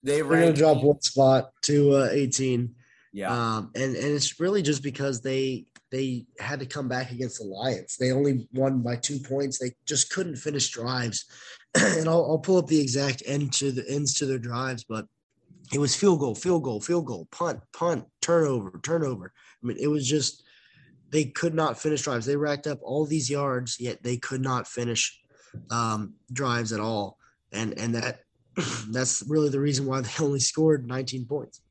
they 0.04 0.22
are 0.22 0.24
gonna 0.26 0.54
drop 0.54 0.84
one 0.84 1.02
spot 1.02 1.52
to 1.64 1.96
uh, 1.96 2.10
18. 2.12 2.74
Yeah. 3.14 3.32
Um, 3.32 3.72
and 3.76 3.96
and 3.96 4.14
it's 4.14 4.40
really 4.40 4.62
just 4.62 4.84
because 4.84 5.22
they 5.22 5.66
they 5.92 6.26
had 6.40 6.60
to 6.62 6.66
come 6.66 6.88
back 6.88 7.12
against 7.12 7.40
the 7.40 7.46
Lions. 7.46 7.98
They 7.98 8.12
only 8.12 8.48
won 8.54 8.82
by 8.82 8.96
two 8.96 9.20
points. 9.20 9.60
They 9.60 9.72
just 9.86 10.10
couldn't 10.10 10.38
finish 10.38 10.70
drives. 10.70 11.26
and 11.76 12.08
I'll, 12.08 12.26
I'll 12.26 12.40
pull 12.40 12.58
up 12.58 12.68
the 12.68 12.80
exact 12.80 13.24
end 13.26 13.54
to 13.54 13.72
the 13.72 13.86
ends 13.90 14.14
to 14.16 14.26
their 14.26 14.40
drives, 14.40 14.86
but 14.86 15.06
it 15.74 15.80
was 15.80 15.96
field 15.96 16.20
goal, 16.20 16.36
field 16.36 16.64
goal, 16.64 16.82
field 16.82 17.06
goal, 17.06 17.28
punt, 17.32 17.62
punt, 17.74 18.06
turnover, 18.22 18.80
turnover. 18.84 19.34
I 19.64 19.68
mean, 19.68 19.78
it 19.80 19.88
was 19.88 20.08
just 20.08 20.44
they 21.12 21.26
could 21.26 21.54
not 21.54 21.80
finish 21.80 22.04
drives. 22.04 22.26
They 22.26 22.36
racked 22.36 22.68
up 22.68 22.80
all 22.82 23.06
these 23.06 23.30
yards, 23.30 23.80
yet 23.80 24.04
they 24.04 24.18
could 24.18 24.42
not 24.42 24.68
finish 24.68 25.20
um, 25.70 26.16
drives 26.32 26.72
at 26.74 26.80
all. 26.80 27.18
And 27.52 27.78
and 27.78 27.96
that 27.96 28.22
that's 28.90 29.24
really 29.28 29.50
the 29.50 29.60
reason 29.60 29.86
why 29.86 30.02
they 30.02 30.12
only 30.20 30.40
scored 30.40 30.88
19 30.88 31.26
points. 31.26 31.62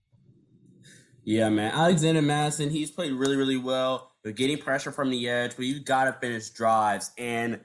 Yeah, 1.25 1.51
man. 1.51 1.73
Alexander 1.73 2.23
Mattison, 2.23 2.71
he's 2.71 2.91
played 2.91 3.13
really, 3.13 3.37
really 3.37 3.59
well. 3.59 4.11
They're 4.23 4.33
getting 4.33 4.59
pressure 4.59 4.91
from 4.91 5.11
the 5.11 5.29
edge, 5.29 5.55
but 5.55 5.67
you 5.67 5.81
got 5.81 6.05
to 6.05 6.13
finish 6.15 6.51
drives. 6.51 7.11
And 7.19 7.61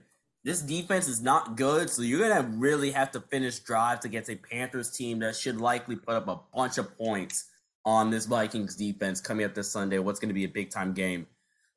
this 0.46 0.62
defense 0.62 1.08
is 1.08 1.24
not 1.24 1.58
good, 1.58 1.90
so 1.90 2.04
you're 2.04 2.20
going 2.20 2.44
to 2.44 2.48
really 2.58 2.92
have 2.92 3.12
to 3.12 3.20
finish 3.20 3.58
drives 3.60 4.06
against 4.06 4.30
a 4.30 4.36
Panthers 4.36 4.92
team 4.92 5.18
that 5.20 5.36
should 5.36 5.60
likely 5.60 5.96
put 5.96 6.14
up 6.14 6.28
a 6.28 6.40
bunch 6.56 6.78
of 6.78 6.96
points 7.00 7.50
on 7.84 8.12
this 8.12 8.28
Vikings 8.28 8.76
defense 8.76 9.20
coming 9.20 9.44
up 9.44 9.56
this 9.56 9.72
Sunday. 9.72 9.98
What's 9.98 10.20
going 10.20 10.30
to 10.30 10.36
be 10.36 10.44
a 10.44 10.50
big 10.50 10.70
time 10.70 10.94
game? 10.94 11.26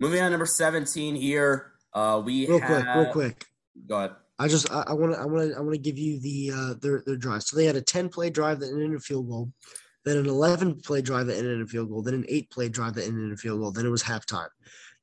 Moving 0.00 0.20
on, 0.20 0.30
number 0.30 0.44
17 0.44 1.14
here. 1.14 1.72
Uh, 1.94 2.20
we 2.22 2.46
real 2.46 2.60
have, 2.60 2.84
quick, 2.84 2.94
real 2.94 3.12
quick. 3.12 3.46
Go 3.86 3.96
ahead. 3.96 4.10
I 4.38 4.48
just 4.48 4.70
I 4.70 4.92
want 4.92 5.14
to 5.14 5.18
I 5.18 5.24
want 5.24 5.50
to 5.50 5.56
I 5.56 5.60
want 5.60 5.72
to 5.72 5.78
give 5.78 5.98
you 5.98 6.20
the 6.20 6.52
uh, 6.54 6.74
their 6.80 7.02
their 7.04 7.16
drive. 7.16 7.42
So 7.42 7.56
they 7.56 7.64
had 7.64 7.74
a 7.74 7.82
ten 7.82 8.08
play 8.08 8.30
drive 8.30 8.60
that 8.60 8.68
ended 8.68 8.90
in 8.90 8.94
a 8.94 9.00
field 9.00 9.28
goal, 9.28 9.50
then 10.04 10.16
an 10.18 10.26
eleven 10.26 10.76
play 10.76 11.00
drive 11.00 11.26
that 11.26 11.38
ended 11.38 11.54
in 11.54 11.62
a 11.62 11.66
field 11.66 11.88
goal, 11.88 12.02
then 12.02 12.14
an 12.14 12.26
eight 12.28 12.48
play 12.50 12.68
drive 12.68 12.94
that 12.94 13.06
ended 13.06 13.24
in 13.24 13.32
a 13.32 13.36
field 13.36 13.60
goal. 13.60 13.72
Then 13.72 13.86
it 13.86 13.90
was 13.90 14.02
halftime. 14.02 14.48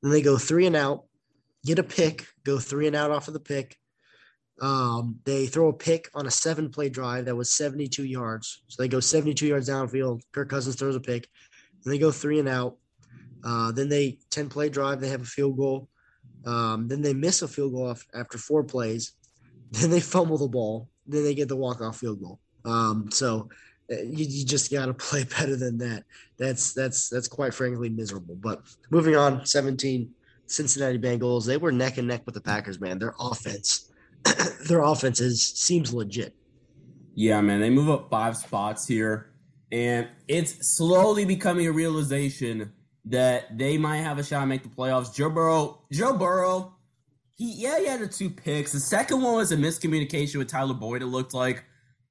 Then 0.02 0.12
they 0.12 0.22
go 0.22 0.38
three 0.38 0.66
and 0.66 0.76
out, 0.76 1.04
get 1.66 1.78
a 1.78 1.82
pick, 1.82 2.26
go 2.44 2.58
three 2.58 2.86
and 2.86 2.96
out 2.96 3.10
off 3.10 3.28
of 3.28 3.34
the 3.34 3.40
pick. 3.40 3.76
Um, 4.62 5.18
they 5.24 5.46
throw 5.46 5.68
a 5.68 5.72
pick 5.72 6.08
on 6.14 6.26
a 6.26 6.30
seven 6.30 6.70
play 6.70 6.88
drive 6.88 7.26
that 7.26 7.36
was 7.36 7.50
72 7.50 8.04
yards. 8.04 8.62
So 8.68 8.82
they 8.82 8.88
go 8.88 9.00
72 9.00 9.46
yards 9.46 9.68
downfield. 9.68 10.22
Kirk 10.32 10.48
Cousins 10.48 10.76
throws 10.76 10.96
a 10.96 11.00
pick. 11.00 11.28
Then 11.84 11.92
they 11.92 11.98
go 11.98 12.10
three 12.10 12.38
and 12.38 12.48
out. 12.48 12.76
Uh, 13.44 13.72
then 13.72 13.88
they 13.88 14.18
10 14.30 14.48
play 14.48 14.68
drive. 14.68 15.00
They 15.00 15.08
have 15.08 15.22
a 15.22 15.26
field 15.26 15.56
goal. 15.58 15.88
Um, 16.46 16.88
then 16.88 17.02
they 17.02 17.12
miss 17.12 17.42
a 17.42 17.48
field 17.48 17.72
goal 17.72 17.94
after 18.14 18.38
four 18.38 18.64
plays. 18.64 19.12
Then 19.72 19.90
they 19.90 20.00
fumble 20.00 20.38
the 20.38 20.48
ball. 20.48 20.88
Then 21.06 21.24
they 21.24 21.34
get 21.34 21.48
the 21.48 21.56
walk 21.56 21.80
off 21.80 21.98
field 21.98 22.20
goal. 22.20 22.40
Um, 22.64 23.10
so 23.10 23.48
uh, 23.90 23.96
you, 23.96 24.24
you 24.24 24.46
just 24.46 24.70
got 24.70 24.86
to 24.86 24.94
play 25.08 25.24
better 25.24 25.56
than 25.56 25.78
that. 25.78 26.04
That's 26.38 26.72
that's 26.72 27.08
that's 27.08 27.28
quite 27.28 27.52
frankly 27.52 27.88
miserable. 27.88 28.36
But 28.36 28.62
moving 28.90 29.16
on, 29.16 29.44
17 29.44 30.08
Cincinnati 30.46 30.98
Bengals. 30.98 31.46
They 31.46 31.56
were 31.56 31.72
neck 31.72 31.98
and 31.98 32.08
neck 32.08 32.22
with 32.26 32.34
the 32.34 32.40
Packers. 32.40 32.80
Man, 32.80 32.98
their 32.98 33.14
offense, 33.18 33.90
their 34.68 34.82
offense 34.82 35.20
is 35.20 35.42
seems 35.42 35.92
legit. 35.92 36.34
Yeah, 37.14 37.40
man, 37.40 37.60
they 37.60 37.70
move 37.70 37.88
up 37.88 38.10
five 38.10 38.36
spots 38.36 38.86
here, 38.86 39.30
and 39.72 40.08
it's 40.28 40.76
slowly 40.76 41.24
becoming 41.24 41.66
a 41.66 41.72
realization 41.72 42.72
that 43.06 43.56
they 43.56 43.78
might 43.78 43.98
have 43.98 44.18
a 44.18 44.24
shot 44.24 44.40
to 44.40 44.46
make 44.46 44.62
the 44.62 44.68
playoffs. 44.68 45.14
Joe 45.14 45.30
Burrow, 45.30 45.82
Joe 45.92 46.16
Burrow 46.16 46.76
he 47.36 47.52
yeah, 47.52 47.78
he 47.78 47.86
had 47.86 48.00
the 48.00 48.08
two 48.08 48.30
picks. 48.30 48.72
The 48.72 48.80
second 48.80 49.20
one 49.22 49.34
was 49.34 49.52
a 49.52 49.56
miscommunication 49.56 50.36
with 50.36 50.48
Tyler 50.48 50.74
Boyd, 50.74 51.02
it 51.02 51.06
looked 51.06 51.34
like. 51.34 51.64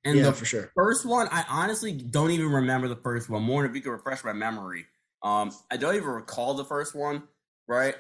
And 0.04 0.18
yeah, 0.18 0.26
the 0.26 0.34
for 0.34 0.46
sure. 0.46 0.72
First 0.76 1.06
one, 1.06 1.28
I 1.32 1.44
honestly 1.50 1.92
don't 1.92 2.30
even 2.30 2.48
remember 2.48 2.88
the 2.88 2.96
first 2.96 3.28
one. 3.28 3.42
More 3.42 3.66
if 3.66 3.76
you 3.76 3.82
could 3.82 3.92
refresh 3.92 4.24
my 4.24 4.34
memory. 4.34 4.86
Um, 5.24 5.52
I 5.72 5.78
don't 5.78 5.96
even 5.96 6.10
recall 6.10 6.54
the 6.54 6.64
first 6.64 6.94
one, 6.94 7.24
right? 7.68 7.96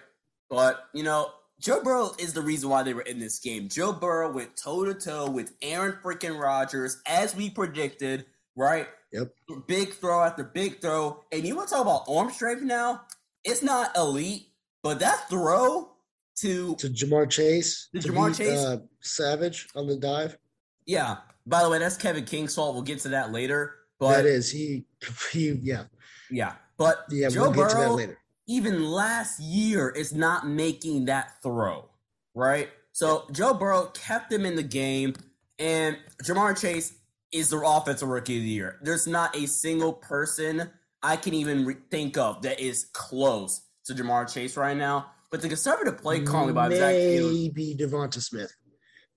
But 0.49 0.85
you 0.93 1.03
know, 1.03 1.31
Joe 1.59 1.81
Burrow 1.83 2.11
is 2.19 2.33
the 2.33 2.41
reason 2.41 2.69
why 2.69 2.83
they 2.83 2.93
were 2.93 3.01
in 3.01 3.19
this 3.19 3.39
game. 3.39 3.69
Joe 3.69 3.93
Burrow 3.93 4.31
went 4.31 4.55
toe 4.55 4.85
to 4.85 4.93
toe 4.93 5.29
with 5.29 5.53
Aaron 5.61 5.97
freaking 6.03 6.39
Rodgers, 6.39 7.01
as 7.07 7.35
we 7.35 7.49
predicted, 7.49 8.25
right? 8.55 8.87
Yep. 9.11 9.33
Big 9.67 9.93
throw 9.93 10.21
after 10.23 10.43
big 10.43 10.81
throw. 10.81 11.23
And 11.31 11.45
you 11.45 11.55
want 11.55 11.69
to 11.69 11.75
talk 11.75 11.83
about 11.83 12.03
arm 12.13 12.29
strength 12.31 12.61
now? 12.63 13.01
It's 13.43 13.63
not 13.63 13.95
elite, 13.95 14.47
but 14.83 14.99
that 14.99 15.29
throw 15.29 15.91
to, 16.39 16.75
To 16.75 16.89
Ja'Marr 16.89 17.29
Chase. 17.29 17.87
To 17.95 18.01
to 18.01 18.09
Ja'Marr 18.09 18.27
beat, 18.29 18.37
Chase? 18.37 18.59
Uh, 18.59 18.77
Savage 19.01 19.69
on 19.75 19.87
the 19.87 19.95
dive. 19.95 20.37
yeah. 20.85 21.17
By 21.47 21.61
the 21.63 21.69
way, 21.69 21.77
that's 21.77 21.95
Kevin 21.95 22.25
King's 22.25 22.55
fault. 22.55 22.73
We'll 22.73 22.81
get 22.83 22.99
to 23.01 23.09
that 23.09 23.31
later. 23.31 23.75
But 23.99 24.15
that 24.17 24.25
is 24.25 24.51
he. 24.51 24.85
He 25.31 25.51
yeah 25.61 25.83
yeah, 26.31 26.53
but 26.75 27.05
yeah. 27.11 27.29
Joe 27.29 27.43
we'll 27.43 27.51
get 27.51 27.69
to 27.69 27.75
that 27.75 27.81
Burrow, 27.85 27.95
later. 27.95 28.17
Even 28.47 28.85
last 28.85 29.39
year 29.39 29.89
is 29.89 30.13
not 30.13 30.47
making 30.47 31.05
that 31.05 31.41
throw, 31.41 31.89
right? 32.33 32.69
So 32.91 33.27
Joe 33.31 33.53
Burrow 33.53 33.87
kept 33.87 34.31
him 34.31 34.45
in 34.45 34.55
the 34.55 34.63
game, 34.63 35.15
and 35.57 35.97
Ja'Marr 36.23 36.59
Chase 36.59 36.93
is 37.31 37.49
the 37.49 37.57
offensive 37.57 38.07
rookie 38.07 38.37
of 38.37 38.43
the 38.43 38.49
year. 38.49 38.79
There's 38.81 39.07
not 39.07 39.35
a 39.35 39.47
single 39.47 39.93
person 39.93 40.69
I 41.01 41.17
can 41.17 41.33
even 41.33 41.65
re- 41.65 41.75
think 41.91 42.17
of 42.17 42.41
that 42.43 42.59
is 42.59 42.85
close 42.93 43.61
to 43.85 43.93
Ja'Marr 43.93 44.31
Chase 44.31 44.57
right 44.57 44.77
now. 44.77 45.11
But 45.31 45.41
the 45.41 45.47
conservative 45.49 45.97
play 45.97 46.21
calling 46.21 46.53
by 46.53 46.69
maybe 46.69 47.75
Devonta 47.77 48.21
Smith, 48.21 48.55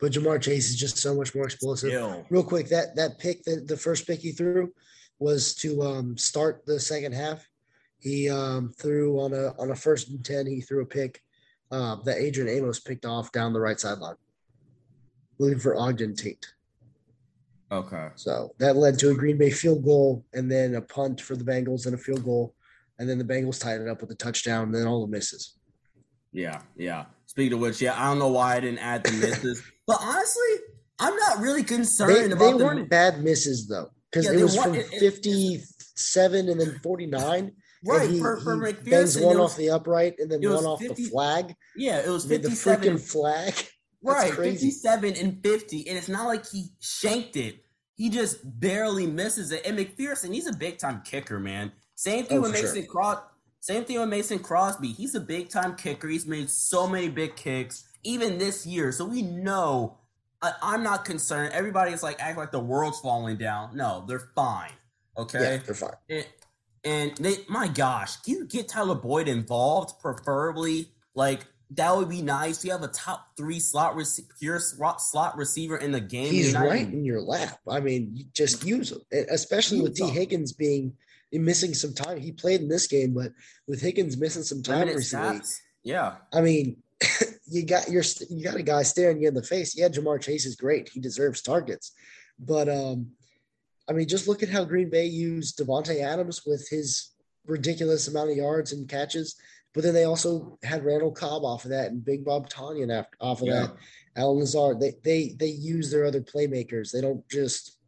but 0.00 0.12
Ja'Marr 0.12 0.40
Chase 0.42 0.68
is 0.68 0.76
just 0.76 0.98
so 0.98 1.14
much 1.14 1.34
more 1.34 1.44
explosive. 1.44 1.92
Ew. 1.92 2.24
Real 2.30 2.42
quick, 2.42 2.68
that 2.68 2.96
that 2.96 3.18
pick, 3.18 3.44
that 3.44 3.68
the 3.68 3.76
first 3.76 4.06
pick 4.06 4.20
he 4.20 4.32
threw, 4.32 4.72
was 5.18 5.54
to 5.56 5.82
um, 5.82 6.16
start 6.16 6.64
the 6.66 6.80
second 6.80 7.12
half. 7.12 7.46
He 8.00 8.30
um, 8.30 8.72
threw 8.78 9.18
on 9.20 9.32
a 9.32 9.48
on 9.60 9.70
a 9.70 9.74
first 9.74 10.08
and 10.08 10.24
ten. 10.24 10.46
He 10.46 10.60
threw 10.60 10.82
a 10.82 10.86
pick 10.86 11.22
uh, 11.70 11.96
that 12.04 12.18
Adrian 12.18 12.48
Amos 12.48 12.80
picked 12.80 13.04
off 13.04 13.32
down 13.32 13.52
the 13.52 13.60
right 13.60 13.78
sideline, 13.78 14.14
looking 15.38 15.58
for 15.58 15.74
Auden 15.74 16.16
Tate. 16.16 16.46
okay, 17.72 18.08
So 18.14 18.54
that 18.58 18.76
led 18.76 18.98
to 19.00 19.10
a 19.10 19.14
Green 19.14 19.36
Bay 19.36 19.50
field 19.50 19.84
goal 19.84 20.24
and 20.32 20.50
then 20.50 20.74
a 20.76 20.80
punt 20.80 21.20
for 21.20 21.36
the 21.36 21.44
Bengals 21.44 21.86
and 21.86 21.94
a 21.94 21.98
field 21.98 22.24
goal, 22.24 22.54
and 22.98 23.08
then 23.08 23.18
the 23.18 23.24
Bengals 23.24 23.60
tied 23.60 23.80
it 23.80 23.88
up 23.88 24.00
with 24.00 24.10
a 24.10 24.14
touchdown. 24.14 24.64
And 24.66 24.74
then 24.74 24.86
all 24.86 25.04
the 25.04 25.10
misses. 25.10 25.54
yeah, 26.32 26.60
yeah. 26.76 27.06
Speaking 27.26 27.54
of 27.54 27.60
which, 27.60 27.80
yeah, 27.82 28.00
I 28.00 28.08
don't 28.08 28.18
know 28.18 28.28
why 28.28 28.56
I 28.56 28.60
didn't 28.60 28.78
add 28.78 29.04
the 29.04 29.12
misses, 29.12 29.62
but 29.86 29.98
honestly, 30.00 30.54
I'm 30.98 31.14
not 31.16 31.40
really 31.40 31.62
concerned 31.64 32.14
They, 32.14 32.26
they 32.28 32.32
about 32.32 32.58
the 32.58 32.64
weren't 32.64 32.88
bad 32.88 33.22
misses 33.22 33.66
though, 33.68 33.90
because 34.10 34.26
Yeah, 34.26 34.38
it 34.38 34.42
was 34.42 34.56
weren't- 34.56 34.64
from 34.68 34.74
it- 34.76 34.92
it- 34.92 35.00
fifty-seven 35.00 36.48
and 36.48 36.60
then 36.60 36.78
forty-nine. 36.82 37.52
Right 37.84 38.10
he, 38.10 38.18
for, 38.20 38.40
for 38.40 38.54
he 38.66 38.72
McPherson. 38.72 39.24
one 39.24 39.38
was- 39.38 39.52
off 39.52 39.56
the 39.56 39.70
upright 39.70 40.14
and 40.18 40.30
then 40.30 40.40
one 40.42 40.64
off 40.64 40.80
50 40.80 41.02
the 41.04 41.10
flag. 41.10 41.54
yeah, 41.76 41.98
it 42.00 42.08
was 42.08 42.28
mean, 42.28 42.42
the 42.42 42.50
57 42.50 42.96
freaking 42.96 43.00
flag. 43.00 43.54
That's 43.54 43.70
Right, 44.02 44.32
crazy. 44.32 44.66
57 44.70 45.14
and 45.16 45.42
50. 45.42 45.88
And 45.88 45.98
it's 45.98 46.08
not 46.08 46.26
like 46.26 46.46
he 46.48 46.66
shanked 46.80 47.36
it. 47.36 47.64
He 47.96 48.10
just 48.10 48.38
barely 48.60 49.08
misses 49.08 49.50
it. 49.50 49.66
And 49.66 49.76
McPherson, 49.76 50.32
he's 50.32 50.46
a 50.46 50.52
big 50.52 50.78
time 50.78 51.02
kicker, 51.04 51.40
man. 51.40 51.72
Same 51.96 52.24
thing 52.24 52.38
Oh, 52.38 52.42
with 52.42 52.52
Mason 52.52 52.86
Cros. 52.86 53.18
Same 53.58 53.84
thing 53.84 53.98
with 53.98 54.08
Mason 54.08 54.38
Crosby. 54.38 54.92
He's 54.92 55.16
a 55.16 55.20
big 55.20 55.48
time 55.48 55.74
kicker. 55.74 56.06
He's 56.06 56.26
made 56.26 56.48
so 56.48 56.86
many 56.86 57.08
big 57.08 57.34
kicks, 57.34 57.88
even 58.04 58.38
this 58.38 58.64
year. 58.64 58.92
So 58.92 59.04
we 59.04 59.22
know. 59.22 59.98
I, 60.40 60.52
I'm 60.62 60.84
not 60.84 61.04
concerned. 61.04 61.52
Everybody's 61.52 62.04
like 62.04 62.20
acting 62.20 62.36
like 62.38 62.52
the 62.52 62.60
world's 62.60 63.00
falling 63.00 63.36
down. 63.36 63.76
No, 63.76 64.04
they're 64.06 64.30
fine. 64.36 64.70
Okay. 65.16 65.40
Yeah, 65.40 65.56
they're 65.56 65.74
fine. 65.74 65.90
And, 66.08 66.24
and 66.84 67.16
they, 67.16 67.38
my 67.48 67.68
gosh, 67.68 68.16
can 68.18 68.34
you 68.34 68.46
get 68.46 68.68
Tyler 68.68 68.94
Boyd 68.94 69.28
involved? 69.28 70.00
Preferably, 70.00 70.88
like 71.14 71.46
that 71.72 71.96
would 71.96 72.08
be 72.08 72.22
nice. 72.22 72.64
You 72.64 72.72
have 72.72 72.82
a 72.82 72.88
top 72.88 73.36
three 73.36 73.60
slot 73.60 73.98
pure 74.38 74.58
slot 74.58 75.00
slot 75.02 75.36
receiver 75.36 75.76
in 75.76 75.92
the 75.92 76.00
game. 76.00 76.32
He's 76.32 76.54
right 76.54 76.86
in 76.86 77.04
your 77.04 77.20
lap. 77.20 77.58
I 77.68 77.80
mean, 77.80 78.10
you 78.14 78.24
just 78.32 78.64
use 78.64 78.92
him, 78.92 79.00
especially 79.30 79.80
with 79.80 79.94
T. 79.94 80.08
Higgins 80.08 80.52
being 80.52 80.94
missing 81.32 81.74
some 81.74 81.94
time. 81.94 82.18
He 82.18 82.32
played 82.32 82.60
in 82.60 82.68
this 82.68 82.86
game, 82.86 83.12
but 83.12 83.32
with 83.66 83.80
Higgins 83.80 84.16
missing 84.16 84.42
some 84.42 84.62
time 84.62 84.88
recently. 84.88 85.40
Yeah, 85.82 86.16
I 86.32 86.40
mean, 86.40 86.76
you 87.46 87.64
got 87.66 87.90
your 87.90 88.02
you 88.30 88.44
got 88.44 88.56
a 88.56 88.62
guy 88.62 88.82
staring 88.82 89.20
you 89.20 89.28
in 89.28 89.34
the 89.34 89.42
face. 89.42 89.76
Yeah, 89.76 89.88
Ja'Marr 89.88 90.20
Chase 90.20 90.46
is 90.46 90.56
great. 90.56 90.88
He 90.88 91.00
deserves 91.00 91.42
targets, 91.42 91.92
but 92.38 92.68
um, 92.68 93.10
I 93.88 93.92
mean, 93.92 94.06
just 94.06 94.28
look 94.28 94.42
at 94.42 94.48
how 94.48 94.64
Green 94.64 94.90
Bay 94.90 95.06
used 95.06 95.58
Davante 95.58 96.02
Adams 96.02 96.42
with 96.46 96.68
his 96.68 97.12
ridiculous 97.46 98.08
amount 98.08 98.30
of 98.30 98.36
yards 98.36 98.72
and 98.72 98.88
catches. 98.88 99.36
But 99.74 99.82
then 99.84 99.94
they 99.94 100.04
also 100.04 100.58
had 100.62 100.84
Randall 100.84 101.12
Cobb 101.12 101.44
off 101.44 101.64
of 101.64 101.70
that 101.70 101.90
and 101.90 102.04
Big 102.04 102.24
Bob 102.24 102.48
Tonyan 102.50 102.92
after, 102.92 103.16
off 103.20 103.42
of 103.42 103.48
Yeah. 103.48 103.60
that. 103.60 103.76
Allen 104.16 104.40
Lazard. 104.40 104.80
They 104.80 104.94
they 105.04 105.36
they 105.38 105.46
use 105.46 105.90
their 105.90 106.04
other 106.04 106.20
playmakers. 106.20 106.90
They 106.90 107.00
don't 107.00 107.26
just 107.28 107.78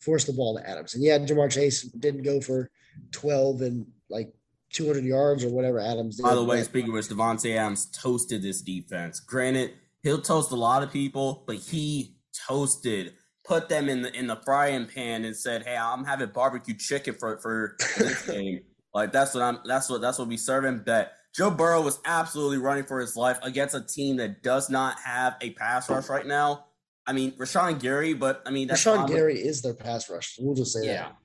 force 0.00 0.24
the 0.24 0.32
ball 0.32 0.56
to 0.56 0.68
Adams. 0.68 0.94
And 0.94 1.04
yeah, 1.04 1.18
Ja'Marr 1.18 1.50
Chase 1.50 1.82
didn't 1.82 2.22
go 2.22 2.40
for 2.40 2.70
twelve 3.10 3.60
and 3.60 3.86
like 4.08 4.32
two 4.72 4.86
hundred 4.86 5.04
yards 5.04 5.44
or 5.44 5.50
whatever 5.50 5.78
Adams 5.78 6.16
did. 6.16 6.22
By 6.22 6.34
the 6.34 6.44
way, 6.44 6.62
speaking 6.62 6.90
of 6.90 6.94
which, 6.94 7.08
Davante 7.08 7.54
Adams 7.56 7.86
toasted 7.86 8.40
this 8.40 8.62
defense. 8.62 9.20
Granted, 9.20 9.74
he'll 10.02 10.22
toast 10.22 10.50
a 10.52 10.56
lot 10.56 10.82
of 10.82 10.90
people, 10.90 11.44
but 11.46 11.56
he 11.56 12.16
toasted, 12.48 13.12
put 13.46 13.68
them 13.68 13.88
in 13.88 14.02
the 14.02 14.12
in 14.14 14.26
the 14.26 14.36
frying 14.44 14.86
pan, 14.86 15.24
and 15.24 15.36
said, 15.36 15.64
"Hey, 15.64 15.76
I'm 15.76 16.04
having 16.04 16.28
barbecue 16.30 16.74
chicken 16.76 17.14
for 17.14 17.38
for 17.38 17.76
this 17.98 18.22
game. 18.30 18.60
Like 18.94 19.12
that's 19.12 19.34
what 19.34 19.42
I'm. 19.42 19.58
That's 19.64 19.88
what 19.88 20.00
that's 20.00 20.18
what 20.18 20.28
we 20.28 20.36
serving." 20.36 20.80
Bet 20.80 21.12
Joe 21.34 21.50
Burrow 21.50 21.82
was 21.82 22.00
absolutely 22.04 22.58
running 22.58 22.84
for 22.84 23.00
his 23.00 23.16
life 23.16 23.38
against 23.42 23.74
a 23.74 23.80
team 23.80 24.16
that 24.16 24.42
does 24.42 24.70
not 24.70 24.98
have 25.00 25.36
a 25.40 25.50
pass 25.50 25.88
rush 25.88 26.08
right 26.08 26.26
now. 26.26 26.66
I 27.06 27.12
mean, 27.12 27.32
Rashan 27.36 27.80
Gary, 27.80 28.14
but 28.14 28.42
I 28.46 28.50
mean, 28.50 28.68
that's 28.68 28.84
Rashan 28.84 29.06
Gary 29.08 29.38
is 29.38 29.62
their 29.62 29.74
pass 29.74 30.10
rush. 30.10 30.36
We'll 30.38 30.54
just 30.56 30.72
say 30.72 30.86
Yeah. 30.86 30.94
that. 31.02 31.16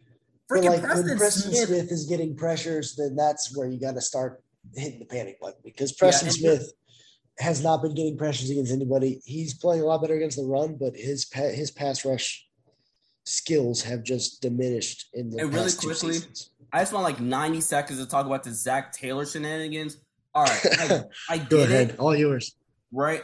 But 0.50 0.58
Freaking 0.60 0.66
like 0.70 0.82
Preston, 0.82 1.08
when 1.08 1.18
Preston 1.18 1.52
Smith, 1.54 1.68
Smith. 1.70 1.92
is 1.92 2.06
getting 2.08 2.36
pressures, 2.36 2.96
then 2.98 3.16
that's 3.16 3.56
where 3.56 3.68
you 3.70 3.80
got 3.80 3.96
to 3.96 4.02
start 4.02 4.44
hitting 4.76 5.00
the 5.00 5.06
panic 5.06 5.40
button 5.40 5.60
because 5.64 5.94
Preston 5.94 6.28
and- 6.28 6.36
Smith 6.36 6.72
has 7.40 7.64
not 7.64 7.82
been 7.82 7.96
getting 7.96 8.18
pressures 8.18 8.50
against 8.50 8.72
anybody. 8.72 9.22
He's 9.26 9.54
playing 9.54 9.82
a 9.82 9.86
lot 9.86 10.02
better 10.02 10.16
against 10.16 10.38
the 10.38 10.44
run, 10.44 10.76
but 10.80 10.96
his 10.96 11.26
pa- 11.26 11.42
his 11.42 11.72
pass 11.72 12.06
rush 12.06 12.46
skills 13.26 13.82
have 13.84 14.04
just 14.04 14.42
diminished 14.42 15.10
in 15.14 15.30
the 15.30 15.40
And 15.40 15.54
really 15.54 15.72
quickly. 15.72 16.18
I 16.74 16.80
just 16.80 16.94
want 16.94 17.04
like 17.04 17.20
90 17.20 17.62
seconds 17.62 18.00
to 18.00 18.06
talk 18.06 18.26
about 18.26 18.44
the 18.44 18.52
Zac 18.54 18.94
Taylor 18.94 19.26
shenanigans. 19.26 19.98
All 20.34 20.46
right, 20.46 20.66
I, 20.80 21.04
I 21.30 21.38
Go 21.50 21.64
ahead, 21.64 21.90
it, 21.92 22.00
all 22.00 22.16
yours. 22.16 22.56
right? 22.94 23.22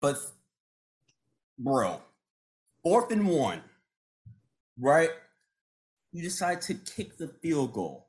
But, 0.00 0.16
bro, 1.58 2.00
fourth 2.82 3.12
and 3.12 3.28
one, 3.28 3.60
right? 4.78 5.10
You 6.12 6.22
decide 6.22 6.62
to 6.62 6.74
kick 6.74 7.18
the 7.18 7.28
field 7.28 7.74
goal. 7.74 8.08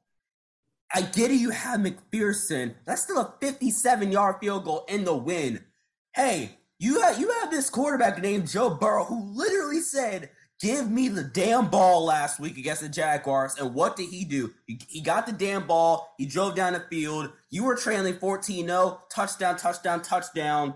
I 0.93 1.01
get 1.01 1.31
it, 1.31 1.35
you 1.35 1.49
have 1.49 1.79
McPherson. 1.79 2.75
That's 2.85 3.01
still 3.01 3.19
a 3.19 3.33
57 3.41 4.11
yard 4.11 4.35
field 4.39 4.65
goal 4.65 4.85
in 4.87 5.03
the 5.03 5.15
win. 5.15 5.63
Hey, 6.13 6.57
you 6.77 7.01
have, 7.01 7.19
you 7.19 7.31
have 7.41 7.49
this 7.49 7.69
quarterback 7.69 8.21
named 8.21 8.49
Joe 8.49 8.69
Burrow 8.69 9.05
who 9.05 9.33
literally 9.33 9.81
said, 9.81 10.29
Give 10.63 10.89
me 10.89 11.09
the 11.09 11.23
damn 11.23 11.67
ball 11.67 12.05
last 12.05 12.39
week 12.39 12.57
against 12.57 12.81
the 12.81 12.87
Jaguars. 12.87 13.55
And 13.59 13.73
what 13.73 13.97
did 13.97 14.09
he 14.09 14.23
do? 14.23 14.53
He, 14.65 14.79
he 14.87 15.01
got 15.01 15.25
the 15.25 15.33
damn 15.33 15.67
ball. 15.67 16.13
He 16.17 16.25
drove 16.25 16.55
down 16.55 16.71
the 16.71 16.79
field. 16.79 17.33
You 17.49 17.65
were 17.65 17.75
trailing 17.75 18.13
14 18.13 18.65
0. 18.65 19.01
Touchdown, 19.09 19.57
touchdown, 19.57 20.01
touchdown. 20.01 20.75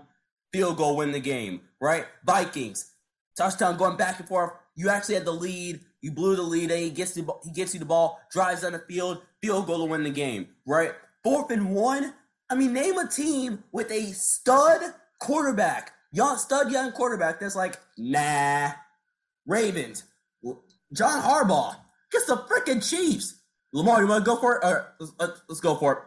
Field 0.52 0.76
goal, 0.76 0.96
win 0.96 1.12
the 1.12 1.20
game, 1.20 1.62
right? 1.80 2.06
Vikings, 2.24 2.90
touchdown 3.36 3.78
going 3.78 3.96
back 3.96 4.18
and 4.18 4.28
forth. 4.28 4.52
You 4.74 4.90
actually 4.90 5.14
had 5.14 5.24
the 5.24 5.32
lead. 5.32 5.80
You 6.00 6.12
blew 6.12 6.36
the 6.36 6.42
lead. 6.42 6.70
He 6.70 6.90
gets 6.90 7.12
the 7.12 7.26
he 7.44 7.52
gets 7.52 7.74
you 7.74 7.80
the 7.80 7.86
ball, 7.86 8.20
drives 8.30 8.62
down 8.62 8.72
the 8.72 8.78
field, 8.80 9.22
field 9.42 9.66
goal 9.66 9.78
to 9.78 9.84
win 9.84 10.02
the 10.02 10.10
game, 10.10 10.48
right? 10.66 10.92
Fourth 11.24 11.50
and 11.50 11.74
one. 11.74 12.14
I 12.50 12.54
mean, 12.54 12.72
name 12.72 12.98
a 12.98 13.06
team 13.06 13.64
with 13.72 13.90
a 13.90 14.12
stud 14.12 14.80
quarterback, 15.20 15.92
young 16.12 16.36
stud 16.38 16.70
young 16.70 16.92
quarterback 16.92 17.40
that's 17.40 17.56
like, 17.56 17.78
nah. 17.96 18.70
Ravens, 19.46 20.04
John 20.92 21.22
Harbaugh 21.22 21.74
gets 22.12 22.26
the 22.26 22.36
freaking 22.36 22.86
Chiefs. 22.86 23.40
Lamar, 23.72 24.02
you 24.02 24.06
want 24.06 24.22
to 24.22 24.30
go 24.30 24.36
for 24.36 24.56
it? 24.56 24.60
Or 24.62 24.94
let's, 25.00 25.12
let's, 25.18 25.42
let's 25.48 25.60
go 25.60 25.74
for 25.74 25.92
it. 25.92 25.98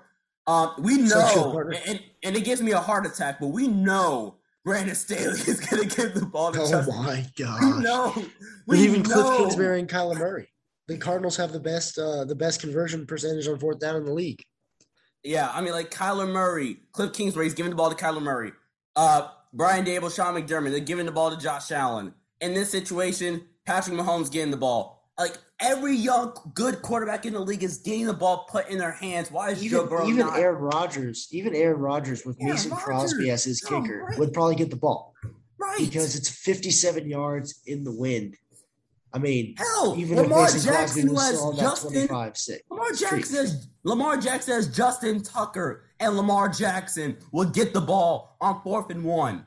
Um, 0.46 0.74
we 0.78 0.98
know, 0.98 1.72
and, 1.88 2.00
and 2.24 2.36
it 2.36 2.44
gives 2.44 2.62
me 2.62 2.72
a 2.72 2.80
heart 2.80 3.08
attack, 3.08 3.39
but 3.39 3.48
we 3.48 3.68
know 3.68 4.36
Brandon 4.64 4.95
Staley 4.95 5.39
is 5.47 5.59
going 5.59 5.88
to 5.89 5.95
give 5.95 6.14
the 6.14 6.26
ball 6.26 6.51
to 6.51 6.62
Oh 6.62 6.70
Justin. 6.70 6.95
my 7.03 7.26
We 7.38 7.43
gosh! 7.43 7.84
know. 7.84 8.26
We 8.68 8.80
even 8.80 9.03
Cliff. 9.03 9.38
Kingsbury 9.38 9.80
and 9.80 9.89
Kyler 9.89 10.18
Murray. 10.18 10.49
The 10.88 10.97
Cardinals 10.97 11.38
have 11.38 11.51
the 11.51 11.59
best 11.59 11.97
uh, 11.97 12.26
the 12.26 12.36
best 12.36 12.59
conversion 12.62 13.05
percentage 13.05 13.47
on 13.47 13.57
fourth 13.59 13.80
down 13.80 13.95
in 13.95 14.05
the 14.05 14.14
league. 14.14 14.43
Yeah, 15.24 15.49
I 15.53 15.62
mean, 15.62 15.74
like 15.74 15.91
Kyler 15.91 16.32
Murray, 16.32 16.78
Cliff 16.93 17.14
Kingsbury, 17.14 17.45
he's 17.45 17.53
giving 17.53 17.70
the 17.70 17.76
ball 17.76 17.89
to 17.89 17.95
Kyler 17.95 18.22
Murray. 18.22 18.51
Uh, 18.95 19.30
Brian 19.53 19.86
Daboll, 19.86 20.14
Sean 20.14 20.34
McDermott, 20.36 20.72
they're 20.72 20.80
giving 20.80 21.05
the 21.05 21.12
ball 21.12 21.30
to 21.32 21.38
Josh 21.38 21.72
Allen. 21.72 22.14
In 22.39 22.53
this 22.53 22.72
situation, 22.72 23.41
Patrick 23.66 23.95
Mahomes 23.95 24.32
getting 24.32 24.51
the 24.51 24.57
ball. 24.57 25.01
Like 25.20 25.38
every 25.59 25.95
young 25.95 26.34
good 26.53 26.82
quarterback 26.82 27.26
in 27.26 27.34
the 27.34 27.39
league 27.39 27.64
is 27.64 27.78
getting 27.80 28.05
the 28.07 28.14
ball 28.14 28.47
put 28.49 28.70
in 28.70 28.78
their 28.78 28.91
hands. 28.93 29.30
Why 29.30 29.51
is 29.51 29.59
Joe 29.62 29.66
Even 29.78 29.88
Burrow 29.89 30.07
even 30.07 30.20
not? 30.26 30.39
Aaron 30.39 30.62
Rodgers, 30.62 31.28
even 31.32 31.53
Aaron 31.55 31.80
Rodgers 31.80 32.26
with 32.26 32.38
Aaron 32.41 32.53
Mason 32.53 32.72
Rodgers. 32.72 32.84
Crosby 32.86 33.30
as 33.30 33.43
his 33.43 33.64
No, 33.70 33.82
kicker 33.82 34.05
right. 34.09 34.18
would 34.18 34.34
probably 34.34 34.55
get 34.55 34.70
the 34.70 34.78
ball 34.78 35.14
right. 35.59 35.78
because 35.80 36.16
it's 36.16 36.30
57 36.30 37.07
yards 37.07 37.62
in 37.68 37.84
the 37.84 37.91
wind. 37.91 38.36
I 39.14 39.20
mean, 39.20 39.55
Hell, 39.57 39.93
even 39.97 40.16
Lamar 40.16 40.47
if 40.47 40.53
Mason 40.53 40.72
Crosby 40.72 41.01
Jackson 41.01 41.14
was 41.14 41.28
still 41.38 41.53
Justin 41.53 41.91
25 41.91 42.38
6. 42.38 42.62
Lamar. 42.72 42.91
Jackson 42.93 43.36
has 43.36 43.68
Lamar 43.84 44.18
Jackson 44.18 44.53
has 44.55 44.68
Justin 44.76 45.22
Tucker, 45.22 45.84
and 45.99 46.16
Lamar 46.16 46.47
Jackson 46.47 47.18
will 47.34 47.45
get 47.49 47.74
the 47.74 47.82
ball 47.82 48.38
on 48.39 48.62
fourth 48.64 48.89
and 48.89 49.03
one, 49.03 49.43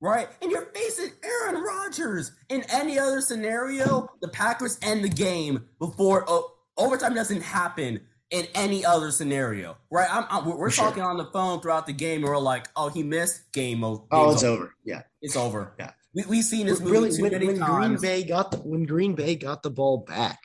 right? 0.00 0.28
And 0.42 0.50
you're 0.50 0.66
facing 0.74 1.10
Aaron 1.22 1.62
Rodgers. 1.62 2.32
In 2.48 2.64
any 2.72 2.98
other 2.98 3.20
scenario, 3.20 4.08
the 4.20 4.28
Packers 4.28 4.78
end 4.82 5.04
the 5.04 5.08
game 5.08 5.64
before 5.78 6.24
oh, 6.28 6.50
overtime 6.76 7.14
doesn't 7.14 7.42
happen. 7.42 8.00
In 8.30 8.46
any 8.56 8.84
other 8.84 9.12
scenario, 9.12 9.76
right? 9.92 10.08
I'm, 10.10 10.24
I'm- 10.28 10.44
we're 10.46 10.56
For 10.56 10.70
sure. 10.70 10.84
talking 10.86 11.02
on 11.04 11.18
the 11.18 11.26
phone 11.26 11.60
throughout 11.60 11.86
the 11.86 11.92
game, 11.92 12.22
and 12.22 12.24
we're 12.24 12.38
like, 12.38 12.66
"Oh, 12.74 12.88
he 12.88 13.04
missed 13.04 13.52
game 13.52 13.84
over. 13.84 14.02
Oh, 14.10 14.32
it's 14.32 14.42
over. 14.42 14.74
Yeah. 14.84 15.02
It's 15.22 15.36
over. 15.36 15.72
Yeah. 15.78 15.92
we 16.14 16.24
we've 16.28 16.44
seen 16.44 16.66
this 16.66 16.80
movie 16.80 16.92
really 16.92 17.22
when, 17.22 17.32
when 17.46 17.58
Green. 17.60 18.00
Bay 18.00 18.24
got 18.24 18.50
the 18.50 18.56
when 18.56 18.86
Green 18.86 19.14
Bay 19.14 19.36
got 19.36 19.62
the 19.62 19.70
ball 19.70 19.98
back 19.98 20.40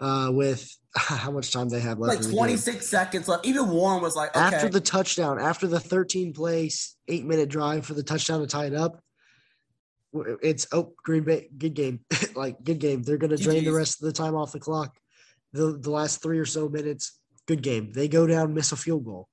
uh, 0.00 0.30
with 0.32 0.76
how 0.96 1.30
much 1.30 1.52
time 1.52 1.68
they 1.68 1.80
have 1.80 1.98
left 1.98 2.08
like 2.08 2.18
in 2.18 2.24
the 2.24 2.30
game. 2.30 2.36
26 2.38 2.86
seconds 2.86 3.28
left. 3.28 3.46
Even 3.46 3.68
Warren 3.68 4.02
was 4.02 4.16
like, 4.16 4.36
"Okay, 4.36 4.40
after 4.40 4.68
the 4.68 4.80
touchdown, 4.80 5.38
after 5.38 5.66
the 5.66 5.78
13 5.80 6.32
plays, 6.32 6.96
eight 7.08 7.24
minute 7.24 7.48
drive 7.48 7.86
for 7.86 7.94
the 7.94 8.02
touchdown 8.02 8.40
to 8.40 8.46
tie 8.46 8.66
it 8.66 8.74
up, 8.74 9.02
it's 10.42 10.66
oh 10.72 10.92
Green 11.04 11.22
Bay, 11.22 11.48
good 11.56 11.74
game, 11.74 12.00
like 12.34 12.62
good 12.64 12.78
game. 12.80 13.02
They're 13.02 13.18
gonna 13.18 13.36
drain 13.36 13.64
the 13.64 13.72
rest 13.72 14.02
of 14.02 14.06
the 14.06 14.12
time 14.12 14.34
off 14.34 14.52
the 14.52 14.60
clock. 14.60 14.96
The 15.52 15.78
the 15.78 15.90
last 15.90 16.22
three 16.22 16.38
or 16.38 16.46
so 16.46 16.68
minutes, 16.68 17.18
good 17.46 17.62
game. 17.62 17.92
They 17.92 18.08
go 18.08 18.26
down, 18.26 18.54
miss 18.54 18.72
a 18.72 18.76
field 18.76 19.04
goal. 19.04 19.28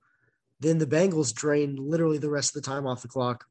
Then 0.60 0.78
the 0.78 0.88
Bengals 0.88 1.34
drain 1.34 1.76
literally 1.80 2.18
the 2.18 2.30
rest 2.30 2.56
of 2.56 2.62
the 2.64 2.68
time 2.70 2.86
off 2.88 3.02
the 3.02 3.08
clock, 3.08 3.46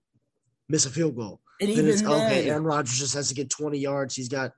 miss 0.68 0.86
a 0.86 0.90
field 0.90 1.16
goal. 1.16 1.40
and 1.60 1.68
Then 1.70 1.78
even 1.78 1.90
it's 1.90 2.02
okay. 2.02 2.48
Aaron 2.50 2.64
Rodgers 2.64 2.98
just 2.98 3.14
has 3.14 3.28
to 3.28 3.34
get 3.34 3.50
20 3.50 3.78
yards. 3.78 4.14
He's 4.14 4.28
got 4.28 4.52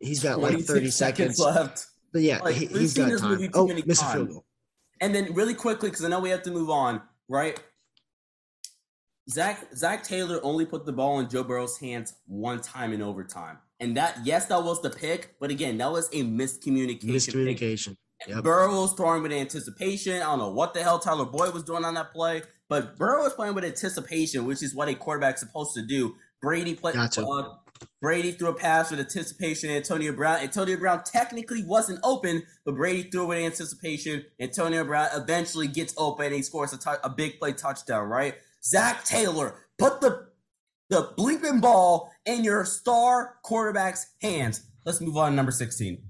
he's 0.00 0.22
got 0.22 0.38
like 0.38 0.52
26 0.52 0.68
30 0.72 0.90
seconds. 0.90 1.38
left. 1.38 1.86
But 2.14 2.22
yeah, 2.22 2.38
Like, 2.38 2.54
he, 2.54 2.68
seen 2.86 3.08
got 3.08 3.10
this 3.10 3.20
time. 3.20 3.50
Oh, 3.54 3.66
miss 3.66 4.00
a 4.00 4.04
field 4.04 4.28
goal. 4.30 4.44
And 5.00 5.12
then 5.12 5.34
really 5.34 5.52
quickly, 5.52 5.90
because 5.90 6.04
I 6.04 6.08
know 6.08 6.20
we 6.20 6.30
have 6.30 6.44
to 6.44 6.52
move 6.52 6.70
on, 6.70 7.02
right? 7.28 7.60
Zac 9.28 9.74
Zac 9.74 10.04
Taylor 10.04 10.38
only 10.44 10.64
put 10.64 10.86
the 10.86 10.92
ball 10.92 11.18
in 11.18 11.28
Joe 11.28 11.42
Burrow's 11.42 11.76
hands 11.76 12.14
one 12.26 12.60
time 12.60 12.92
in 12.92 13.02
overtime. 13.02 13.58
And 13.80 13.96
that 13.96 14.18
yes, 14.22 14.46
that 14.46 14.62
was 14.62 14.80
the 14.80 14.90
pick, 14.90 15.34
but 15.40 15.50
again, 15.50 15.76
that 15.78 15.90
was 15.90 16.08
a 16.12 16.22
miscommunication. 16.22 17.02
Miscommunication. 17.02 17.96
Yep. 18.28 18.44
Burrow 18.44 18.82
was 18.82 18.94
throwing 18.94 19.24
with 19.24 19.32
anticipation. 19.32 20.14
I 20.14 20.26
don't 20.26 20.38
know 20.38 20.50
what 20.50 20.72
the 20.72 20.84
hell 20.84 21.00
Tyler 21.00 21.24
Boyd 21.24 21.52
was 21.52 21.64
doing 21.64 21.84
on 21.84 21.94
that 21.94 22.12
play, 22.12 22.42
but 22.68 22.96
Burrow 22.96 23.24
was 23.24 23.34
playing 23.34 23.54
with 23.54 23.64
anticipation, 23.64 24.44
which 24.44 24.62
is 24.62 24.72
what 24.72 24.88
a 24.88 24.94
quarterback's 24.94 25.40
supposed 25.40 25.74
to 25.74 25.82
do. 25.82 26.14
Brady 26.40 26.74
played. 26.74 26.94
Gotcha. 26.94 27.26
Uh, 27.26 27.56
Brady 28.00 28.32
threw 28.32 28.48
a 28.48 28.54
pass 28.54 28.90
with 28.90 29.00
anticipation. 29.00 29.70
Antonio 29.70 30.12
Brown. 30.12 30.40
Antonio 30.40 30.76
Brown 30.76 31.02
technically 31.04 31.64
wasn't 31.64 32.00
open, 32.02 32.42
but 32.64 32.76
Brady 32.76 33.04
threw 33.04 33.24
it 33.24 33.28
with 33.28 33.38
anticipation. 33.38 34.24
Antonio 34.40 34.84
Brown 34.84 35.08
eventually 35.14 35.66
gets 35.66 35.94
open. 35.96 36.26
And 36.26 36.34
he 36.34 36.42
scores 36.42 36.72
a, 36.72 37.10
big 37.10 37.38
play 37.38 37.52
touchdown. 37.52 38.08
Right? 38.08 38.34
Zac 38.62 39.04
Taylor 39.04 39.66
put 39.78 40.00
the 40.00 40.28
the 40.90 41.12
bleeping 41.16 41.60
ball 41.60 42.12
in 42.26 42.44
your 42.44 42.64
star 42.64 43.36
quarterback's 43.42 44.06
hands. 44.20 44.66
Let's 44.84 45.00
move 45.00 45.16
on 45.16 45.30
to 45.32 45.36
number 45.36 45.52
sixteen. 45.52 46.02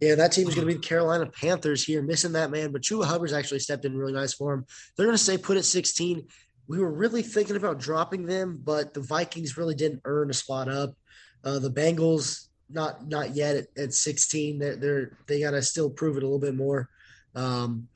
Yeah, 0.00 0.16
that 0.16 0.32
team's 0.32 0.56
going 0.56 0.66
to 0.66 0.74
be 0.74 0.80
the 0.80 0.80
Carolina 0.80 1.26
Panthers 1.26 1.84
here, 1.84 2.02
missing 2.02 2.32
that 2.32 2.50
man. 2.50 2.72
But 2.72 2.82
Chuba 2.82 3.04
Hubbard's 3.04 3.32
actually 3.32 3.60
stepped 3.60 3.84
in 3.84 3.96
really 3.96 4.12
nice 4.12 4.34
for 4.34 4.52
him. 4.52 4.66
They're 4.96 5.06
going 5.06 5.16
to 5.16 5.22
say 5.22 5.38
put 5.38 5.56
at 5.56 5.64
16. 5.64 6.26
We 6.72 6.78
were 6.78 6.90
really 6.90 7.20
thinking 7.20 7.56
about 7.56 7.78
dropping 7.78 8.24
them, 8.24 8.58
but 8.64 8.94
the 8.94 9.02
Vikings 9.02 9.58
really 9.58 9.74
didn't 9.74 10.00
earn 10.06 10.30
a 10.30 10.32
spot 10.32 10.70
up. 10.70 10.94
Uh, 11.44 11.58
the 11.58 11.70
Bengals 11.70 12.48
not 12.70 13.06
not 13.06 13.36
yet 13.36 13.56
at, 13.56 13.66
at 13.76 13.92
16. 13.92 14.58
They're, 14.58 14.76
they're 14.76 15.18
they 15.26 15.40
got 15.40 15.50
to 15.50 15.60
still 15.60 15.90
prove 15.90 16.16
it 16.16 16.22
a 16.22 16.26
little 16.26 16.38
bit 16.38 16.54
more. 16.54 16.88
Um, 17.34 17.88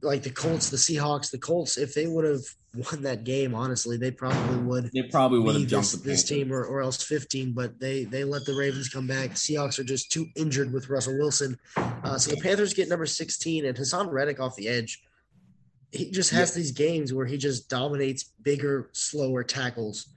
like 0.00 0.22
the 0.22 0.30
Colts, 0.30 0.70
the 0.70 0.76
Seahawks, 0.76 1.32
the 1.32 1.38
Colts, 1.38 1.76
if 1.76 1.92
they 1.92 2.06
would 2.06 2.24
have 2.24 2.42
won 2.76 3.02
that 3.02 3.24
game, 3.24 3.52
honestly, 3.52 3.96
they 3.96 4.12
probably 4.12 4.58
would 4.58 4.92
They 4.92 5.02
probably 5.02 5.40
would 5.40 5.56
have 5.56 5.66
jumped 5.66 5.90
this, 5.90 6.00
this 6.02 6.22
team 6.22 6.52
or, 6.52 6.64
or 6.64 6.82
else 6.82 7.02
15, 7.02 7.50
but 7.50 7.80
they 7.80 8.04
they 8.04 8.22
let 8.22 8.44
the 8.44 8.54
Ravens 8.54 8.88
come 8.88 9.08
back. 9.08 9.30
The 9.30 9.34
Seahawks 9.34 9.80
are 9.80 9.84
just 9.84 10.12
too 10.12 10.26
injured 10.36 10.72
with 10.72 10.88
Russell 10.88 11.18
Wilson. 11.18 11.58
Uh, 11.76 12.16
so 12.16 12.30
the 12.30 12.40
Panthers 12.40 12.74
get 12.74 12.88
number 12.88 13.06
16 13.06 13.64
and 13.64 13.76
Haason 13.76 14.12
Reddick 14.12 14.38
off 14.38 14.54
the 14.54 14.68
edge. 14.68 15.02
He 15.94 16.10
just 16.10 16.30
has 16.30 16.52
these 16.54 16.72
games 16.72 17.12
where 17.14 17.24
he 17.26 17.36
just 17.38 17.68
dominates 17.70 18.24
bigger, 18.42 18.90
slower 18.92 19.44
tackles. 19.44 20.08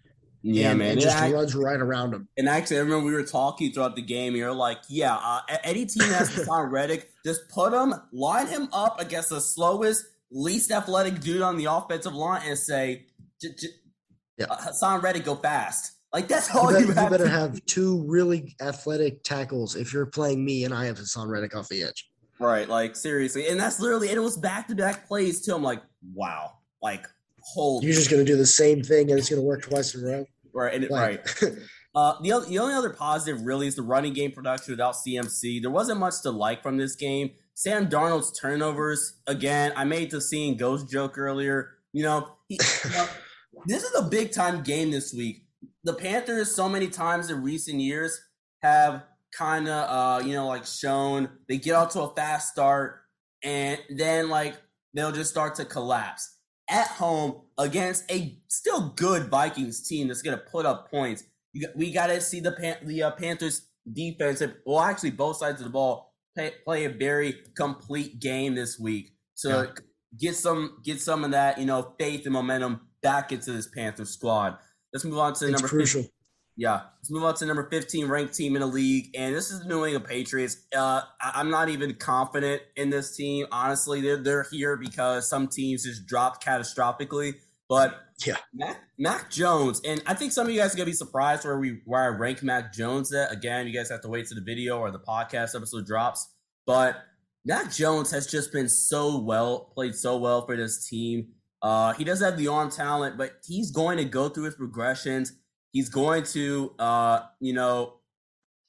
Yeah, 0.44 0.70
and, 0.72 0.80
man. 0.80 0.92
And 0.94 1.02
just 1.02 1.16
act- 1.18 1.34
runs 1.34 1.56
right 1.56 1.80
around 1.80 2.14
him. 2.14 2.28
And 2.38 2.48
actually, 2.50 2.78
I 2.78 2.80
remember 2.82 3.06
we 3.06 3.14
were 3.14 3.24
talking 3.24 3.72
throughout 3.72 3.96
the 3.96 4.02
game. 4.02 4.36
You're 4.36 4.54
like, 4.54 4.80
yeah, 4.90 5.16
uh, 5.16 5.42
any 5.64 5.86
team 5.86 6.08
that 6.10 6.18
has 6.20 6.30
Haason 6.48 6.72
Reddick, 6.72 7.10
just 7.26 7.48
put 7.50 7.74
him, 7.74 7.94
line 8.12 8.48
him 8.48 8.70
up 8.74 9.00
against 9.02 9.30
the 9.30 9.42
slowest, 9.42 10.06
least 10.32 10.72
athletic 10.72 11.20
dude 11.20 11.42
on 11.42 11.58
the 11.58 11.66
offensive 11.66 12.14
line, 12.14 12.42
and 12.46 12.58
say, 12.58 13.06
j- 13.42 13.50
j- 13.58 13.68
Yeah. 14.38 14.46
uh, 14.50 14.58
Haason 14.58 15.02
Reddick, 15.02 15.26
go 15.26 15.36
fast. 15.36 15.94
Like 16.14 16.28
that's 16.30 16.54
You, 16.54 16.60
all 16.60 16.72
you, 16.72 16.88
you 16.88 16.94
have. 16.94 17.12
better 17.12 17.26
to- 17.26 17.30
have 17.30 17.64
two 17.66 18.04
really 18.08 18.56
athletic 18.62 19.24
tackles 19.24 19.76
if 19.76 19.92
you're 19.94 20.06
playing 20.06 20.44
me 20.46 20.64
and 20.64 20.74
I 20.74 20.86
have 20.86 20.98
Haason 20.98 21.28
Reddick 21.28 21.56
off 21.56 21.68
the 21.68 21.84
edge. 21.84 22.10
Right, 22.40 22.70
like 22.70 22.96
seriously, 22.96 23.48
and 23.48 23.60
that's 23.60 23.80
literally, 23.80 24.10
and 24.10 24.18
it 24.18 24.22
was 24.22 24.38
back 24.38 24.68
to 24.68 24.76
back 24.76 25.08
plays 25.08 25.44
too. 25.44 25.56
I'm 25.56 25.64
like, 25.64 25.82
wow, 26.14 26.54
like 26.82 27.08
holy, 27.40 27.86
You're 27.86 27.96
just 27.96 28.10
going 28.10 28.24
to 28.24 28.32
do 28.32 28.38
the 28.38 28.46
same 28.46 28.84
thing 28.84 29.10
and 29.10 29.20
it's 29.20 29.30
going 29.30 29.42
to 29.42 29.48
work 29.48 29.64
twice 29.64 29.96
in 29.96 30.04
a 30.04 30.08
row. 30.08 30.26
right, 30.54 30.74
and 30.74 30.84
it, 30.84 30.92
Like, 30.92 31.42
right. 31.42 31.54
Uh, 31.96 32.14
the, 32.22 32.46
the 32.48 32.60
only 32.60 32.76
other 32.76 32.92
positive 32.92 33.42
really 33.42 33.66
is 33.66 33.74
the 33.74 33.82
running 33.82 34.14
game 34.14 34.32
production 34.32 34.72
without 34.72 34.94
CMC. 34.94 35.60
There 35.64 35.72
wasn't 35.72 36.00
much 36.00 36.22
to 36.22 36.30
like 36.30 36.62
from 36.62 36.78
this 36.78 36.96
game. 36.96 37.32
Sam 37.56 37.90
Darnold's 37.90 38.38
turnovers, 38.40 39.16
again, 39.26 39.74
I 39.76 39.84
made 39.84 40.12
the 40.12 40.22
seeing 40.22 40.58
ghost 40.58 40.92
joke 40.92 41.18
earlier. 41.18 41.72
You 41.94 42.04
know, 42.04 42.36
he, 42.50 42.60
you 42.84 42.90
know, 42.92 43.08
this 43.66 43.84
is 43.84 43.96
a 43.98 44.04
big 44.04 44.32
time 44.32 44.62
game 44.62 44.92
this 44.92 45.12
week. 45.12 45.48
The 45.86 45.94
Panthers, 45.96 46.54
so 46.54 46.70
many 46.70 46.88
times 46.88 47.32
in 47.32 47.42
recent 47.42 47.80
years, 47.80 48.22
have 48.62 49.04
kind 49.38 49.68
of, 49.68 49.90
uh, 50.24 50.26
you 50.26 50.34
know, 50.34 50.48
like 50.48 50.66
shown 50.66 51.30
they 51.48 51.58
get 51.58 51.76
out 51.76 51.92
to 51.92 52.02
a 52.02 52.16
fast 52.16 52.52
start 52.52 53.02
and 53.44 53.80
then 53.90 54.30
like 54.30 54.56
they'll 54.94 55.12
just 55.12 55.30
start 55.30 55.56
to 55.56 55.66
collapse 55.66 56.38
at 56.70 56.88
home 56.88 57.42
against 57.58 58.10
a 58.12 58.38
still 58.48 58.90
good 58.96 59.30
Vikings 59.30 59.88
team 59.88 60.08
that's 60.08 60.22
going 60.22 60.38
to 60.38 60.44
put 60.44 60.66
up 60.66 60.90
points. 60.92 61.24
You 61.54 61.68
got, 61.68 61.76
we 61.76 61.92
got 61.92 62.08
to 62.08 62.20
see 62.22 62.40
the 62.40 62.52
Pan, 62.52 62.78
the 62.84 63.04
uh, 63.04 63.12
Panthers 63.12 63.68
defense. 63.92 64.42
Well, 64.66 64.80
actually, 64.82 65.12
both 65.12 65.38
sides 65.38 65.62
of 65.62 65.66
the 65.66 65.72
ball 65.72 66.14
play, 66.36 66.54
play 66.66 66.86
a 66.86 66.90
very 66.90 67.36
complete 67.56 68.20
game 68.20 68.56
this 68.56 68.80
week. 68.80 69.14
So 69.36 69.62
Yeah. 69.64 69.72
get 70.20 70.36
some 70.36 70.80
get 70.84 71.00
some 71.02 71.24
of 71.24 71.32
that 71.32 71.58
you 71.60 71.66
know 71.66 71.94
faith 72.00 72.26
and 72.26 72.34
momentum 72.34 72.82
back 73.02 73.32
into 73.32 73.52
this 73.52 73.68
Panther 73.68 74.06
squad. 74.06 74.58
Let's 74.94 75.06
move 75.06 75.20
on 75.20 75.34
to 75.36 75.46
it's 75.46 75.52
number 75.52 75.68
crucial. 75.68 76.02
15. 76.02 76.17
Yeah, 76.60 76.82
let's 76.98 77.12
move 77.12 77.24
on 77.24 77.36
to 77.36 77.46
number 77.46 77.70
15 77.70 78.08
ranked 78.08 78.34
team 78.34 78.56
in 78.56 78.62
the 78.62 78.68
league, 78.68 79.12
and 79.16 79.36
this 79.36 79.52
is 79.52 79.60
the 79.62 79.68
New 79.68 79.86
England 79.86 80.06
Patriots. 80.06 80.58
Uh, 80.76 81.02
I- 81.22 81.34
I'm 81.36 81.52
not 81.52 81.70
even 81.70 81.94
confident 81.94 82.64
in 82.76 82.90
this 82.90 83.16
team. 83.16 83.46
Honestly, 83.52 84.02
they're 84.02 84.18
they're 84.18 84.48
here 84.52 84.76
because 84.76 85.30
some 85.30 85.48
teams 85.48 85.84
just 85.84 86.08
dropped 86.08 86.44
catastrophically. 86.44 87.36
But 87.70 87.96
Yeah. 88.26 88.38
Mac, 88.54 88.78
Mac 88.98 89.30
Jones, 89.30 89.82
and 89.86 90.02
I 90.08 90.16
think 90.16 90.32
some 90.32 90.48
of 90.48 90.54
you 90.54 90.60
guys 90.60 90.74
are 90.74 90.78
gonna 90.78 90.86
be 90.88 90.94
surprised 90.94 91.46
where 91.46 91.60
we 91.60 91.82
where 91.86 92.02
I 92.04 92.08
rank 92.08 92.42
Mac 92.42 92.74
Jones 92.74 93.14
at. 93.14 93.32
Again, 93.32 93.68
you 93.68 93.74
guys 93.74 93.90
have 93.90 94.02
to 94.02 94.10
wait 94.10 94.26
to 94.30 94.36
the 94.36 94.42
video 94.42 94.80
or 94.80 94.90
the 94.90 95.00
podcast 95.00 95.54
episode 95.56 95.86
drops. 95.86 96.28
But 96.66 96.96
Mac 97.46 97.72
Jones 97.72 98.10
has 98.12 98.26
just 98.26 98.52
been 98.52 98.68
so 98.68 99.20
well 99.20 99.72
played 99.76 99.94
so 99.96 100.18
well 100.18 100.44
for 100.46 100.58
this 100.58 100.88
team. 100.90 101.28
Uh, 101.62 101.94
he 101.94 102.04
does 102.04 102.20
have 102.22 102.38
the 102.38 102.48
arm 102.48 102.72
talent, 102.72 103.18
but 103.18 103.34
he's 103.46 103.70
going 103.72 103.98
to 103.98 104.06
go 104.06 104.28
through 104.30 104.46
his 104.46 104.56
progressions. 104.56 105.34
He's 105.72 105.90
going 105.90 106.24
to, 106.24 106.74
uh, 106.80 107.20
you 107.40 107.54
know, 107.54 107.96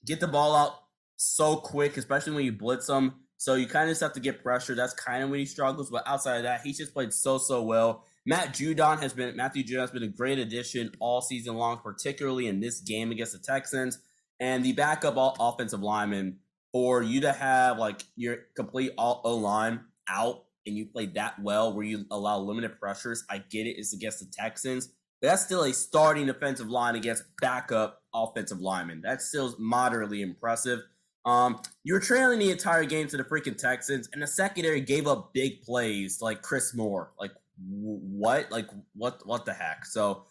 get 0.04 0.20
the 0.20 0.28
ball 0.28 0.54
out 0.54 0.74
so 1.16 1.56
quick, 1.56 1.96
especially 1.96 2.34
when 2.34 2.44
you 2.44 2.52
blitz 2.52 2.88
him. 2.88 3.14
So 3.36 3.54
you 3.54 3.66
kind 3.66 3.84
of 3.84 3.90
just 3.90 4.00
have 4.00 4.14
to 4.14 4.20
get 4.20 4.42
pressure. 4.42 4.74
That's 4.74 4.94
kind 4.94 5.22
of 5.22 5.30
when 5.30 5.38
he 5.38 5.46
struggles. 5.46 5.90
But 5.90 6.02
outside 6.06 6.38
of 6.38 6.42
that, 6.42 6.62
he's 6.62 6.76
just 6.76 6.92
played 6.92 7.12
so 7.12 7.38
so 7.38 7.62
well. 7.62 8.04
Matt 8.26 8.52
Judon 8.52 9.00
has 9.00 9.12
been 9.12 9.36
Matthew 9.36 9.64
Judon 9.64 9.80
has 9.80 9.90
been 9.90 10.02
a 10.02 10.08
great 10.08 10.38
addition 10.38 10.90
all 10.98 11.20
season 11.20 11.54
long, 11.54 11.78
particularly 11.78 12.48
in 12.48 12.60
this 12.60 12.80
game 12.80 13.10
against 13.10 13.32
the 13.32 13.38
Texans. 13.38 13.98
And 14.40 14.64
the 14.64 14.72
backup 14.72 15.14
offensive 15.16 15.82
lineman 15.82 16.38
for 16.72 17.02
you 17.02 17.20
to 17.22 17.32
have 17.32 17.78
like 17.78 18.02
your 18.16 18.38
complete 18.54 18.92
all 18.98 19.20
O 19.24 19.36
line 19.36 19.80
out 20.08 20.44
and 20.66 20.76
you 20.76 20.86
play 20.86 21.06
that 21.06 21.40
well 21.40 21.72
where 21.72 21.84
you 21.84 22.04
allow 22.10 22.38
limited 22.38 22.78
pressures. 22.78 23.24
I 23.30 23.38
get 23.38 23.66
it, 23.66 23.78
it's 23.78 23.94
against 23.94 24.20
the 24.20 24.26
Texans. 24.26 24.90
That's 25.20 25.44
still 25.44 25.64
a 25.64 25.72
starting 25.72 26.26
defensive 26.26 26.68
line 26.68 26.94
against 26.94 27.24
backup 27.40 28.02
offensive 28.14 28.60
linemen. 28.60 29.00
That's 29.02 29.26
still 29.26 29.54
moderately 29.58 30.22
impressive. 30.22 30.80
Um, 31.24 31.60
you 31.84 31.94
were 31.94 32.00
trailing 32.00 32.38
the 32.38 32.50
entire 32.50 32.84
game 32.84 33.08
to 33.08 33.16
the 33.16 33.24
freaking 33.24 33.58
Texans, 33.58 34.08
and 34.12 34.22
the 34.22 34.26
secondary 34.26 34.80
gave 34.80 35.06
up 35.06 35.32
big 35.34 35.62
plays 35.62 36.22
like 36.22 36.42
Chris 36.42 36.74
Moore. 36.74 37.12
Like 37.18 37.32
what? 37.68 38.50
Like 38.50 38.68
what? 38.94 39.26
What 39.26 39.44
the 39.44 39.52
heck? 39.52 39.84
So 39.84 40.24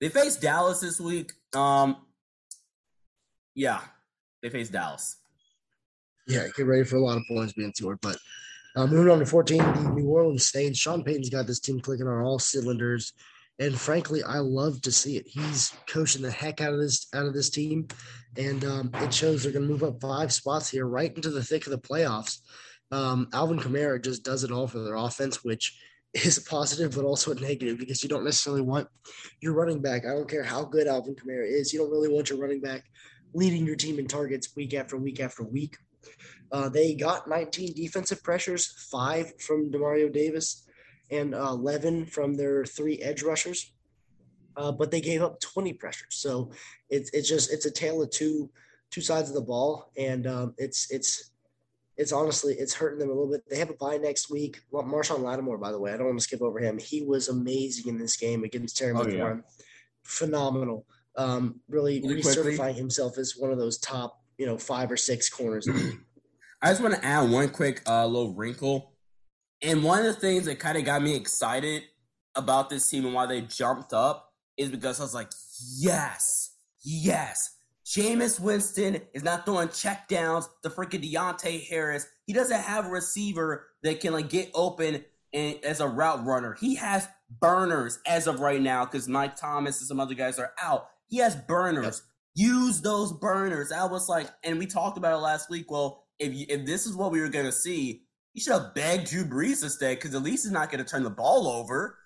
they 0.00 0.08
faced 0.08 0.42
Dallas 0.42 0.80
this 0.80 1.00
week. 1.00 1.32
Um, 1.54 1.96
yeah, 3.54 3.80
they 4.42 4.50
faced 4.50 4.72
Dallas. 4.72 5.16
Yeah, 6.26 6.46
get 6.56 6.66
ready 6.66 6.84
for 6.84 6.96
a 6.96 7.00
lot 7.00 7.16
of 7.16 7.24
points 7.28 7.52
being 7.54 7.72
scored. 7.74 7.98
But 8.00 8.18
uh, 8.76 8.86
moving 8.86 9.10
on 9.10 9.18
to 9.18 9.26
14, 9.26 9.58
the 9.58 9.92
New 9.94 10.06
Orleans 10.06 10.50
Saints. 10.50 10.78
Sean 10.78 11.04
Payton's 11.04 11.30
got 11.30 11.46
this 11.46 11.60
team 11.60 11.80
clicking 11.80 12.06
on 12.06 12.22
all 12.22 12.38
cylinders. 12.38 13.12
And 13.58 13.78
frankly, 13.78 14.22
I 14.22 14.38
love 14.38 14.80
to 14.82 14.92
see 14.92 15.16
it. 15.16 15.26
He's 15.28 15.72
coaching 15.86 16.22
the 16.22 16.30
heck 16.30 16.60
out 16.60 16.74
of 16.74 16.80
this 16.80 17.06
out 17.14 17.26
of 17.26 17.34
this 17.34 17.50
team, 17.50 17.86
and 18.36 18.64
um, 18.64 18.90
it 18.94 19.14
shows 19.14 19.42
they're 19.42 19.52
going 19.52 19.66
to 19.66 19.72
move 19.72 19.84
up 19.84 20.00
five 20.00 20.32
spots 20.32 20.68
here, 20.68 20.86
right 20.86 21.14
into 21.14 21.30
the 21.30 21.42
thick 21.42 21.66
of 21.66 21.70
the 21.70 21.78
playoffs. 21.78 22.38
Um, 22.90 23.28
Alvin 23.32 23.60
Kamara 23.60 24.02
just 24.02 24.24
does 24.24 24.44
it 24.44 24.50
all 24.50 24.66
for 24.66 24.80
their 24.80 24.96
offense, 24.96 25.44
which 25.44 25.78
is 26.14 26.38
a 26.38 26.42
positive, 26.50 26.96
but 26.96 27.04
also 27.04 27.30
a 27.30 27.36
negative 27.36 27.78
because 27.78 28.02
you 28.02 28.08
don't 28.08 28.24
necessarily 28.24 28.62
want 28.62 28.88
your 29.40 29.52
running 29.52 29.80
back. 29.80 30.04
I 30.04 30.14
don't 30.14 30.28
care 30.28 30.44
how 30.44 30.64
good 30.64 30.88
Alvin 30.88 31.14
Kamara 31.14 31.48
is, 31.48 31.72
you 31.72 31.78
don't 31.78 31.90
really 31.90 32.08
want 32.08 32.30
your 32.30 32.40
running 32.40 32.60
back 32.60 32.84
leading 33.34 33.66
your 33.66 33.76
team 33.76 33.98
in 33.98 34.06
targets 34.06 34.54
week 34.56 34.72
after 34.74 34.96
week 34.96 35.20
after 35.20 35.42
week. 35.42 35.76
Uh, 36.52 36.68
they 36.68 36.94
got 36.94 37.28
19 37.28 37.74
defensive 37.74 38.22
pressures, 38.22 38.88
five 38.90 39.32
from 39.40 39.70
Demario 39.70 40.12
Davis 40.12 40.63
and 41.10 41.34
uh, 41.34 41.48
11 41.50 42.06
from 42.06 42.34
their 42.34 42.64
three 42.64 42.98
edge 42.98 43.22
rushers. 43.22 43.72
Uh, 44.56 44.70
but 44.70 44.90
they 44.90 45.00
gave 45.00 45.20
up 45.20 45.40
20 45.40 45.72
pressures. 45.72 46.14
So 46.14 46.52
it's 46.88 47.10
it's 47.12 47.28
just 47.28 47.52
it's 47.52 47.66
a 47.66 47.70
tale 47.70 48.00
of 48.02 48.10
two 48.10 48.50
two 48.90 49.00
sides 49.00 49.28
of 49.28 49.34
the 49.34 49.40
ball, 49.40 49.90
and 49.96 50.26
um, 50.28 50.54
it's 50.58 50.90
it's 50.92 51.32
it's 51.96 52.12
honestly 52.12 52.54
it's 52.54 52.74
hurting 52.74 53.00
them 53.00 53.10
a 53.10 53.12
little 53.12 53.30
bit. 53.30 53.42
They 53.50 53.58
have 53.58 53.70
a 53.70 53.74
bye 53.74 53.96
next 53.96 54.30
week. 54.30 54.60
Well, 54.70 54.84
Marshon 54.84 55.20
Lattimore, 55.20 55.58
by 55.58 55.72
the 55.72 55.78
way, 55.80 55.92
I 55.92 55.96
don't 55.96 56.06
want 56.06 56.18
to 56.18 56.24
skip 56.24 56.42
over 56.42 56.60
him. 56.60 56.78
He 56.78 57.02
was 57.02 57.28
amazing 57.28 57.88
in 57.88 57.98
this 57.98 58.16
game 58.16 58.44
against 58.44 58.76
Terry 58.76 58.94
oh, 58.96 59.06
yeah. 59.06 59.36
Phenomenal. 60.04 60.86
Um, 61.16 61.60
really, 61.68 62.00
really 62.00 62.22
recertifying 62.22 62.56
quickly. 62.56 62.72
himself 62.74 63.18
as 63.18 63.34
one 63.36 63.50
of 63.50 63.58
those 63.58 63.78
top, 63.78 64.20
you 64.38 64.46
know, 64.46 64.58
five 64.58 64.90
or 64.90 64.96
six 64.96 65.28
corners. 65.28 65.68
I 66.62 66.70
just 66.70 66.80
want 66.80 66.94
to 66.94 67.04
add 67.04 67.30
one 67.30 67.48
quick 67.50 67.82
uh, 67.86 68.06
little 68.06 68.34
wrinkle 68.34 68.93
and 69.64 69.82
one 69.82 70.00
of 70.00 70.04
the 70.04 70.12
things 70.12 70.44
that 70.44 70.58
kind 70.58 70.76
of 70.76 70.84
got 70.84 71.02
me 71.02 71.16
excited 71.16 71.82
about 72.34 72.70
this 72.70 72.88
team 72.88 73.04
and 73.06 73.14
why 73.14 73.26
they 73.26 73.40
jumped 73.40 73.92
up 73.92 74.32
is 74.56 74.68
because 74.68 75.00
I 75.00 75.04
was 75.04 75.14
like, 75.14 75.30
yes, 75.78 76.54
yes. 76.82 77.56
Jameis 77.86 78.40
Winston 78.40 79.00
is 79.12 79.22
not 79.22 79.44
throwing 79.44 79.68
check 79.68 80.08
downs 80.08 80.48
to 80.62 80.70
freaking 80.70 81.02
Deonte 81.02 81.66
Harris. 81.68 82.06
He 82.26 82.32
doesn't 82.32 82.60
have 82.60 82.86
a 82.86 82.90
receiver 82.90 83.66
that 83.82 84.00
can 84.00 84.12
like 84.12 84.30
get 84.30 84.50
open 84.54 85.04
and, 85.32 85.62
as 85.64 85.80
a 85.80 85.88
route 85.88 86.24
runner. 86.24 86.56
He 86.58 86.76
has 86.76 87.08
burners 87.40 87.98
as 88.06 88.26
of 88.26 88.40
right 88.40 88.60
now 88.60 88.84
because 88.84 89.08
Mike 89.08 89.36
Thomas 89.36 89.80
and 89.80 89.88
some 89.88 90.00
other 90.00 90.14
guys 90.14 90.38
are 90.38 90.52
out. 90.62 90.88
He 91.08 91.18
has 91.18 91.36
burners. 91.36 92.02
Yep. 92.36 92.48
Use 92.48 92.80
those 92.80 93.12
burners. 93.12 93.70
I 93.70 93.84
was 93.84 94.08
like, 94.08 94.28
and 94.42 94.58
we 94.58 94.66
talked 94.66 94.98
about 94.98 95.12
it 95.12 95.22
last 95.22 95.50
week. 95.50 95.70
Well, 95.70 96.04
if 96.18 96.34
you, 96.34 96.46
if 96.48 96.64
this 96.64 96.86
is 96.86 96.96
what 96.96 97.12
we 97.12 97.20
were 97.20 97.28
to 97.28 97.52
see, 97.52 98.03
you 98.34 98.42
should 98.42 98.52
have 98.52 98.74
begged 98.74 99.08
Drew 99.08 99.24
Brees 99.24 99.60
to 99.60 99.70
stay 99.70 99.94
because 99.94 100.14
at 100.14 100.22
least 100.22 100.44
he's 100.44 100.52
not 100.52 100.70
going 100.70 100.84
to 100.84 100.90
turn 100.90 101.04
the 101.04 101.10
ball 101.10 101.46
over, 101.46 101.96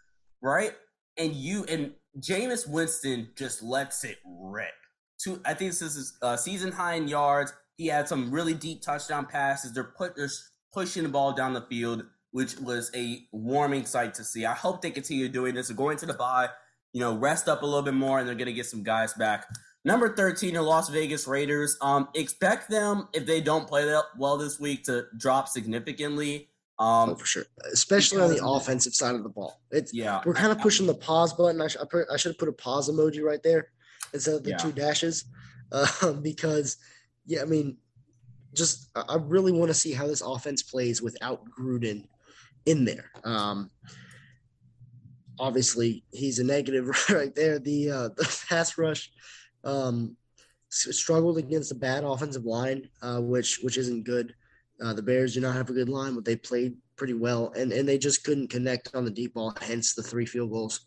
right? 0.42 0.72
And 1.16 1.34
you 1.34 1.64
and 1.64 1.92
Jameis 2.20 2.68
Winston 2.68 3.30
just 3.36 3.62
lets 3.62 4.04
it 4.04 4.18
rip. 4.24 4.68
Two, 5.20 5.40
I 5.44 5.54
think 5.54 5.72
this 5.72 5.82
is 5.82 6.16
uh, 6.22 6.36
season 6.36 6.70
high 6.70 6.94
in 6.94 7.08
yards. 7.08 7.52
He 7.76 7.86
had 7.86 8.08
some 8.08 8.30
really 8.30 8.54
deep 8.54 8.82
touchdown 8.82 9.26
passes. 9.26 9.72
They're 9.72 9.92
put 9.96 10.16
they're 10.16 10.28
pushing 10.72 11.02
the 11.02 11.08
ball 11.08 11.32
down 11.32 11.54
the 11.54 11.62
field, 11.62 12.04
which 12.30 12.58
was 12.58 12.90
a 12.94 13.22
warming 13.32 13.86
sight 13.86 14.14
to 14.14 14.24
see. 14.24 14.44
I 14.44 14.54
hope 14.54 14.82
they 14.82 14.90
continue 14.90 15.28
doing 15.28 15.54
this. 15.54 15.68
They're 15.68 15.76
going 15.76 15.96
to 15.98 16.06
the 16.06 16.14
bye, 16.14 16.50
you 16.92 17.00
know, 17.00 17.16
rest 17.16 17.48
up 17.48 17.62
a 17.62 17.66
little 17.66 17.82
bit 17.82 17.94
more, 17.94 18.18
and 18.18 18.28
they're 18.28 18.34
going 18.34 18.46
to 18.46 18.52
get 18.52 18.66
some 18.66 18.82
guys 18.82 19.14
back. 19.14 19.46
Number 19.84 20.14
13 20.14 20.54
the 20.54 20.62
Las 20.62 20.88
Vegas 20.88 21.26
Raiders. 21.26 21.76
Um, 21.80 22.08
expect 22.14 22.68
them, 22.68 23.08
if 23.12 23.26
they 23.26 23.40
don't 23.40 23.66
play 23.66 23.84
that 23.84 24.04
well 24.16 24.36
this 24.36 24.58
week, 24.58 24.84
to 24.84 25.06
drop 25.16 25.48
significantly. 25.48 26.48
Um, 26.80 27.10
oh, 27.10 27.14
for 27.16 27.26
sure, 27.26 27.44
especially 27.72 28.22
on 28.22 28.30
the 28.30 28.44
offensive 28.44 28.94
side 28.94 29.14
of 29.16 29.24
the 29.24 29.28
ball. 29.28 29.60
It's 29.70 29.92
yeah, 29.92 30.20
we're 30.24 30.34
kind 30.34 30.52
of 30.52 30.60
pushing 30.60 30.86
the 30.86 30.94
pause 30.94 31.32
button. 31.32 31.60
I, 31.60 31.66
sh- 31.66 31.76
I, 31.80 31.84
put, 31.90 32.06
I 32.12 32.16
should 32.16 32.30
have 32.30 32.38
put 32.38 32.48
a 32.48 32.52
pause 32.52 32.88
emoji 32.88 33.22
right 33.22 33.42
there 33.42 33.70
instead 34.14 34.34
of 34.34 34.44
the 34.44 34.50
yeah. 34.50 34.56
two 34.58 34.70
dashes, 34.72 35.24
uh, 35.72 36.12
because 36.22 36.76
yeah, 37.26 37.42
I 37.42 37.46
mean, 37.46 37.78
just 38.54 38.90
I 38.94 39.16
really 39.20 39.52
want 39.52 39.70
to 39.70 39.74
see 39.74 39.92
how 39.92 40.06
this 40.06 40.20
offense 40.20 40.62
plays 40.62 41.02
without 41.02 41.42
Gruden 41.50 42.04
in 42.66 42.84
there. 42.84 43.10
Um, 43.24 43.70
obviously, 45.40 46.04
he's 46.12 46.38
a 46.38 46.44
negative 46.44 46.88
right 47.10 47.34
there. 47.34 47.58
The 47.58 47.90
uh, 47.90 48.08
the 48.16 48.42
pass 48.48 48.78
rush 48.78 49.10
um, 49.64 50.16
struggled 50.70 51.38
against 51.38 51.72
a 51.72 51.74
bad 51.74 52.04
offensive 52.04 52.44
line, 52.44 52.88
uh, 53.02 53.20
which 53.20 53.60
which 53.62 53.78
isn't 53.78 54.04
good. 54.04 54.34
Uh, 54.82 54.92
the 54.92 55.02
Bears 55.02 55.34
do 55.34 55.40
not 55.40 55.54
have 55.54 55.70
a 55.70 55.72
good 55.72 55.88
line, 55.88 56.14
but 56.14 56.24
they 56.24 56.36
played 56.36 56.76
pretty 56.96 57.14
well, 57.14 57.52
and 57.56 57.72
and 57.72 57.88
they 57.88 57.98
just 57.98 58.24
couldn't 58.24 58.48
connect 58.48 58.94
on 58.94 59.04
the 59.04 59.10
deep 59.10 59.34
ball. 59.34 59.54
Hence 59.60 59.94
the 59.94 60.02
three 60.02 60.26
field 60.26 60.50
goals. 60.50 60.86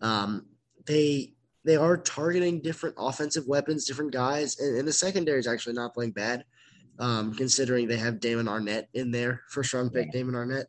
Um, 0.00 0.46
they 0.86 1.34
they 1.64 1.76
are 1.76 1.96
targeting 1.96 2.60
different 2.60 2.96
offensive 2.98 3.46
weapons, 3.46 3.84
different 3.84 4.12
guys, 4.12 4.58
and, 4.58 4.78
and 4.78 4.88
the 4.88 4.92
secondary 4.92 5.38
is 5.38 5.46
actually 5.46 5.74
not 5.74 5.94
playing 5.94 6.12
bad, 6.12 6.44
um, 6.98 7.34
considering 7.34 7.86
they 7.86 7.98
have 7.98 8.20
Damon 8.20 8.46
Arnette 8.46 8.86
in 8.94 9.10
there, 9.10 9.42
first 9.48 9.72
round 9.74 9.92
pick 9.92 10.10
Damon 10.10 10.34
Arnette, 10.34 10.66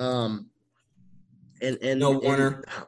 Um, 0.00 0.48
and 1.60 1.78
and 1.82 2.00
no 2.00 2.18
Warner. 2.18 2.62
And, 2.64 2.86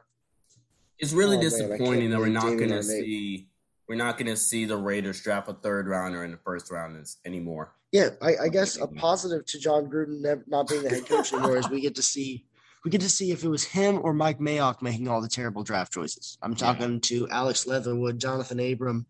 it's 0.99 1.13
really 1.13 1.37
oh, 1.37 1.41
disappointing 1.41 2.09
man, 2.09 2.11
that 2.11 2.19
we're 2.19 2.27
not 2.27 2.57
going 2.57 2.69
to 2.69 2.83
see 2.83 3.47
we're 3.91 3.97
not 3.97 4.17
going 4.17 4.27
to 4.27 4.37
see 4.37 4.63
the 4.63 4.77
Raiders 4.77 5.19
draft 5.19 5.49
a 5.49 5.53
third 5.53 5.85
rounder 5.85 6.23
in 6.23 6.31
the 6.31 6.37
first 6.37 6.71
round 6.71 7.05
anymore. 7.25 7.73
Yeah, 7.91 8.11
I, 8.21 8.35
I 8.43 8.47
guess 8.47 8.77
a 8.77 8.87
positive 8.87 9.45
to 9.47 9.59
Jon 9.59 9.87
Gruden 9.87 10.21
not 10.47 10.69
being 10.69 10.83
the 10.83 10.89
head 10.89 11.09
coach 11.09 11.33
anymore 11.33 11.57
is 11.57 11.69
we 11.69 11.81
get 11.81 11.95
to 11.95 12.01
see 12.01 12.45
we 12.85 12.89
get 12.89 13.01
to 13.01 13.09
see 13.09 13.31
if 13.31 13.43
it 13.43 13.49
was 13.49 13.65
him 13.65 13.99
or 14.01 14.13
Mike 14.13 14.39
Mayock 14.39 14.81
making 14.81 15.09
all 15.09 15.21
the 15.21 15.27
terrible 15.27 15.61
draft 15.61 15.91
choices. 15.91 16.37
I'm 16.41 16.55
talking 16.55 16.93
yeah. 16.93 16.99
to 17.01 17.29
Alex 17.31 17.67
Leatherwood, 17.67 18.17
Johnathan 18.17 18.71
Abram, 18.71 19.05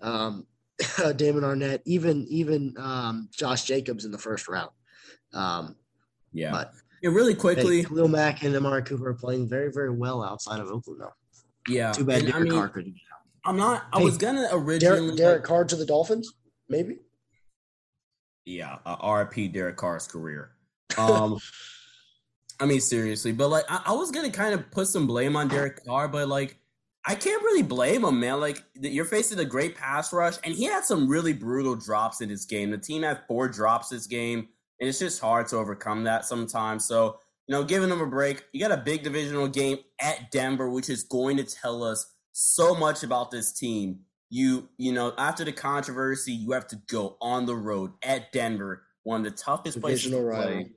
um, 0.00 0.44
Damon 1.14 1.44
Arnette, 1.44 1.82
even 1.84 2.26
even 2.28 2.74
um, 2.78 3.28
Josh 3.30 3.62
Jacobs 3.62 4.04
in 4.04 4.10
the 4.10 4.18
first 4.18 4.48
round. 4.48 4.70
Um, 5.34 5.76
yeah, 6.32 6.50
but 6.50 6.72
yeah, 7.00 7.10
really 7.10 7.36
quickly, 7.36 7.76
hey, 7.76 7.84
Khalil 7.84 8.08
Mack 8.08 8.42
and 8.42 8.56
Amari 8.56 8.82
Cooper 8.82 9.10
are 9.10 9.14
playing 9.14 9.48
very 9.48 9.70
very 9.70 9.90
well 9.90 10.24
outside 10.24 10.58
of 10.58 10.66
Oakland 10.66 11.00
though. 11.00 11.14
Yeah, 11.68 11.92
too 11.92 12.04
bad 12.04 12.22
Derek 12.22 12.34
I 12.34 12.38
mean, 12.40 12.52
Carr 12.52 12.68
couldn't 12.70 12.96
I'm 13.46 13.56
not. 13.56 13.86
I 13.92 13.98
hey, 13.98 14.04
was 14.04 14.18
gonna 14.18 14.48
originally 14.52 15.16
Derek, 15.16 15.16
Derek 15.16 15.44
Carr 15.44 15.64
to 15.64 15.76
the 15.76 15.86
Dolphins, 15.86 16.32
maybe. 16.68 16.98
Yeah, 18.44 18.78
uh, 18.84 18.96
RP 18.98 19.52
Derek 19.52 19.76
Carr's 19.76 20.06
career. 20.06 20.50
Um, 20.98 21.38
I 22.58 22.64
mean 22.64 22.80
seriously, 22.80 23.32
but 23.32 23.48
like 23.48 23.64
I, 23.68 23.82
I 23.86 23.92
was 23.92 24.10
gonna 24.10 24.30
kind 24.30 24.54
of 24.54 24.70
put 24.70 24.86
some 24.88 25.06
blame 25.06 25.36
on 25.36 25.48
Derek 25.48 25.84
Carr, 25.84 26.08
but 26.08 26.26
like 26.26 26.56
I 27.04 27.14
can't 27.14 27.42
really 27.42 27.62
blame 27.62 28.04
him, 28.04 28.18
man. 28.18 28.40
Like 28.40 28.64
you're 28.80 29.04
facing 29.04 29.38
a 29.40 29.44
great 29.44 29.76
pass 29.76 30.12
rush, 30.12 30.36
and 30.42 30.54
he 30.54 30.64
had 30.64 30.84
some 30.84 31.06
really 31.06 31.34
brutal 31.34 31.76
drops 31.76 32.20
in 32.22 32.30
his 32.30 32.46
game. 32.46 32.70
The 32.70 32.78
team 32.78 33.02
had 33.02 33.20
four 33.28 33.48
drops 33.48 33.90
this 33.90 34.06
game, 34.06 34.48
and 34.80 34.88
it's 34.88 34.98
just 34.98 35.20
hard 35.20 35.48
to 35.48 35.56
overcome 35.56 36.04
that 36.04 36.24
sometimes. 36.24 36.86
So 36.86 37.18
you 37.46 37.52
know, 37.54 37.62
giving 37.62 37.88
them 37.88 38.00
a 38.00 38.06
break. 38.06 38.44
You 38.52 38.60
got 38.60 38.76
a 38.76 38.82
big 38.82 39.04
divisional 39.04 39.48
game 39.48 39.78
at 40.00 40.30
Denver, 40.30 40.68
which 40.68 40.90
is 40.90 41.04
going 41.04 41.36
to 41.36 41.44
tell 41.44 41.84
us 41.84 42.14
so 42.38 42.74
much 42.74 43.02
about 43.02 43.30
this 43.30 43.50
team. 43.50 44.00
You, 44.28 44.68
you 44.76 44.92
know, 44.92 45.14
after 45.16 45.42
the 45.42 45.52
controversy, 45.52 46.34
you 46.34 46.52
have 46.52 46.66
to 46.68 46.76
go 46.86 47.16
on 47.22 47.46
the 47.46 47.54
road 47.56 47.92
at 48.02 48.30
Denver, 48.30 48.82
one 49.04 49.24
of 49.24 49.32
the 49.32 49.38
toughest 49.38 49.80
places 49.80 50.10
to 50.10 50.20
rival. 50.20 50.44
play. 50.44 50.70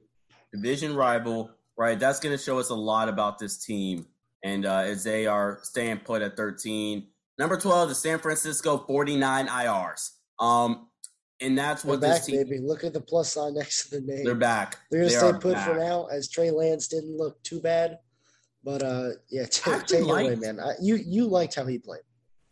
Division 0.54 0.96
rival, 0.96 1.52
right? 1.78 2.00
That's 2.00 2.22
going 2.22 2.36
to 2.36 2.42
show 2.42 2.60
us 2.60 2.70
a 2.70 2.76
lot 2.76 3.10
about 3.10 3.40
this 3.40 3.58
team. 3.58 4.06
And 4.42 4.66
uh, 4.66 4.84
as 4.86 5.04
they 5.04 5.28
are 5.28 5.60
staying 5.64 5.98
put 5.98 6.22
at 6.22 6.38
13. 6.38 7.08
Number 7.38 7.58
12, 7.58 7.90
the 7.90 7.96
San 7.96 8.20
Francisco 8.20 8.78
49 8.88 9.48
IRs. 9.48 10.12
Um, 10.40 10.88
and 11.42 11.58
that's 11.58 11.84
what 11.84 12.00
they're 12.00 12.12
this 12.12 12.20
back, 12.20 12.28
team. 12.28 12.44
Baby. 12.44 12.60
Look 12.60 12.86
at 12.86 12.94
the 12.94 13.02
plus 13.02 13.34
sign 13.34 13.56
next 13.56 13.90
to 13.90 14.00
the 14.00 14.02
name. 14.02 14.24
They're 14.24 14.34
back. 14.36 14.78
They're 14.92 15.02
gonna 15.02 15.12
they 15.12 15.18
stay 15.18 15.32
put 15.34 15.54
back. 15.56 15.68
for 15.68 15.76
now, 15.76 16.06
as 16.06 16.30
Trey 16.30 16.52
Lance 16.52 16.88
didn't 16.88 17.18
look 17.18 17.42
too 17.44 17.60
bad. 17.60 18.00
But 18.64 18.84
uh, 18.84 19.10
yeah, 19.30 19.46
t- 19.46 19.72
take 19.88 20.02
it 20.02 20.10
away, 20.10 20.36
man. 20.36 20.60
I, 20.60 20.74
you 20.82 20.96
you 20.96 21.26
liked 21.26 21.56
how 21.56 21.66
he 21.66 21.80
played. 21.80 22.02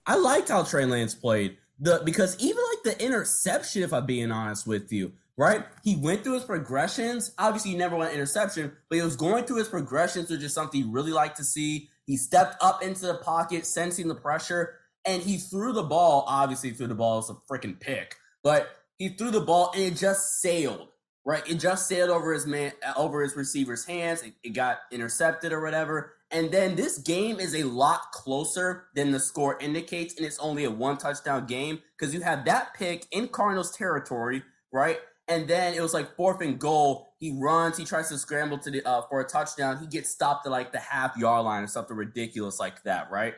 I 0.05 0.15
liked 0.15 0.49
how 0.49 0.63
Trey 0.63 0.85
Lance 0.85 1.13
played. 1.13 1.57
The 1.79 2.01
because 2.05 2.37
even 2.39 2.63
like 2.71 2.95
the 2.95 3.05
interception, 3.05 3.83
if 3.83 3.93
I'm 3.93 4.05
being 4.05 4.31
honest 4.31 4.65
with 4.65 4.91
you, 4.91 5.11
right? 5.37 5.65
He 5.83 5.95
went 5.95 6.23
through 6.23 6.35
his 6.35 6.43
progressions. 6.43 7.33
Obviously, 7.37 7.71
he 7.71 7.77
never 7.77 7.95
went 7.95 8.13
interception, 8.13 8.71
but 8.89 8.95
he 8.95 9.01
was 9.01 9.15
going 9.15 9.45
through 9.45 9.57
his 9.57 9.67
progressions, 9.67 10.29
which 10.29 10.41
is 10.41 10.53
something 10.53 10.81
you 10.81 10.91
really 10.91 11.11
like 11.11 11.35
to 11.35 11.43
see. 11.43 11.89
He 12.05 12.17
stepped 12.17 12.55
up 12.61 12.81
into 12.81 13.05
the 13.05 13.15
pocket, 13.15 13.65
sensing 13.65 14.07
the 14.07 14.15
pressure, 14.15 14.75
and 15.05 15.21
he 15.21 15.37
threw 15.37 15.73
the 15.73 15.83
ball. 15.83 16.23
Obviously, 16.27 16.71
threw 16.71 16.87
the 16.87 16.95
ball 16.95 17.19
as 17.19 17.29
a 17.29 17.33
freaking 17.51 17.79
pick, 17.79 18.15
but 18.43 18.69
he 18.97 19.09
threw 19.09 19.29
the 19.29 19.41
ball 19.41 19.71
and 19.73 19.83
it 19.83 19.95
just 19.95 20.41
sailed. 20.41 20.87
Right, 21.27 21.43
it 21.45 21.55
just 21.55 21.89
sailed 21.89 22.09
over 22.09 22.31
his 22.31 22.47
man, 22.47 22.71
over 22.95 23.21
his 23.21 23.35
receiver's 23.35 23.83
hands. 23.83 24.23
It, 24.23 24.35
it 24.45 24.49
got 24.51 24.77
intercepted 24.93 25.51
or 25.51 25.61
whatever. 25.61 26.13
And 26.31 26.53
then 26.53 26.77
this 26.77 26.99
game 26.99 27.41
is 27.41 27.53
a 27.53 27.63
lot 27.63 28.13
closer 28.13 28.85
than 28.95 29.11
the 29.11 29.19
score 29.19 29.59
indicates, 29.59 30.15
and 30.15 30.25
it's 30.25 30.39
only 30.39 30.63
a 30.63 30.71
one 30.71 30.97
touchdown 30.97 31.45
game 31.45 31.79
because 31.97 32.13
you 32.13 32.21
have 32.21 32.45
that 32.45 32.75
pick 32.75 33.07
in 33.11 33.27
Cardinals 33.27 33.75
territory, 33.75 34.41
right? 34.71 34.99
And 35.27 35.49
then 35.49 35.73
it 35.73 35.81
was 35.81 35.93
like 35.93 36.15
fourth 36.15 36.39
and 36.39 36.57
goal. 36.57 37.13
He 37.19 37.37
runs, 37.37 37.75
he 37.75 37.83
tries 37.83 38.07
to 38.07 38.17
scramble 38.17 38.59
to 38.59 38.71
the 38.71 38.87
uh, 38.87 39.01
for 39.09 39.19
a 39.19 39.27
touchdown. 39.27 39.79
He 39.79 39.87
gets 39.87 40.09
stopped 40.09 40.45
at 40.45 40.51
like 40.53 40.71
the 40.71 40.79
half 40.79 41.17
yard 41.17 41.43
line 41.43 41.61
or 41.61 41.67
something 41.67 41.97
ridiculous 41.97 42.57
like 42.57 42.83
that, 42.83 43.11
right? 43.11 43.33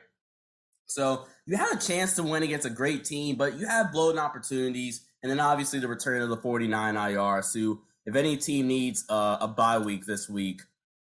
So 0.86 1.26
you 1.48 1.58
had 1.58 1.76
a 1.76 1.80
chance 1.80 2.16
to 2.18 2.24
win 2.24 2.44
against 2.44 2.68
a 2.68 2.70
great 2.70 3.04
team, 3.04 3.36
but 3.36 3.58
you 3.58 3.66
have 3.66 3.92
blown 3.92 4.20
opportunities. 4.20 5.02
And 5.22 5.30
then 5.30 5.40
obviously 5.40 5.80
the 5.80 5.88
return 5.88 6.22
of 6.22 6.30
the 6.30 6.38
49 6.38 6.96
IRs, 6.96 7.54
who, 7.54 7.82
if 8.06 8.16
any 8.16 8.38
team 8.38 8.68
needs 8.68 9.06
uh, 9.10 9.38
a 9.42 9.48
bye 9.48 9.78
week 9.78 10.06
this 10.06 10.30
week, 10.30 10.62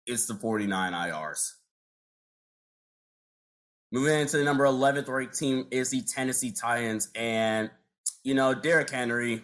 it's 0.07 0.27
the 0.27 0.35
49 0.35 0.93
IRs. 0.93 1.53
Moving 3.93 4.21
into 4.21 4.39
the 4.39 4.45
number 4.45 4.65
11th 4.65 5.09
ranked 5.09 5.39
team 5.39 5.67
is 5.71 5.91
the 5.91 6.03
Tennessee 6.03 6.51
Titans. 6.51 7.11
And, 7.15 7.71
you 8.25 8.35
know, 8.35 8.55
Derrick 8.55 8.91
Henry 8.91 9.43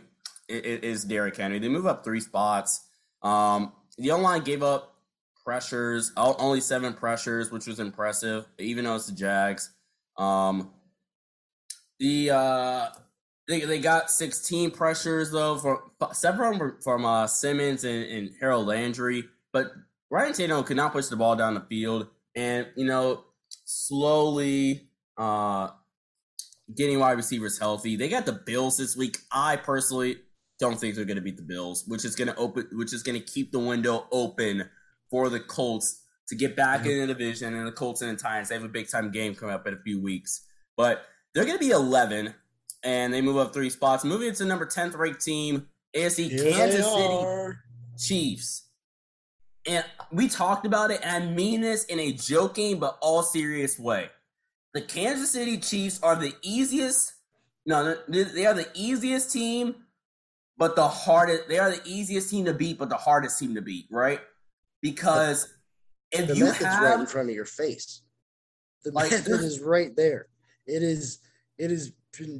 is 0.48 1.04
Derrick 1.04 1.36
Henry. 1.36 1.58
They 1.58 1.68
move 1.68 1.86
up 1.86 2.02
three 2.02 2.20
spots. 2.20 2.84
Um, 3.22 3.72
the 3.98 4.12
online 4.12 4.42
gave 4.42 4.62
up 4.62 4.96
pressures, 5.44 6.12
only 6.16 6.60
seven 6.60 6.94
pressures, 6.94 7.50
which 7.50 7.66
was 7.66 7.78
impressive, 7.78 8.46
even 8.58 8.84
though 8.84 8.96
it's 8.96 9.06
the 9.06 9.14
Jags. 9.14 9.70
Um, 10.16 10.70
the 11.98 12.30
uh, 12.30 12.88
they, 13.48 13.60
they 13.60 13.78
got 13.80 14.10
16 14.10 14.70
pressures 14.72 15.30
though 15.30 15.56
for 15.56 15.82
several 16.12 16.56
from, 16.56 16.76
from 16.82 17.04
uh, 17.04 17.26
Simmons 17.26 17.82
and, 17.82 18.04
and 18.04 18.30
Harold 18.38 18.66
Landry, 18.66 19.24
but 19.52 19.72
Ryan 20.10 20.32
Tannehill 20.32 20.66
could 20.66 20.76
not 20.76 20.92
push 20.92 21.06
the 21.06 21.16
ball 21.16 21.34
down 21.34 21.54
the 21.54 21.60
field, 21.62 22.08
and 22.36 22.66
you 22.76 22.84
know 22.84 23.24
slowly 23.64 24.88
uh, 25.16 25.70
getting 26.74 26.98
wide 26.98 27.16
receivers 27.16 27.58
healthy. 27.58 27.96
They 27.96 28.08
got 28.08 28.26
the 28.26 28.32
Bills 28.32 28.76
this 28.76 28.96
week. 28.96 29.16
I 29.32 29.56
personally 29.56 30.16
don't 30.60 30.78
think 30.78 30.94
they're 30.94 31.04
going 31.04 31.16
to 31.16 31.22
beat 31.22 31.36
the 31.36 31.42
Bills, 31.42 31.84
which 31.86 32.04
is 32.04 32.14
going 32.14 32.28
to 32.28 32.36
open, 32.36 32.68
which 32.72 32.92
is 32.92 33.02
going 33.02 33.18
to 33.18 33.24
keep 33.24 33.50
the 33.50 33.58
window 33.58 34.06
open 34.12 34.68
for 35.10 35.30
the 35.30 35.40
Colts 35.40 36.02
to 36.28 36.34
get 36.34 36.54
back 36.54 36.80
mm-hmm. 36.80 36.90
in 36.90 37.00
the 37.00 37.14
division. 37.14 37.54
And 37.54 37.66
the 37.66 37.72
Colts 37.72 38.02
and 38.02 38.18
the 38.18 38.22
Titans, 38.22 38.50
they 38.50 38.56
have 38.56 38.64
a 38.64 38.68
big 38.68 38.90
time 38.90 39.10
game 39.10 39.34
coming 39.34 39.54
up 39.54 39.66
in 39.66 39.74
a 39.74 39.78
few 39.78 40.02
weeks, 40.02 40.44
but 40.76 41.02
they're 41.32 41.44
going 41.44 41.58
to 41.58 41.64
be 41.64 41.70
11 41.70 42.34
and 42.82 43.12
they 43.12 43.20
move 43.20 43.36
up 43.36 43.52
three 43.52 43.70
spots. 43.70 44.04
Moving 44.04 44.28
into 44.28 44.44
number 44.44 44.66
10th 44.66 44.96
ranked 44.96 45.24
team, 45.24 45.68
AFC 45.96 46.30
Here 46.30 46.52
Kansas 46.52 46.86
City 46.86 47.54
Chiefs. 47.98 48.64
And 49.66 49.84
we 50.10 50.28
talked 50.28 50.64
about 50.64 50.90
it, 50.90 51.00
and 51.02 51.24
I 51.24 51.26
mean 51.26 51.60
this 51.60 51.84
in 51.86 52.00
a 52.00 52.12
joking 52.12 52.78
but 52.78 52.96
all 53.02 53.22
serious 53.22 53.78
way. 53.78 54.08
The 54.72 54.80
Kansas 54.80 55.30
City 55.30 55.58
Chiefs 55.58 56.00
are 56.02 56.16
the 56.16 56.34
easiest. 56.42 57.12
No, 57.66 57.96
they 58.08 58.46
are 58.46 58.54
the 58.54 58.68
easiest 58.74 59.32
team, 59.32 59.74
but 60.56 60.74
the 60.74 60.88
hardest. 60.88 61.48
They 61.48 61.58
are 61.58 61.70
the 61.70 61.82
easiest 61.84 62.30
team 62.30 62.46
to 62.46 62.54
beat, 62.54 62.78
but 62.78 62.88
the 62.88 62.96
hardest 62.96 63.38
team 63.38 63.54
to 63.56 63.62
beat, 63.62 63.86
right? 63.90 64.20
Because 64.80 65.52
if 66.10 66.28
the 66.28 66.36
you 66.36 66.44
method's 66.44 66.64
have 66.64 66.82
right 66.82 67.00
in 67.00 67.06
front 67.06 67.28
of 67.28 67.34
your 67.34 67.44
face, 67.44 68.02
the 68.84 68.92
like, 68.92 69.10
method 69.10 69.40
is 69.40 69.60
right 69.60 69.94
there. 69.96 70.28
It 70.66 70.82
is. 70.82 71.18
It 71.58 71.70
has 71.70 71.92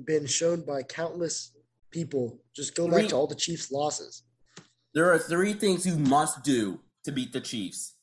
been 0.05 0.27
shown 0.27 0.63
by 0.63 0.83
countless 0.83 1.53
people. 1.91 2.41
Just 2.55 2.75
go 2.75 2.89
back 2.89 3.09
to 3.09 3.17
all 3.17 3.27
the 3.27 3.35
Chiefs' 3.35 3.71
losses. 3.71 4.23
There 4.95 5.13
are 5.13 5.19
three 5.19 5.53
things 5.53 5.87
you 5.87 5.97
must 5.97 6.43
do 6.43 6.81
to 7.05 7.13
beat 7.13 7.33
the 7.33 7.41
Chiefs. 7.41 7.95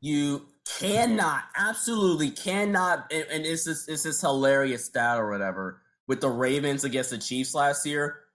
You 0.00 0.46
cannot, 0.78 1.44
absolutely 1.56 2.30
cannot, 2.30 3.10
and, 3.12 3.26
and 3.30 3.46
it's 3.46 3.64
this 3.64 3.88
it's 3.88 4.04
this 4.04 4.20
hilarious 4.20 4.84
stat 4.84 5.18
or 5.18 5.30
whatever 5.30 5.82
with 6.06 6.20
the 6.20 6.30
Ravens 6.30 6.84
against 6.84 7.10
the 7.10 7.18
Chiefs 7.18 7.54
last 7.54 7.86
year. 7.86 8.20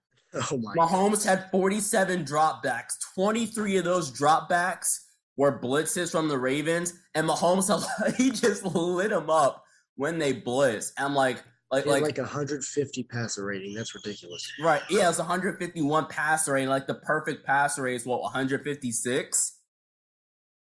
Oh 0.50 0.56
my! 0.56 0.74
Mahomes 0.74 1.24
God. 1.24 1.38
had 1.38 1.50
47 1.52 2.24
dropbacks. 2.24 2.94
23 3.14 3.76
of 3.76 3.84
those 3.84 4.10
dropbacks 4.10 4.98
were 5.36 5.60
blitzes 5.60 6.10
from 6.10 6.26
the 6.26 6.36
Ravens, 6.36 6.92
and 7.14 7.28
Mahomes 7.28 7.70
he 8.16 8.32
just 8.32 8.64
lit 8.64 9.10
them 9.10 9.30
up 9.30 9.64
when 9.94 10.18
they 10.18 10.32
blitz. 10.32 10.92
I'm 10.98 11.14
like, 11.14 11.40
like 11.70 11.86
like 11.86 12.02
like 12.02 12.18
150 12.18 13.02
passer 13.04 13.44
rating. 13.44 13.74
That's 13.74 13.94
ridiculous. 13.94 14.50
Right? 14.62 14.82
Yeah, 14.90 15.08
it's 15.08 15.18
151 15.18 16.06
passer 16.06 16.52
rating. 16.52 16.68
Like 16.68 16.86
the 16.86 16.94
perfect 16.94 17.44
passer 17.44 17.82
rate 17.82 17.96
is 17.96 18.06
what 18.06 18.20
156. 18.22 19.58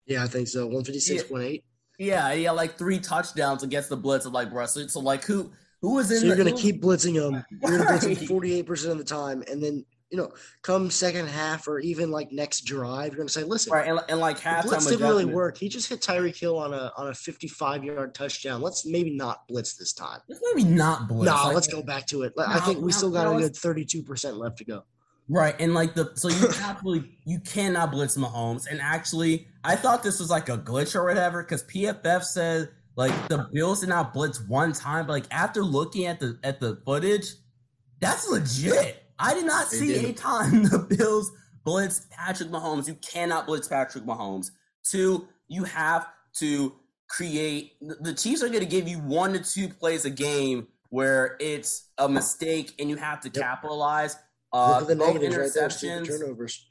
Yeah, 0.07 0.25
I 0.25 0.27
think 0.27 0.49
so. 0.49 0.69
156.8. 0.69 1.63
Yeah, 1.99 2.33
yeah, 2.33 2.51
like 2.51 2.77
three 2.77 2.99
touchdowns 2.99 3.63
against 3.63 3.89
the 3.89 3.97
blitz. 3.97 4.25
of 4.25 4.33
like, 4.33 4.51
bro, 4.51 4.67
so, 4.67 5.01
like 5.01 5.25
who 5.25 5.53
who 5.83 5.95
was 5.95 6.11
in? 6.11 6.21
So 6.21 6.27
you're 6.27 6.37
the, 6.37 6.45
gonna 6.45 6.57
keep 6.57 6.83
blitzing 6.83 7.15
them. 7.15 7.45
You're 7.51 7.79
gonna 7.79 7.91
blitz 7.91 8.05
them 8.05 8.27
48 8.29 8.67
percent 8.67 8.93
of 8.93 8.99
the 8.99 9.05
time, 9.05 9.45
and 9.51 9.63
then 9.63 9.85
you 10.13 10.19
know, 10.19 10.31
come 10.61 10.91
second 10.91 11.27
half 11.27 11.67
or 11.67 11.81
even 11.81 12.11
like 12.11 12.31
next 12.31 12.61
drive, 12.67 13.09
you're 13.13 13.17
gonna 13.17 13.31
say, 13.31 13.45
listen, 13.45 13.73
right, 13.73 13.89
and, 13.89 13.99
and 14.11 14.21
like 14.21 14.39
halftime 14.39 14.65
blitz 14.65 14.87
didn't 14.87 15.09
really 15.09 15.25
work. 15.25 15.57
He 15.57 15.71
just 15.71 15.89
hit 15.89 16.03
Tyreek 16.03 16.39
Hill 16.39 16.59
on 16.59 16.75
a 16.75 16.93
on 16.99 17.09
a 17.09 17.15
55 17.15 17.83
yard 17.83 18.15
touchdown. 18.15 18.61
Let's 18.61 18.85
maybe 18.85 19.17
not 19.17 19.49
blitz 19.49 19.75
this 19.77 19.95
time. 19.95 20.21
Let's 20.29 20.43
maybe 20.53 20.69
not 20.69 21.09
blitz. 21.09 21.33
No, 21.33 21.47
like, 21.47 21.55
let's 21.55 21.67
go 21.67 21.83
back 21.83 22.07
to 22.09 22.23
it. 22.23 22.35
No, 22.37 22.45
I 22.47 22.61
think 22.61 22.79
we 22.79 22.85
no, 22.85 22.91
still 22.91 23.11
got 23.11 23.25
no, 23.25 23.39
a 23.39 23.41
good 23.41 23.57
32 23.57 24.03
percent 24.03 24.37
left 24.37 24.59
to 24.59 24.65
go. 24.67 24.85
Right, 25.31 25.57
and 25.59 25.73
like 25.73 25.95
the 25.95 26.13
so 26.15 26.29
you 26.29 26.47
absolutely 26.63 27.17
you 27.25 27.41
cannot 27.41 27.91
blitz 27.91 28.19
Mahomes. 28.19 28.67
And 28.71 28.83
actually, 28.83 29.49
I 29.65 29.77
thought 29.77 30.03
this 30.03 30.21
was 30.21 30.29
like 30.29 30.51
a 30.51 30.59
glitch 30.59 30.95
or 30.95 31.07
whatever 31.07 31.43
because 31.43 31.65
PFF 31.65 32.23
said 32.25 32.69
like 32.97 33.29
the 33.29 33.49
Bills 33.51 33.81
did 33.81 33.89
not 33.89 34.13
blitz 34.13 34.41
one 34.47 34.75
time, 34.75 35.07
but 35.07 35.15
like 35.15 35.27
after 35.31 35.65
looking 35.65 36.05
at 36.05 36.21
the 36.21 36.39
at 36.45 36.61
the 36.61 36.83
footage, 36.85 37.29
that's 37.99 38.29
legit. 38.29 39.02
I 39.19 39.35
did 39.35 39.47
not 39.47 39.71
they 39.71 39.77
see 39.77 39.87
did. 39.95 40.05
a 40.05 40.13
time 40.13 40.65
the 40.65 40.79
Bills 40.97 41.31
blitz 41.65 42.07
Patrick 42.11 42.51
Mahomes. 42.51 42.89
You 42.89 42.95
cannot 42.95 43.47
blitz 43.47 43.69
Patrick 43.69 44.05
Mahomes. 44.05 44.51
Two, 44.85 45.29
you 45.49 45.65
have 45.65 46.07
to 46.39 46.75
create. 47.09 47.75
The 47.81 48.15
Chiefs 48.15 48.43
are 48.43 48.49
going 48.49 48.61
to 48.61 48.67
give 48.67 48.89
you 48.89 48.99
one 48.99 49.33
to 49.35 49.41
two 49.41 49.69
plays 49.69 50.05
a 50.05 50.11
game 50.11 50.67
where 50.89 51.37
it's 51.41 51.89
a 51.99 52.09
mistake 52.09 52.75
and 52.79 52.91
you 52.91 52.97
have 52.97 53.21
to 53.23 53.29
yep. 53.29 53.43
capitalize. 53.43 54.17
Uh, 54.53 54.81
Look 54.81 54.83
at 54.83 54.89
the 54.89 54.95
negatives 54.95 55.37
right 55.37 55.51
there. 55.81 56.05
Turnovers. 56.05 56.67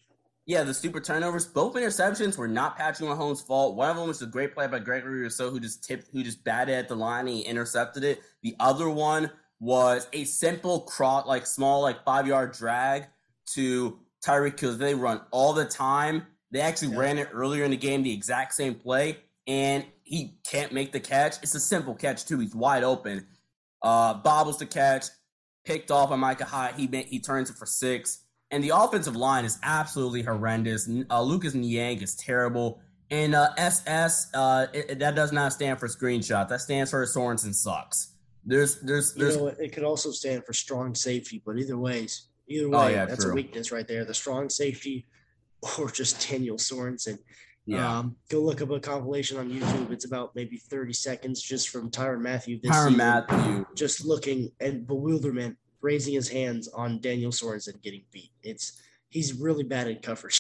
Yeah, 0.46 0.64
the 0.64 0.74
stupid 0.74 1.04
turnovers. 1.04 1.46
Both 1.46 1.76
interceptions 1.76 2.38
were 2.38 2.48
not 2.48 2.78
Patrick 2.78 3.10
Mahomes' 3.10 3.46
fault. 3.46 3.76
One 3.76 3.90
of 3.90 3.96
them 3.96 4.08
was 4.08 4.22
a 4.22 4.26
great 4.26 4.54
play 4.54 4.68
by 4.68 4.80
Gregory 4.80 5.22
Rousseau, 5.22 5.50
who 5.50 5.60
just 5.60 5.84
tipped, 5.84 6.10
who 6.12 6.24
just 6.24 6.44
batted 6.44 6.76
at 6.76 6.88
the 6.88 6.96
line 6.96 7.28
and 7.28 7.38
he 7.38 7.42
intercepted 7.42 8.04
it. 8.04 8.22
The 8.42 8.56
other 8.60 8.90
one 8.90 9.32
was 9.62 10.08
a 10.12 10.24
simple 10.26 10.82
cross, 10.82 11.28
like 11.28 11.46
small, 11.46 11.84
like 11.84 12.04
five 12.04 12.28
yard 12.28 12.52
drag 12.52 13.06
to 13.54 14.00
Tyreek 14.26 14.60
Hill. 14.60 14.76
They 14.76 14.96
run 14.96 15.22
all 15.30 15.54
the 15.54 15.66
time. 15.66 16.26
They 16.50 16.60
actually 16.60 16.94
yeah. 16.94 17.00
ran 17.00 17.18
it 17.20 17.30
earlier 17.32 17.64
in 17.64 17.72
the 17.72 17.78
game, 17.78 18.04
the 18.04 18.12
exact 18.12 18.56
same 18.56 18.76
play, 18.76 19.18
and 19.48 19.86
he 20.04 20.40
can't 20.46 20.74
make 20.74 20.92
the 20.92 21.00
catch. 21.00 21.38
It's 21.44 21.56
a 21.56 21.60
simple 21.60 21.94
catch 21.94 22.26
too. 22.26 22.40
He's 22.40 22.56
wide 22.56 22.84
open. 22.84 23.28
Uh, 23.82 24.16
bobbles 24.16 24.58
the 24.58 24.66
catch, 24.66 25.06
picked 25.64 25.92
off 25.92 26.10
by 26.10 26.16
Micah 26.16 26.46
Hyde. 26.46 26.76
He 26.76 26.88
he 27.04 27.20
turns 27.20 27.50
it 27.50 27.56
for 27.56 27.68
six. 27.68 28.18
And 28.50 28.62
the 28.62 28.74
offensive 28.76 29.16
line 29.16 29.46
is 29.46 29.58
absolutely 29.64 30.24
horrendous. 30.24 30.90
Uh, 31.10 31.22
Lucas 31.22 31.54
Niang 31.54 32.02
is 32.02 32.16
terrible. 32.16 32.82
And 33.10 33.34
uh, 33.34 33.52
SS, 33.58 34.30
uh, 34.34 34.68
it, 34.74 35.00
that 35.00 35.16
does 35.16 35.32
not 35.32 35.54
stand 35.54 35.80
for 35.80 35.88
screenshot. 35.88 36.50
That 36.50 36.60
stands 36.60 36.92
for 36.92 37.06
Sorensen 37.06 37.56
sucks. 37.56 38.11
There's, 38.46 38.80
there's, 38.82 39.14
there's. 39.14 39.36
You 39.36 39.42
know, 39.42 39.48
it 39.48 39.72
could 39.72 39.84
also 39.84 40.12
stand 40.12 40.46
for 40.46 40.54
strong 40.54 40.96
safety, 40.96 41.42
but 41.46 41.58
either 41.58 41.78
ways, 41.78 42.28
either 42.48 42.68
oh, 42.68 42.70
way, 42.70 42.78
oh, 42.78 42.88
yeah, 42.88 43.06
that's 43.06 43.24
true. 43.24 43.32
a 43.32 43.36
weakness 43.36 43.72
right 43.72 43.88
there. 43.88 44.06
The 44.06 44.14
strong 44.14 44.50
safety, 44.50 45.08
or 45.80 45.90
just 45.92 46.30
Daniel 46.30 46.58
Sorensen. 46.58 47.20
Yeah. 47.66 48.00
Um, 48.00 48.16
go 48.30 48.42
look 48.42 48.62
up 48.62 48.72
a 48.72 48.80
compilation 48.80 49.38
on 49.38 49.50
YouTube. 49.50 49.92
It's 49.92 50.06
about 50.06 50.36
maybe 50.36 50.58
30 50.58 50.94
seconds 50.94 51.42
just 51.42 51.70
from 51.70 51.92
Tyrann 51.92 52.22
Mathieu. 52.22 52.60
This 52.62 52.72
Tyrann 52.72 52.96
Mathieu. 52.96 53.66
Just 53.76 54.04
looking 54.04 54.52
and 54.60 54.88
bewilderment, 54.88 55.58
raising 55.82 56.16
his 56.16 56.28
hands 56.28 56.68
on 56.70 57.00
Daniel 57.02 57.32
Sorensen 57.32 57.82
getting 57.84 58.04
beat. 58.12 58.32
It's 58.42 58.82
he's 59.10 59.34
really 59.34 59.64
bad 59.64 59.88
at 59.88 60.02
coverage. 60.02 60.40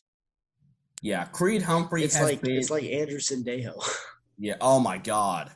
Yeah, 1.02 1.26
Creed 1.26 1.62
Humphrey. 1.62 2.04
It's 2.04 2.20
like 2.20 2.42
been, 2.42 2.56
it's 2.56 2.70
like 2.70 2.84
Anderson 2.84 3.44
Sendejo. 3.44 3.82
yeah. 4.40 4.56
Oh 4.60 4.80
my 4.80 4.98
God. 4.98 5.52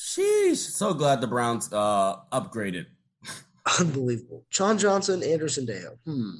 Sheesh. 0.00 0.56
So 0.56 0.94
glad 0.94 1.20
the 1.20 1.26
Browns 1.26 1.70
uh 1.72 2.16
upgraded. 2.32 2.86
Unbelievable. 3.78 4.44
Sean 4.48 4.78
Johnson, 4.78 5.22
Anderson 5.22 5.66
Dale. 5.66 5.98
Hmm. 6.06 6.30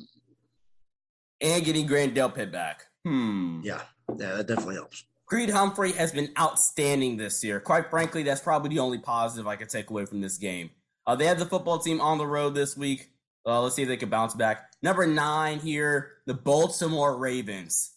And 1.43 1.65
getting 1.65 1.87
Grant 1.87 2.15
Delpit 2.15 2.51
back. 2.53 2.85
Hmm. 3.05 3.61
Yeah. 3.63 3.83
Yeah, 4.19 4.37
that 4.37 4.47
definitely 4.49 4.75
helps. 4.77 5.05
Creed 5.27 5.51
Humphrey 5.51 5.93
has 5.93 6.11
been 6.13 6.31
outstanding 6.39 7.17
this 7.17 7.45
year. 7.45 7.61
Quite 7.61 7.89
frankly, 7.91 8.23
that's 8.25 8.41
probably 8.41 8.71
the 8.71 8.81
only 8.81 8.99
positive 8.99 9.47
I 9.47 9.57
could 9.57 9.69
take 9.69 9.89
away 9.91 10.05
from 10.05 10.21
this 10.21 10.39
game. 10.39 10.71
Uh, 11.07 11.15
they 11.15 11.27
have 11.27 11.39
the 11.39 11.47
football 11.47 11.79
team 11.79 12.01
on 12.01 12.19
the 12.19 12.27
road 12.27 12.55
this 12.55 12.77
week. 12.77 13.11
Uh, 13.47 13.63
let's 13.63 13.77
see 13.77 13.83
if 13.83 13.89
they 13.89 13.97
can 13.97 14.11
bounce 14.11 14.35
back. 14.35 14.73
Number 14.83 15.07
nine 15.07 15.61
here, 15.61 16.13
the 16.27 16.35
Baltimore 16.35 17.17
Ravens. 17.17 17.93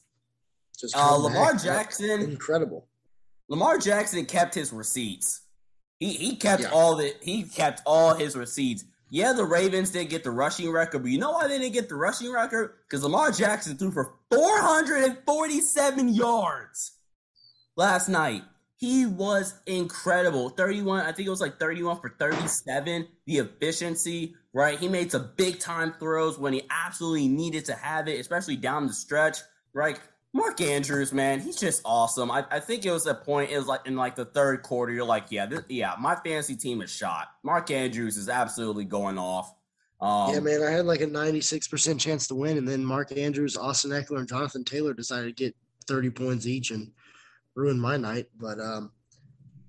Just 0.80 0.96
Uh, 0.96 1.16
Lamar 1.16 1.54
back. 1.54 1.64
Jackson. 1.64 2.22
incredible. 2.22 2.88
Lamar 3.50 3.78
Jackson 3.78 4.26
kept 4.26 4.54
his 4.54 4.72
receipts. 4.72 5.42
He 6.04 6.12
he 6.14 6.36
kept 6.36 6.64
Yeah. 6.64 6.72
all 6.72 6.96
the 6.98 7.14
he 7.22 7.44
kept 7.44 7.82
all 7.86 8.14
his 8.14 8.36
receipts. 8.36 8.84
Yeah, 9.10 9.32
the 9.34 9.46
Ravens 9.46 9.92
didn't 9.92 10.10
get 10.10 10.24
the 10.26 10.32
rushing 10.32 10.70
record, 10.72 11.04
but 11.04 11.12
you 11.12 11.18
know 11.20 11.32
why 11.32 11.48
they 11.48 11.60
didn't 11.60 11.74
get 11.74 11.88
the 11.88 11.96
rushing 11.96 12.32
record? 12.32 12.74
Because 12.90 13.04
Lamar 13.04 13.32
Jackson 13.32 13.78
threw 13.78 13.92
for 13.92 14.16
447 14.32 16.10
yards 16.10 16.98
last 17.78 18.10
night. 18.10 18.44
He 18.78 19.06
was 19.06 19.54
incredible. 19.66 20.50
31, 20.50 21.06
I 21.06 21.14
think 21.14 21.28
it 21.28 21.30
was 21.30 21.40
like 21.40 21.58
31 21.60 22.02
for 22.02 22.10
37. 22.20 23.08
The 23.26 23.38
efficiency, 23.38 24.36
right? 24.52 24.78
He 24.78 24.90
made 24.90 25.12
some 25.12 25.30
big 25.38 25.60
time 25.60 25.94
throws 26.00 26.38
when 26.38 26.52
he 26.52 26.64
absolutely 26.70 27.30
needed 27.30 27.66
to 27.66 27.76
have 27.76 28.10
it, 28.10 28.20
especially 28.20 28.58
down 28.58 28.88
the 28.88 28.94
stretch, 28.94 29.38
right? 29.74 29.98
Mark 30.36 30.62
Andrews, 30.62 31.14
man, 31.14 31.40
he's 31.40 31.56
just 31.56 31.82
awesome. 31.86 32.32
I, 32.32 32.44
I 32.50 32.60
think 32.60 32.86
it 32.86 32.92
was 32.92 33.06
a 33.06 33.14
point, 33.14 33.52
it 33.52 33.58
was 33.58 33.68
like 33.68 33.86
in 33.86 33.96
like 33.96 34.16
the 34.16 34.26
third 34.26 34.64
quarter, 34.64 34.92
you're 34.92 35.06
like, 35.06 35.26
yeah, 35.30 35.46
this, 35.46 35.62
yeah, 35.70 35.94
my 36.00 36.16
fantasy 36.16 36.56
team 36.56 36.82
is 36.82 36.90
shot. 36.90 37.28
Mark 37.44 37.70
Andrews 37.70 38.18
is 38.18 38.30
absolutely 38.30 38.86
going 38.86 39.20
off. 39.20 39.54
Um, 40.02 40.34
yeah, 40.34 40.40
man, 40.40 40.64
I 40.64 40.72
had 40.72 40.86
like 40.86 41.02
a 41.02 41.08
96% 41.08 42.00
chance 42.00 42.28
to 42.28 42.36
win, 42.36 42.58
and 42.58 42.68
then 42.68 42.84
Mark 42.84 43.16
Andrews, 43.16 43.56
Austin 43.56 43.92
Ekeler, 43.92 44.20
and 44.20 44.28
Jonathan 44.28 44.64
Taylor 44.64 44.94
decided 44.94 45.38
to 45.38 45.44
get 45.44 45.56
30 45.88 46.10
points 46.10 46.48
each 46.48 46.72
and 46.72 46.92
ruin 47.56 47.80
my 47.80 47.96
night. 47.96 48.26
But, 48.40 48.60
um, 48.60 48.92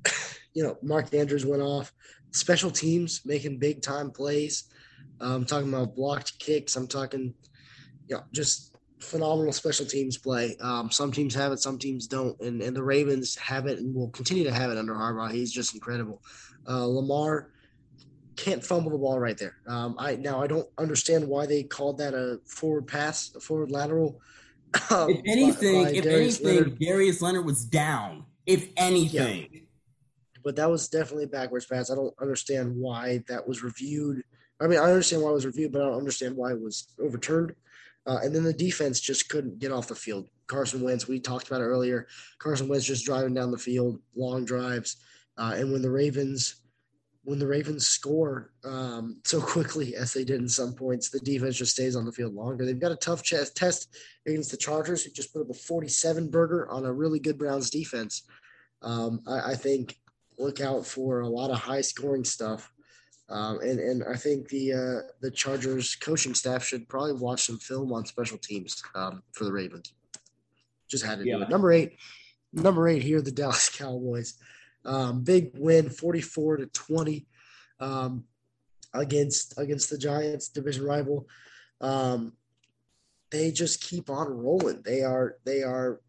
you 0.55 0.63
know, 0.63 0.79
Mark 0.83 1.13
Andrews 1.13 1.45
went 1.45 1.63
off. 1.63 1.93
Special 2.31 2.71
teams 2.71 3.21
making 3.27 3.59
big 3.59 3.83
time 3.83 4.11
plays. 4.11 4.65
I'm 5.21 5.45
talking 5.45 5.69
about 5.69 5.95
blocked 5.95 6.39
kicks. 6.39 6.75
I'm 6.75 6.89
talking, 6.89 7.35
you 8.09 8.17
know, 8.17 8.25
just 8.33 8.74
phenomenal 9.05 9.53
special 9.53 9.87
teams 9.87 10.17
play. 10.19 10.57
Um, 10.61 10.91
some 10.91 11.13
teams 11.13 11.35
have 11.35 11.53
it, 11.53 11.61
some 11.61 11.79
teams 11.79 12.07
don't, 12.07 12.39
and 12.41 12.61
and 12.63 12.77
the 12.77 12.83
Ravens 12.83 13.37
have 13.37 13.67
it 13.67 13.79
and 13.79 13.95
will 13.95 14.11
continue 14.11 14.45
to 14.45 14.53
have 14.53 14.71
it 14.71 14.79
under 14.79 14.95
Harbaugh. 14.95 15.31
He's 15.31 15.53
just 15.53 15.75
incredible. 15.75 16.23
Uh, 16.69 16.87
Lamar 16.87 17.51
can't 18.37 18.65
fumble 18.65 18.91
the 18.91 18.99
ball 18.99 19.19
right 19.21 19.39
there. 19.39 19.57
Um, 19.69 19.95
I 19.99 20.17
now 20.17 20.43
I 20.43 20.47
don't 20.47 20.69
understand 20.79 21.27
why 21.29 21.47
they 21.47 21.63
called 21.63 21.99
that 21.99 22.15
a 22.15 22.41
forward 22.47 22.87
pass, 22.87 23.33
a 23.35 23.41
forward 23.41 23.71
lateral. 23.71 24.21
um, 24.91 25.11
if 25.11 25.21
anything, 25.27 25.85
by- 25.85 25.91
by 25.91 25.97
if 25.97 26.05
Darius 26.05 26.41
anything, 26.41 26.57
Leonard. 26.65 26.79
Darius 26.81 27.23
Leonard 27.23 27.47
was 27.47 27.65
down. 27.65 28.25
If 28.47 28.69
anything. 28.77 29.67
but 30.45 30.57
that 30.57 30.71
was 30.71 30.89
definitely 30.89 31.25
a 31.25 31.29
backwards 31.29 31.65
pass. 31.65 31.91
I 31.91 31.95
don't 31.95 32.13
understand 32.21 32.77
why 32.77 33.23
that 33.29 33.47
was 33.49 33.63
reviewed. 33.63 34.23
I 34.61 34.67
mean, 34.67 34.79
I 34.79 34.85
understand 34.85 35.23
why 35.23 35.31
it 35.31 35.35
was 35.35 35.47
reviewed, 35.47 35.73
but 35.73 35.81
I 35.81 35.87
don't 35.87 35.99
understand 35.99 36.37
why 36.37 36.53
it 36.53 36.61
was 36.61 36.89
overturned. 37.01 37.55
Uh, 38.07 38.19
and 38.23 38.35
then 38.35 38.45
the 38.45 38.53
defense 38.53 39.01
just 39.01 39.29
couldn't 39.29 39.59
get 39.59 39.73
off 39.73 39.89
the 39.89 39.95
field. 39.95 40.29
Carson 40.47 40.83
Wentz, 40.83 41.09
we 41.09 41.19
talked 41.19 41.47
about 41.47 41.61
it 41.61 41.65
earlier. 41.65 42.07
Carson 42.39 42.69
Wentz 42.69 42.85
just 42.85 43.07
driving 43.07 43.35
down 43.35 43.51
the 43.51 43.59
field, 43.59 44.01
long 44.15 44.45
drives, 44.45 44.97
uh, 45.39 45.55
and 45.57 45.73
when 45.73 45.83
the 45.83 45.91
Ravens, 45.91 46.57
when 47.25 47.39
the 47.39 47.47
Ravens 47.47 47.87
score 47.87 48.53
um, 48.65 49.21
so 49.25 49.41
quickly 49.41 49.97
as 49.97 50.13
they 50.13 50.25
did 50.25 50.41
in 50.41 50.49
some 50.49 50.75
points, 50.75 51.09
the 51.09 51.21
defense 51.21 51.57
just 51.57 51.73
stays 51.73 51.97
on 51.97 52.05
the 52.05 52.13
field 52.13 52.35
longer. 52.35 52.67
They've 52.67 52.79
got 52.79 52.93
a 52.93 52.97
tough 52.97 53.23
chest 53.23 53.57
test 53.57 53.97
against 54.27 54.51
the 54.51 54.57
Chargers, 54.57 55.03
who 55.03 55.11
just 55.11 55.33
put 55.33 55.43
up 55.43 55.51
a 55.51 55.55
47 55.55 56.31
burger 56.31 56.69
on 56.71 56.85
a 56.85 56.93
really 56.93 57.19
good 57.19 57.39
Browns 57.39 57.71
defense. 57.71 58.25
Um, 58.83 59.21
I, 59.27 59.53
I 59.53 59.55
think 59.55 59.99
look 60.39 60.61
out 60.61 60.87
for 60.87 61.21
a 61.21 61.29
lot 61.29 61.51
of 61.51 61.59
high 61.59 61.81
scoring 61.81 62.25
stuff. 62.25 62.71
Um, 63.31 63.61
and, 63.61 63.81
and 63.81 64.05
I 64.05 64.17
think 64.17 64.49
the 64.49 64.73
uh, 64.73 65.09
the 65.21 65.31
Chargers 65.31 65.95
coaching 65.97 66.35
staff 66.35 66.63
should 66.65 66.89
probably 66.89 67.15
watch 67.15 67.47
some 67.47 67.59
film 67.59 67.93
on 67.93 68.05
special 68.05 68.37
teams 68.39 68.83
um, 68.95 69.23
for 69.33 69.45
the 69.45 69.53
Ravens. 69.53 69.95
Just 70.91 71.05
had 71.05 71.19
to 71.21 71.27
Yeah. 71.27 71.37
do 71.39 71.43
it. 71.43 71.49
Number 71.49 71.73
eight, 71.73 71.97
number 72.53 72.87
eight 72.87 73.03
here, 73.03 73.23
the 73.23 73.31
Dallas 73.41 73.71
Cowboys. 73.71 74.35
Um, 74.85 75.23
big 75.25 75.53
win, 75.55 75.89
forty 75.89 76.21
four 76.21 76.59
to 76.59 76.67
twenty, 76.67 77.27
um, 77.81 78.25
against 78.93 79.59
against 79.59 79.89
the 79.89 79.97
Giants, 79.97 80.49
division 80.49 80.85
rival. 80.85 81.27
Um, 81.81 82.35
they 83.31 83.51
just 83.51 83.81
keep 83.83 84.11
on 84.11 84.29
rolling. 84.29 84.83
They 84.85 85.01
are 85.03 85.37
they 85.47 85.63
are. 85.63 86.01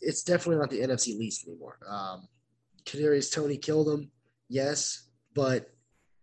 It's 0.00 0.22
definitely 0.22 0.56
not 0.60 0.70
the 0.70 0.80
NFC 0.80 1.18
least 1.18 1.46
anymore. 1.46 1.78
Um, 1.86 2.28
Kadarius 2.86 3.30
Toney 3.32 3.58
killed 3.58 3.86
them, 3.88 4.10
yes, 4.48 5.08
but 5.34 5.70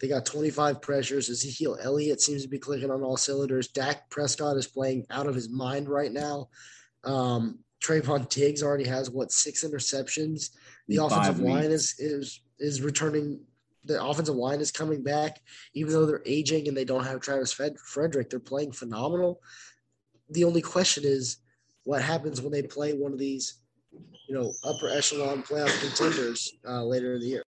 they 0.01 0.07
got 0.07 0.25
25 0.25 0.81
pressures. 0.81 1.29
Ezekiel 1.29 1.77
Elliott 1.81 2.21
seems 2.21 2.41
to 2.43 2.49
be 2.49 2.59
clicking 2.59 2.91
on 2.91 3.01
all 3.01 3.17
cylinders. 3.17 3.69
Dak 3.69 4.09
Prescott 4.09 4.57
is 4.57 4.67
playing 4.67 5.05
out 5.09 5.27
of 5.27 5.35
his 5.35 5.49
mind 5.49 5.87
right 5.87 6.11
now. 6.11 6.49
Um, 7.03 7.59
Trevon 7.83 8.27
Diggs 8.29 8.63
already 8.63 8.85
has 8.85 9.09
what 9.09 9.31
six 9.31 9.63
interceptions. 9.63 10.49
The 10.87 10.95
In 10.95 11.01
offensive 11.01 11.37
five 11.37 11.39
line 11.39 11.71
is 11.71 11.95
is 11.99 12.41
is 12.59 12.81
returning. 12.81 13.39
The 13.85 14.03
offensive 14.03 14.35
line 14.35 14.61
is 14.61 14.71
coming 14.71 15.03
back, 15.03 15.39
even 15.75 15.93
though 15.93 16.07
they're 16.07 16.23
aging 16.25 16.67
and 16.67 16.75
they 16.75 16.85
don't 16.85 17.03
have 17.03 17.19
Travis 17.19 17.53
Fred- 17.53 17.77
Frederick. 17.77 18.31
They're 18.31 18.39
playing 18.39 18.71
phenomenal. 18.71 19.41
The 20.31 20.43
only 20.43 20.61
question 20.61 21.03
is, 21.05 21.37
what 21.83 22.01
happens 22.01 22.41
when 22.41 22.51
they 22.51 22.63
play 22.63 22.93
one 22.93 23.13
of 23.13 23.19
these, 23.19 23.59
you 24.27 24.33
know, 24.33 24.51
upper 24.63 24.89
echelon 24.89 25.43
playoff 25.43 25.79
contenders 25.81 26.51
uh, 26.67 26.83
later 26.83 27.13
in 27.13 27.21
the 27.21 27.27
year? 27.27 27.43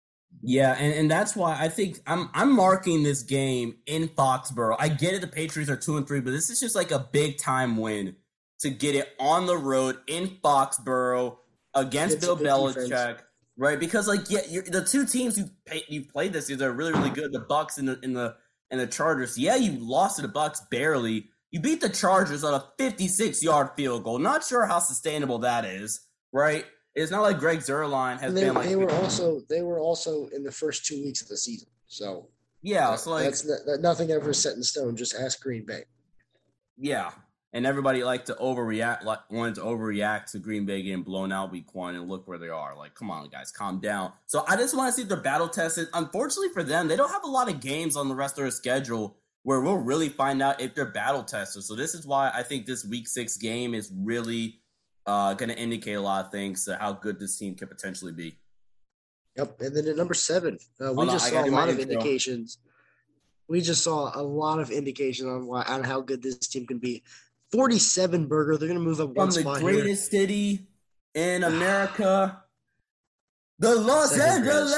Yeah, 0.41 0.75
and, 0.79 0.93
and 0.95 1.11
that's 1.11 1.37
why 1.37 1.57
I 1.59 1.69
think 1.69 2.01
I'm 2.07 2.29
I'm 2.35 2.55
marking 2.55 3.03
this 3.03 3.23
game 3.23 3.77
in 3.87 4.09
Foxborough. 4.09 4.77
I 4.79 4.89
get 4.89 5.15
it, 5.15 5.21
the 5.21 5.29
Patriots 5.29 5.71
are 5.71 5.77
two 5.77 5.97
and 5.97 6.07
three, 6.07 6.21
but 6.21 6.31
this 6.33 6.51
is 6.51 6.59
just 6.59 6.75
like 6.75 6.91
a 6.91 6.99
big 7.13 7.39
time 7.39 7.77
win 7.77 8.17
to 8.61 8.71
get 8.71 8.95
it 8.95 9.09
on 9.21 9.47
the 9.47 9.57
road 9.57 9.99
in 10.07 10.39
Foxborough 10.43 11.37
against 11.75 12.17
It's 12.17 12.27
Bill 12.27 12.37
Belichick, 12.37 12.89
defense. 12.89 13.23
right? 13.57 13.79
Because 13.79 14.09
like 14.09 14.31
yeah, 14.31 14.41
you're, 14.49 14.65
the 14.65 14.85
two 14.85 15.07
teams 15.07 15.39
you 15.39 15.51
pay, 15.67 15.85
you've 15.89 16.09
played 16.09 16.33
this 16.33 16.49
year 16.49 16.59
they're 16.59 16.73
really 16.73 16.93
really 16.93 17.11
good. 17.11 17.33
The 17.33 17.41
Bucks 17.41 17.79
and 17.79 17.89
the 17.89 18.01
in 18.03 18.13
the 18.13 18.35
and 18.71 18.81
the 18.81 18.87
Chargers. 18.87 19.39
Yeah, 19.39 19.57
you 19.57 19.73
lost 19.79 20.17
to 20.17 20.23
the 20.23 20.29
Bucks 20.29 20.61
barely. 20.71 21.29
You 21.53 21.61
beat 21.61 21.83
the 21.83 21.89
Chargers 21.91 22.43
on 22.45 22.55
a 22.55 22.65
56 22.79 23.43
yard 23.43 23.71
field 23.77 24.05
goal. 24.05 24.19
Not 24.19 24.43
sure 24.43 24.67
how 24.67 24.79
sustainable 24.79 25.41
that 25.41 25.65
is, 25.67 26.01
right? 26.33 26.65
It's 26.95 27.11
not 27.11 27.23
like 27.23 27.39
Greg 27.39 27.61
Zuerlein 27.61 28.21
has 28.21 28.35
they, 28.35 28.45
been 28.45 28.55
like 28.55 28.69
they 28.69 28.77
were 28.77 28.91
also 28.91 29.41
they 29.49 29.63
were 29.63 29.79
also 29.79 30.29
in 30.29 30.43
the 30.43 30.53
first 30.53 30.85
two 30.85 31.03
weeks 31.03 31.23
of 31.23 31.29
the 31.29 31.37
season. 31.37 31.69
So 31.87 32.29
yeah, 32.61 32.95
so 32.97 33.11
like 33.11 33.25
that's 33.25 33.47
not, 33.47 33.59
that, 33.67 33.81
nothing 33.81 34.11
ever 34.11 34.33
set 34.33 34.57
in 34.57 34.63
stone. 34.63 34.97
Just 34.97 35.15
ask 35.15 35.41
Green 35.41 35.65
Bay. 35.65 35.85
Yeah, 36.77 37.13
and 37.53 37.67
everybody 37.67 38.05
like 38.05 38.27
to 38.27 38.35
overreact, 38.35 39.05
like 39.05 39.21
wanted 39.31 39.57
to 39.57 39.63
overreact 39.63 40.33
to 40.33 40.39
Green 40.39 40.67
Bay 40.67 40.83
getting 40.83 41.03
blown 41.03 41.33
out 41.33 41.51
week 41.51 41.75
one, 41.75 41.95
and 41.95 42.09
look 42.09 42.29
where 42.29 42.39
they 42.39 42.49
are. 42.49 42.77
Like, 42.77 42.95
come 42.95 43.11
on, 43.11 43.29
guys, 43.31 43.51
calm 43.51 43.81
down. 43.81 44.13
So 44.27 44.45
I 44.47 44.57
just 44.57 44.77
want 44.77 44.89
to 44.89 44.93
see 44.93 45.03
if 45.03 45.09
they're 45.09 45.17
battle 45.17 45.49
tested. 45.49 45.89
Unfortunately 45.95 46.53
for 46.53 46.63
them, 46.63 46.89
they 46.89 46.97
don't 46.97 47.11
have 47.11 47.25
a 47.25 47.31
lot 47.31 47.51
of 47.51 47.61
games 47.61 47.97
on 47.97 48.09
the 48.09 48.15
rest 48.15 48.39
of 48.39 48.45
their 48.45 48.51
schedule 48.51 49.17
where 49.45 49.61
we'll 49.61 49.77
really 49.77 50.09
find 50.09 50.41
out 50.41 50.61
if 50.61 50.75
they're 50.75 50.87
battle 50.87 51.25
tested. 51.25 51.65
So 51.65 51.75
this 51.75 51.95
is 51.95 52.07
why 52.07 52.31
I 52.33 52.43
think 52.43 52.65
this 52.65 52.85
week 52.85 53.09
six 53.09 53.37
game 53.37 53.75
is 53.75 53.93
really 53.95 54.61
uh, 55.07 55.35
going 55.35 55.49
to 55.49 55.59
indicate 55.59 55.95
a 55.95 56.01
lot 56.01 56.25
of 56.25 56.31
things 56.31 56.65
to 56.65 56.77
how 56.77 56.93
good 56.93 57.19
this 57.19 57.39
team 57.39 57.55
could 57.55 57.69
potentially 57.71 58.13
be. 58.13 58.37
Yep. 59.37 59.61
And 59.61 59.77
then 59.77 59.89
at 59.89 59.97
number 59.97 60.15
seven, 60.15 60.59
uh, 60.81 60.93
we 60.93 61.03
on, 61.03 61.11
just 61.11 61.29
saw 61.29 61.45
a 61.45 61.47
lot 61.47 61.69
of 61.69 61.79
intro. 61.79 61.95
indications. 61.95 62.59
We 63.49 63.61
just 63.61 63.83
saw 63.83 64.13
a 64.15 64.23
lot 64.23 64.61
of 64.61 64.71
indication 64.71 65.29
on 65.29 65.47
why 65.47 65.63
on 65.63 65.83
how 65.85 66.01
good 66.01 66.23
this 66.23 66.39
team 66.39 66.67
can 66.67 66.79
be. 66.79 67.03
Forty-seven 67.51 68.27
burger. 68.27 68.57
They're 68.57 68.69
going 68.69 68.79
to 68.79 68.85
move 68.85 69.01
up 69.01 69.09
From 69.09 69.15
one 69.15 69.29
the 69.29 69.33
spot 69.33 69.61
here. 69.61 69.73
The 69.73 69.81
greatest 69.81 70.11
city 70.11 70.67
in 71.15 71.45
America, 71.45 72.43
the 73.59 73.75
Los 73.75 74.15
Second. 74.15 74.49
Angeles 74.49 74.73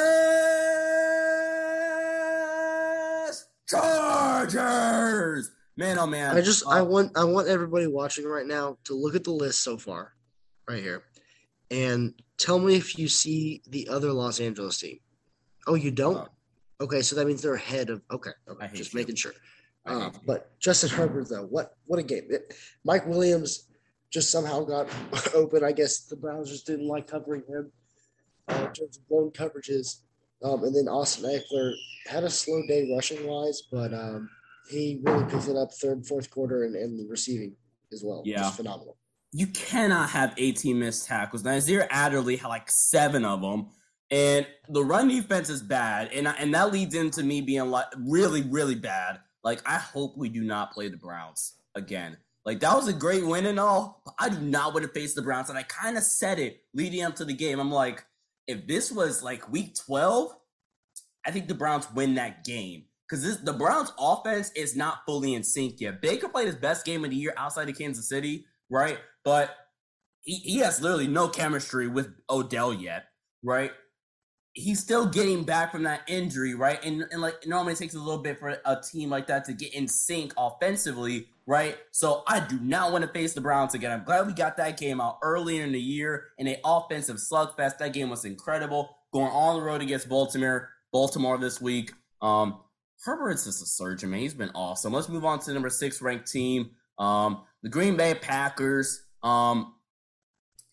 Chargers. 3.69 5.51
Man, 5.77 5.99
oh 5.99 6.07
man! 6.07 6.37
I 6.37 6.41
just 6.41 6.65
Uh, 6.67 6.71
I 6.71 6.83
want 6.83 7.17
I 7.17 7.25
want 7.25 7.49
everybody 7.49 7.87
watching 7.87 8.25
right 8.27 8.47
now 8.47 8.79
to 8.85 8.95
look 8.95 9.15
at 9.17 9.25
the 9.25 9.33
list 9.33 9.63
so 9.63 9.77
far, 9.77 10.15
right 10.69 10.83
here, 10.83 11.03
and 11.71 12.15
tell 12.39 12.59
me 12.61 12.77
if 12.77 12.97
you 12.97 13.09
see 13.09 13.63
the 13.69 13.89
other 13.89 14.13
Los 14.13 14.41
Angeles 14.41 14.79
team. 14.79 15.01
Oh, 15.67 15.75
you 15.75 15.91
don't? 15.91 16.17
Uh, 16.17 16.27
Okay, 16.81 17.03
so 17.03 17.15
that 17.15 17.27
means 17.29 17.41
they're 17.41 17.55
ahead 17.55 17.89
of. 17.89 18.03
Okay, 18.11 18.33
okay, 18.49 18.69
just 18.75 18.93
you. 18.93 18.99
making 18.99 19.15
sure. 19.15 19.33
Uh, 19.87 20.11
but 20.27 20.59
Justin 20.59 20.91
Herbert, 20.91 21.29
though, 21.29 21.45
what 21.45 21.77
what 21.87 21.99
a 22.01 22.03
game! 22.03 22.25
It- 22.31 22.53
Mike 22.85 23.07
Williams 23.07 23.69
just 24.13 24.31
somehow 24.31 24.65
got 24.65 24.89
open. 25.35 25.63
I 25.65 25.71
guess 25.73 26.01
the 26.01 26.17
Browns 26.17 26.51
just 26.51 26.67
didn't 26.67 26.89
like 26.89 27.07
covering 27.07 27.43
him 27.49 27.71
uh, 28.49 28.55
in 28.67 28.73
terms 28.73 28.97
of 28.99 29.09
blown 29.09 29.31
coverages. 29.31 30.01
Um, 30.43 30.65
and 30.65 30.75
then 30.75 30.89
Austin 30.89 31.25
Ekeler 31.31 31.73
had 32.07 32.25
a 32.25 32.31
slow 32.31 32.61
day 32.67 32.91
rushing 32.93 33.25
wise, 33.27 33.63
but 33.71 33.95
um, 33.95 34.29
he 34.69 35.01
really 35.05 35.25
picks 35.25 35.49
it 35.49 35.57
up 35.57 35.73
third, 35.73 36.07
fourth 36.07 36.31
quarter, 36.31 36.65
and, 36.65 36.75
and 36.75 36.99
the 36.99 37.07
receiving 37.09 37.55
as 37.93 38.03
well. 38.05 38.23
Yeah. 38.25 38.51
phenomenal. 38.51 38.97
you 39.33 39.47
cannot 39.49 40.11
have 40.11 40.35
18 40.37 40.79
missed 40.79 41.07
tackles. 41.07 41.45
Nasir 41.45 41.87
Adderley 41.91 42.37
had 42.37 42.49
like 42.49 42.71
seven 42.71 43.25
of 43.25 43.41
them, 43.43 43.69
and 44.11 44.47
the 44.69 44.85
run 44.85 45.09
defense 45.09 45.49
is 45.51 45.63
bad, 45.63 46.11
and 46.13 46.27
and 46.29 46.55
that 46.55 46.73
leads 46.73 46.95
into 46.95 47.23
me 47.23 47.41
being 47.41 47.71
like 47.71 47.87
really 47.99 48.43
really 48.43 48.75
bad. 48.77 49.21
like 49.43 49.61
I 49.67 49.77
hope 49.79 50.17
we 50.17 50.29
do 50.29 50.43
not 50.43 50.73
play 50.73 50.89
the 50.89 50.97
Browns 50.97 51.55
again. 51.75 52.17
Like 52.45 52.61
that 52.61 52.75
was 52.77 52.89
a 52.89 52.93
great 52.93 53.27
win 53.27 53.47
and 53.47 53.59
all, 53.59 54.03
but 54.05 54.15
I 54.19 54.29
do 54.29 54.39
not 54.41 54.75
want 54.75 54.85
to 54.85 54.93
face 54.93 55.15
the 55.15 55.23
Browns. 55.23 55.49
And 55.49 55.59
I 55.59 55.63
kind 55.63 55.97
of 55.97 56.03
said 56.03 56.39
it 56.39 56.61
leading 56.75 57.03
up 57.03 57.17
to 57.17 57.25
the 57.25 57.33
game. 57.33 57.59
I'm 57.59 57.71
like, 57.71 58.05
if 58.47 58.67
this 58.67 58.93
was 58.93 59.23
like 59.23 59.51
week 59.51 59.75
12, 59.87 60.31
I 61.27 61.31
think 61.31 61.49
the 61.49 61.55
Browns 61.55 61.87
win 61.95 62.17
that 62.17 62.45
game. 62.45 62.85
Because 63.15 63.43
the 63.43 63.53
Browns 63.53 63.93
offense 63.99 64.51
is 64.57 64.77
not 64.77 65.05
fully 65.07 65.35
in 65.35 65.45
sync 65.45 65.81
yet. 65.81 66.03
Baker 66.03 66.29
played 66.29 66.47
his 66.47 66.57
best 66.57 66.85
game 66.85 67.05
of 67.05 67.11
the 67.11 67.17
year 67.17 67.33
outside 67.37 67.69
of 67.69 67.79
Kansas 67.79 68.09
City, 68.09 68.47
right? 68.69 68.99
But 69.25 69.55
he, 70.23 70.37
he 70.37 70.59
has 70.59 70.81
literally 70.81 71.07
no 71.07 71.29
chemistry 71.29 71.87
with 71.87 72.13
Odell 72.29 72.75
yet, 72.75 73.05
right? 73.43 73.71
He's 74.53 74.81
still 74.81 75.07
getting 75.07 75.45
back 75.45 75.73
from 75.73 75.83
that 75.83 76.03
injury, 76.09 76.55
right? 76.55 76.83
And, 76.85 77.05
and 77.11 77.21
like 77.21 77.47
normally 77.47 77.75
takes 77.75 77.95
a 77.95 77.99
little 77.99 78.23
bit 78.23 78.39
for 78.39 78.57
a 78.65 78.81
team 78.81 79.11
like 79.11 79.27
that 79.27 79.45
to 79.47 79.53
get 79.53 79.75
in 79.75 79.89
sync 79.89 80.33
offensively, 80.37 81.27
right? 81.47 81.77
So 81.91 82.23
I 82.27 82.41
do 82.41 82.59
not 82.61 82.93
want 82.93 83.03
to 83.03 83.11
face 83.11 83.35
the 83.35 83.41
Browns 83.41 83.75
again. 83.75 83.93
I'm 83.93 84.05
glad 84.05 84.27
we 84.27 84.33
got 84.33 84.57
that 84.59 84.79
game 84.79 85.01
out 85.01 85.19
earlier 85.23 85.65
in 85.65 85.73
the 85.73 85.81
year 85.81 86.29
in 86.39 86.47
an 86.47 86.57
offensive 86.65 87.17
slugfest. 87.17 87.79
That 87.79 87.93
game 87.93 88.11
was 88.11 88.25
incredible. 88.25 88.97
Going 89.13 89.31
on 89.31 89.57
the 89.57 89.63
road 89.63 89.83
against 89.83 90.09
Baltimore, 90.09 90.71
Baltimore 90.93 91.39
this 91.39 91.61
week. 91.61 91.93
Um, 92.23 92.61
Herbert's 93.05 93.45
just 93.45 93.63
a 93.63 93.67
surgeon, 93.67 94.11
man. 94.11 94.21
He's 94.21 94.35
been 94.35 94.51
awesome. 94.55 94.93
Let's 94.93 95.09
move 95.09 95.25
on 95.25 95.39
to 95.41 95.47
the 95.47 95.55
number 95.55 95.71
six 95.71 96.01
ranked 96.01 96.31
team, 96.31 96.71
um, 96.99 97.43
the 97.63 97.69
Green 97.69 97.97
Bay 97.97 98.15
Packers. 98.15 99.03
Um, 99.23 99.75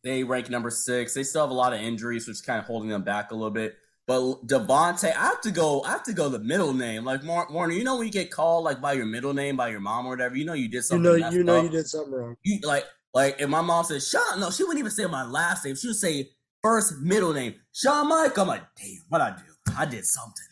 they 0.03 0.23
rank 0.23 0.49
number 0.49 0.69
six. 0.69 1.13
They 1.13 1.23
still 1.23 1.41
have 1.41 1.51
a 1.51 1.53
lot 1.53 1.73
of 1.73 1.81
injuries, 1.81 2.27
which 2.27 2.35
is 2.35 2.41
kind 2.41 2.59
of 2.59 2.65
holding 2.65 2.89
them 2.89 3.03
back 3.03 3.31
a 3.31 3.35
little 3.35 3.51
bit. 3.51 3.75
But 4.07 4.47
Davante, 4.47 5.15
I 5.15 5.25
have 5.27 5.41
to 5.41 5.51
go. 5.51 5.83
I 5.83 5.91
have 5.91 6.03
to 6.03 6.13
go 6.13 6.27
the 6.27 6.39
middle 6.39 6.73
name. 6.73 7.05
Like 7.05 7.21
Warner, 7.23 7.73
you 7.73 7.83
know 7.83 7.97
when 7.97 8.07
you 8.07 8.11
get 8.11 8.31
called 8.31 8.63
like 8.63 8.81
by 8.81 8.93
your 8.93 9.05
middle 9.05 9.33
name 9.33 9.55
by 9.55 9.69
your 9.69 9.79
mom 9.79 10.05
or 10.05 10.09
whatever, 10.09 10.35
you 10.35 10.45
know 10.45 10.53
you 10.53 10.67
did 10.67 10.83
something. 10.83 11.03
You 11.03 11.19
know, 11.19 11.29
you 11.29 11.43
know 11.43 11.57
up. 11.57 11.63
you 11.63 11.69
did 11.69 11.87
something 11.87 12.13
wrong. 12.13 12.35
You 12.43 12.59
like 12.63 12.85
like 13.13 13.39
if 13.39 13.47
my 13.47 13.61
mom 13.61 13.85
said 13.85 14.01
Sean, 14.01 14.39
no, 14.39 14.49
she 14.49 14.63
wouldn't 14.63 14.79
even 14.79 14.91
say 14.91 15.05
my 15.05 15.23
last 15.23 15.63
name. 15.63 15.75
She 15.75 15.87
would 15.87 15.95
say 15.95 16.29
first 16.63 16.99
middle 17.01 17.31
name 17.31 17.55
Sean 17.73 18.09
Mike. 18.09 18.37
I'm 18.37 18.47
like, 18.47 18.63
damn, 18.75 19.03
what 19.09 19.21
I 19.21 19.31
do? 19.31 19.73
I 19.77 19.85
did 19.85 20.03
something 20.05 20.45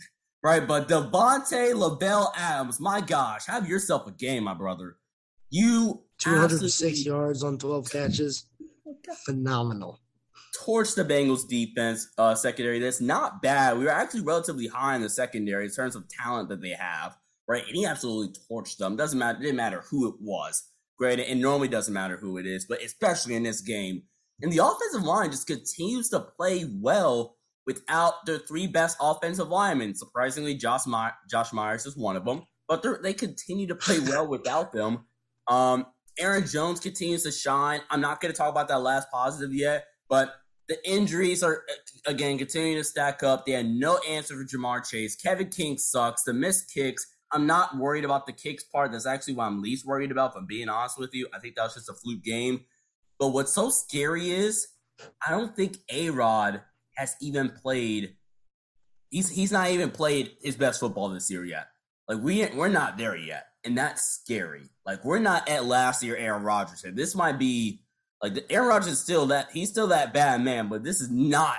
right. 0.43 0.67
But 0.67 0.87
Davante 0.87 1.73
Lavell 1.73 2.31
Adams, 2.35 2.79
my 2.79 3.01
gosh, 3.01 3.45
have 3.47 3.67
yourself 3.67 4.07
a 4.07 4.11
game, 4.11 4.43
my 4.43 4.53
brother. 4.53 4.97
You 5.49 6.03
206 6.19 7.05
yards 7.05 7.43
on 7.43 7.57
12 7.57 7.89
catches, 7.89 8.45
phenomenal 9.25 9.99
torched 10.59 10.95
the 10.95 11.05
Bengals 11.05 11.47
defense 11.47 12.07
uh, 12.17 12.35
secondary. 12.35 12.79
That's 12.79 13.01
not 13.01 13.41
bad. 13.41 13.77
We 13.77 13.85
were 13.85 13.91
actually 13.91 14.21
relatively 14.21 14.67
high 14.67 14.95
in 14.95 15.01
the 15.01 15.09
secondary 15.09 15.65
in 15.65 15.71
terms 15.71 15.95
of 15.95 16.07
talent 16.09 16.49
that 16.49 16.61
they 16.61 16.71
have, 16.71 17.17
right? 17.47 17.65
And 17.65 17.75
he 17.75 17.85
absolutely 17.85 18.35
torched 18.49 18.77
them. 18.77 18.95
Doesn't 18.95 19.19
matter. 19.19 19.39
It 19.39 19.43
didn't 19.43 19.57
matter 19.57 19.83
who 19.89 20.09
it 20.09 20.15
was. 20.19 20.63
Great. 20.97 21.19
And 21.19 21.41
normally 21.41 21.69
doesn't 21.69 21.93
matter 21.93 22.17
who 22.17 22.37
it 22.37 22.45
is, 22.45 22.65
but 22.65 22.83
especially 22.83 23.35
in 23.35 23.43
this 23.43 23.61
game. 23.61 24.03
And 24.41 24.51
the 24.51 24.63
offensive 24.63 25.03
line 25.03 25.31
just 25.31 25.47
continues 25.47 26.09
to 26.09 26.19
play 26.19 26.69
well 26.81 27.37
without 27.69 28.25
their 28.25 28.39
three 28.39 28.65
best 28.65 28.97
offensive 28.99 29.47
linemen. 29.47 29.93
Surprisingly, 29.93 30.55
Josh, 30.55 30.87
My- 30.87 31.11
Josh 31.29 31.53
Myers 31.53 31.85
is 31.85 31.95
one 31.95 32.15
of 32.15 32.25
them, 32.25 32.41
but 32.67 32.83
they 33.03 33.13
continue 33.13 33.67
to 33.67 33.75
play 33.75 33.99
well 33.99 34.27
without 34.35 34.73
them. 34.73 35.05
Um, 35.47 35.85
Aaron 36.17 36.47
Jones 36.47 36.79
continues 36.79 37.21
to 37.23 37.31
shine. 37.31 37.81
I'm 37.91 38.01
not 38.01 38.21
going 38.21 38.33
to 38.33 38.37
talk 38.37 38.49
about 38.49 38.69
that 38.69 38.81
last 38.81 39.11
positive 39.11 39.53
yet, 39.53 39.85
but 40.09 40.33
the 40.67 40.77
injuries 40.89 41.43
are 41.43 41.61
again 42.07 42.39
continuing 42.39 42.77
to 42.77 42.83
stack 42.83 43.21
up. 43.21 43.45
They 43.45 43.51
had 43.51 43.67
no 43.67 43.99
answer 43.99 44.33
for 44.33 44.43
Ja'Marr 44.43 44.89
Chase. 44.89 45.15
Kevin 45.15 45.49
King 45.49 45.77
sucks. 45.77 46.23
The 46.23 46.33
missed 46.33 46.73
kicks. 46.73 47.05
I'm 47.31 47.45
not 47.45 47.77
worried 47.77 48.03
about 48.03 48.25
the 48.25 48.33
kicks 48.33 48.63
part. 48.63 48.91
That's 48.91 49.05
actually 49.05 49.35
what 49.35 49.45
I'm 49.45 49.61
least 49.61 49.85
worried 49.85 50.09
about. 50.09 50.31
If 50.31 50.37
I'm 50.37 50.47
being 50.47 50.69
honest 50.69 50.97
with 50.97 51.13
you, 51.13 51.27
I 51.35 51.37
think 51.37 51.55
that 51.55 51.65
was 51.65 51.75
just 51.75 51.89
a 51.89 51.93
fluke 51.93 52.23
game. 52.23 52.61
But 53.19 53.27
what's 53.27 53.53
so 53.53 53.69
scary 53.69 54.31
is 54.31 54.67
I 55.25 55.31
don't 55.31 55.55
think 55.55 55.77
A 55.91 56.09
Rod 56.09 56.61
has 56.99 57.15
even 57.21 57.49
played. 57.49 58.15
He's 59.09 59.29
he's 59.29 59.51
not 59.51 59.69
even 59.69 59.89
played 59.89 60.31
his 60.41 60.57
best 60.57 60.79
football 60.79 61.09
this 61.09 61.31
year 61.31 61.45
yet. 61.45 61.67
Like 62.07 62.19
we 62.21 62.45
we're 62.53 62.67
not 62.67 62.97
there 62.97 63.15
yet, 63.15 63.45
and 63.63 63.77
that's 63.77 64.03
scary. 64.03 64.69
Like 64.85 65.05
we're 65.05 65.19
not 65.19 65.47
at 65.47 65.65
last 65.65 66.03
year 66.03 66.17
Aaron 66.17 66.43
Rodgers. 66.43 66.83
And 66.83 66.97
this 66.97 67.15
might 67.15 67.39
be 67.39 67.81
like 68.21 68.33
the 68.33 68.51
Aaron 68.51 68.67
Rodgers 68.67 68.93
is 68.93 68.99
still 68.99 69.27
that 69.27 69.49
he's 69.53 69.69
still 69.69 69.87
that 69.87 70.13
bad 70.13 70.41
man, 70.41 70.67
but 70.67 70.83
this 70.83 70.99
is 70.99 71.09
not. 71.09 71.57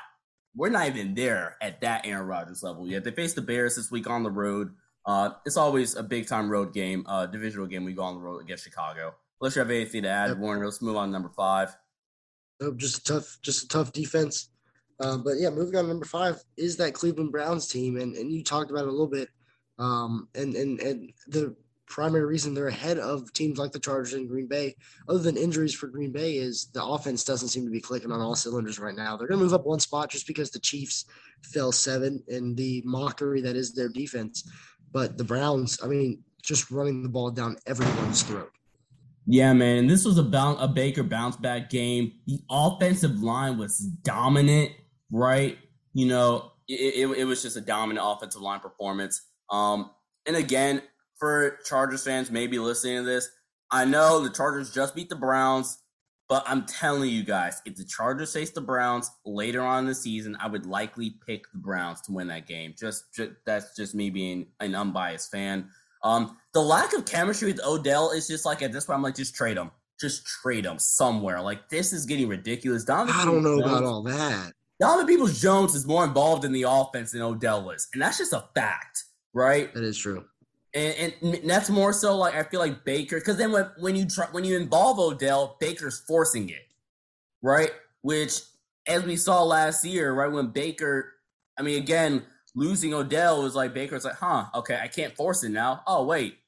We're 0.55 0.68
not 0.68 0.88
even 0.88 1.14
there 1.14 1.57
at 1.62 1.80
that 1.80 2.07
Aaron 2.07 2.26
Rodgers 2.26 2.62
level 2.62 2.86
yet. 2.86 3.05
They 3.05 3.12
face 3.12 3.34
the 3.34 3.43
Bears 3.43 3.76
this 3.76 3.91
week 3.91 4.11
on 4.11 4.22
the 4.22 4.30
road. 4.30 4.74
Uh, 5.07 5.30
it's 5.47 5.57
always 5.57 5.97
a 5.97 6.03
big 6.03 6.26
time 6.26 6.51
road 6.51 6.74
game, 6.74 7.05
uh, 7.09 7.26
divisional 7.26 7.66
game. 7.66 7.84
We 7.84 7.95
go 7.95 8.03
on 8.03 8.16
the 8.16 8.20
road 8.20 8.43
against 8.43 8.64
Chicago. 8.64 9.14
Unless 9.41 9.57
you 9.57 9.61
have 9.61 9.70
anything 9.70 10.03
to 10.03 10.09
add, 10.11 10.28
yep. 10.28 10.36
Warren, 10.36 10.62
let's 10.62 10.82
move 10.82 10.97
on 10.97 11.09
to 11.09 11.12
number 11.12 11.30
five. 11.30 11.74
Nope, 12.61 12.76
just 12.76 12.99
a 12.99 13.05
tough, 13.14 13.38
just 13.41 13.64
a 13.64 13.68
tough 13.68 13.93
defense. 13.93 14.49
Uh, 15.01 15.16
but 15.16 15.34
yeah, 15.38 15.51
moving 15.51 15.76
on 15.76 15.84
to 15.84 15.88
number 15.88 16.05
five 16.05 16.42
is 16.57 16.76
that 16.76 16.94
Cleveland 16.94 17.32
Browns 17.32 17.68
team, 17.68 17.96
and 17.96 18.14
and 18.14 18.30
you 18.30 18.44
talked 18.44 18.70
about 18.70 18.84
it 18.84 18.88
a 18.88 18.92
little 18.92 19.07
bit. 19.07 19.28
Um, 19.78 20.28
and 20.34 20.55
and 20.55 20.78
and 20.80 21.12
the 21.28 21.57
primary 21.86 22.24
reason 22.24 22.55
they're 22.55 22.68
ahead 22.68 22.98
of 22.98 23.32
teams 23.32 23.59
like 23.59 23.72
the 23.72 23.78
Chargers 23.78 24.14
and 24.14 24.28
Green 24.28 24.46
Bay, 24.46 24.76
other 25.09 25.18
than 25.18 25.36
injuries 25.36 25.74
for 25.74 25.88
Green 25.88 26.12
Bay, 26.12 26.36
is 26.36 26.66
the 26.72 26.84
offense 26.84 27.24
doesn't 27.24 27.48
seem 27.48 27.64
to 27.64 27.70
be 27.70 27.80
clicking 27.80 28.12
on 28.12 28.20
all 28.20 28.36
cylinders 28.36 28.78
right 28.78 28.94
now. 28.94 29.16
They're 29.16 29.26
going 29.26 29.40
to 29.40 29.44
move 29.44 29.55
up 29.55 29.66
one 29.66 29.80
spot 29.80 30.11
just 30.11 30.26
because 30.26 30.51
the 30.51 30.61
Chiefs 30.61 31.07
fell 31.42 31.72
seven 31.72 32.22
and 32.28 32.57
the 32.57 32.82
mockery 32.84 33.40
that 33.42 33.57
is 33.57 33.74
their 33.74 33.88
defense. 33.88 34.48
But 34.92 35.18
the 35.18 35.24
Browns, 35.24 35.80
I 35.82 35.88
mean, 35.88 36.22
just 36.42 36.70
running 36.70 37.03
the 37.03 37.09
ball 37.09 37.30
down 37.30 37.57
everyone's 37.66 38.22
throat. 38.22 38.51
Yeah, 39.26 39.53
man. 39.53 39.86
This 39.86 40.05
was 40.05 40.18
a, 40.18 40.22
bounce, 40.22 40.59
a 40.61 40.68
Baker 40.68 41.03
bounce 41.03 41.36
back 41.36 41.70
game. 41.70 42.12
The 42.26 42.40
offensive 42.51 43.22
line 43.22 43.59
was 43.59 43.78
dominant, 43.78 44.72
right? 45.11 45.58
You 45.92 46.06
know, 46.06 46.52
it, 46.68 47.08
it, 47.08 47.18
it 47.18 47.24
was 47.24 47.42
just 47.42 47.56
a 47.56 47.61
dominant 47.61 48.06
offensive 48.08 48.42
line 48.42 48.61
performance. 48.61 49.22
Um, 49.50 49.90
and 50.26 50.36
again, 50.36 50.82
for 51.18 51.58
Chargers 51.64 52.04
fans 52.04 52.30
maybe 52.30 52.58
listening 52.58 52.98
to 52.98 53.02
this, 53.02 53.28
I 53.70 53.84
know 53.84 54.20
the 54.20 54.30
Chargers 54.30 54.72
just 54.72 54.94
beat 54.94 55.08
the 55.08 55.16
Browns, 55.16 55.78
but 56.28 56.44
I'm 56.46 56.66
telling 56.66 57.11
you 57.11 57.24
guys, 57.24 57.61
if 57.64 57.76
the 57.76 57.84
Chargers 57.84 58.32
face 58.32 58.50
the 58.50 58.61
Browns 58.61 59.11
later 59.24 59.62
on 59.62 59.80
in 59.80 59.86
the 59.86 59.94
season, 59.94 60.36
I 60.40 60.48
would 60.48 60.66
likely 60.66 61.16
pick 61.26 61.42
the 61.52 61.58
Browns 61.58 62.00
to 62.02 62.12
win 62.12 62.28
that 62.28 62.46
game. 62.46 62.74
Just, 62.78 63.12
just 63.14 63.32
that's 63.46 63.76
just 63.76 63.94
me 63.94 64.11
being 64.11 64.46
an 64.61 64.74
unbiased 64.74 65.30
fan. 65.30 65.68
Um, 66.02 66.38
the 66.54 66.61
lack 66.62 66.94
of 66.94 67.04
chemistry 67.04 67.52
with 67.52 67.64
Odell 67.64 68.12
is 68.12 68.26
just 68.26 68.46
like 68.46 68.62
at 68.62 68.72
this 68.72 68.86
point, 68.86 68.96
I'm 68.96 69.02
like, 69.02 69.16
just 69.16 69.34
trade 69.34 69.56
him, 69.56 69.70
just 70.00 70.24
trade 70.24 70.64
him 70.64 70.78
somewhere. 70.78 71.40
Like 71.40 71.68
this 71.68 71.92
is 71.92 72.06
getting 72.06 72.28
ridiculous. 72.28 72.84
Donovan 72.84 73.14
I 73.20 73.24
don't 73.24 73.42
know 73.42 73.61
Jones, 73.61 73.70
about 73.70 73.84
all 73.84 74.02
that. 74.04 74.52
Donovan 74.81 75.07
Peoples 75.07 75.41
Jones 75.41 75.74
is 75.74 75.87
more 75.87 76.05
involved 76.05 76.45
in 76.45 76.53
the 76.53 76.64
offense 76.66 77.12
than 77.12 77.22
Odell 77.22 77.70
is, 77.70 77.89
and 77.93 78.03
that's 78.03 78.18
just 78.18 78.33
a 78.33 78.45
fact, 78.55 79.05
right? 79.35 79.72
That 79.74 79.85
is 79.85 79.99
true 79.99 80.24
and, 80.74 81.14
and 81.22 81.51
that's 81.51 81.68
more 81.70 81.93
so 81.93 82.16
like 82.16 82.35
I 82.35 82.43
feel 82.45 82.61
like 82.61 82.85
Baker 82.85 83.18
because 83.18 83.37
then 83.37 83.53
when 83.53 83.66
when 83.78 83.97
you 83.97 84.07
try 84.07 84.26
when 84.31 84.45
you 84.45 84.57
involve 84.57 84.99
Odell, 84.99 85.57
Baker's 85.61 86.01
forcing 86.01 86.49
it, 86.49 86.66
right? 87.43 87.70
Which 88.03 88.41
as 88.87 89.03
we 89.05 89.16
saw 89.16 89.43
last 89.43 89.85
year, 89.85 90.12
right 90.12 90.31
when 90.31 90.49
Baker, 90.49 91.12
I 91.59 91.62
mean 91.62 91.78
again 91.78 92.24
losing 92.55 92.95
Odell 92.95 93.43
was 93.43 93.55
like 93.55 93.74
Baker's 93.74 94.05
like, 94.05 94.14
huh, 94.14 94.47
okay, 94.55 94.78
I 94.81 94.89
can't 94.89 95.16
force 95.16 95.43
it 95.43 95.51
now. 95.51 95.83
Oh 95.87 96.05
wait, 96.05 96.39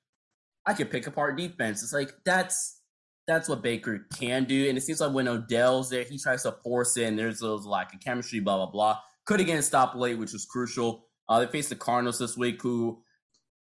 I 0.66 0.74
can 0.74 0.86
pick 0.86 1.06
apart 1.06 1.36
defense. 1.36 1.82
It's 1.82 1.92
like 1.92 2.14
that's 2.24 2.80
that's 3.26 3.48
what 3.48 3.62
Baker 3.62 4.06
can 4.18 4.44
do, 4.44 4.68
and 4.68 4.76
it 4.76 4.80
seems 4.80 5.00
like 5.00 5.12
when 5.12 5.28
Odell's 5.28 5.90
there, 5.90 6.04
he 6.04 6.18
tries 6.18 6.42
to 6.42 6.52
force 6.64 6.96
in. 6.96 7.16
there's 7.16 7.40
those 7.40 7.64
lack 7.64 7.94
of 7.94 8.00
chemistry, 8.00 8.40
blah 8.40 8.56
blah 8.56 8.70
blah. 8.70 8.98
Could 9.24 9.40
again 9.40 9.62
stop 9.62 9.94
late, 9.94 10.18
which 10.18 10.32
was 10.32 10.44
crucial. 10.44 11.06
Uh, 11.28 11.40
they 11.40 11.46
faced 11.46 11.68
the 11.68 11.76
Cardinals 11.76 12.18
this 12.18 12.36
week, 12.36 12.60
who 12.62 13.02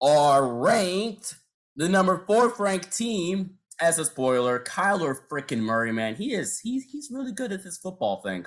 are 0.02 0.46
ranked 0.46 1.36
the 1.76 1.88
number 1.88 2.24
fourth 2.26 2.58
ranked 2.58 2.96
team. 2.96 3.58
As 3.80 3.98
a 3.98 4.04
spoiler, 4.04 4.60
Kyler 4.60 5.16
freaking 5.28 5.58
Murray, 5.58 5.92
man, 5.92 6.14
he 6.14 6.32
is 6.32 6.60
he's 6.60 6.84
he's 6.84 7.10
really 7.10 7.32
good 7.32 7.50
at 7.50 7.64
this 7.64 7.76
football 7.76 8.22
thing. 8.22 8.46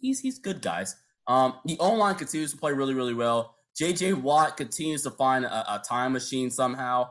He's 0.00 0.20
he's 0.20 0.38
good, 0.38 0.62
guys. 0.62 0.96
Um, 1.26 1.54
the 1.66 1.76
O 1.78 1.92
line 1.94 2.14
continues 2.14 2.52
to 2.52 2.56
play 2.56 2.72
really 2.72 2.94
really 2.94 3.14
well. 3.14 3.56
JJ 3.80 4.22
Watt 4.22 4.56
continues 4.56 5.02
to 5.02 5.10
find 5.10 5.44
a, 5.44 5.74
a, 5.74 5.82
time 5.86 6.12
machine 6.12 6.50
somehow. 6.50 7.08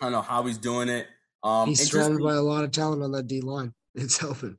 I 0.00 0.06
don't 0.06 0.12
know 0.12 0.22
how 0.22 0.44
he's 0.44 0.58
doing 0.58 0.88
it. 0.88 1.06
Um, 1.42 1.68
he's 1.68 1.90
surrounded 1.90 2.22
by 2.22 2.34
a 2.34 2.42
lot 2.42 2.64
of 2.64 2.70
talent 2.70 3.02
on 3.02 3.12
that 3.12 3.26
D 3.26 3.40
line. 3.40 3.72
It's 3.94 4.16
helping. 4.16 4.56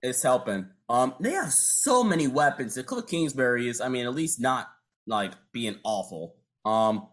It's 0.00 0.22
helping. 0.22 0.68
Um, 0.88 1.14
they 1.18 1.32
have 1.32 1.52
so 1.52 2.04
many 2.04 2.28
weapons. 2.28 2.76
The 2.76 2.84
Cliff 2.84 3.08
Kingsbury 3.08 3.68
is, 3.68 3.80
I 3.80 3.88
mean, 3.88 4.06
at 4.06 4.14
least 4.14 4.40
not 4.40 4.68
like 5.08 5.32
being 5.52 5.76
awful. 5.82 6.36
Um, 6.64 7.08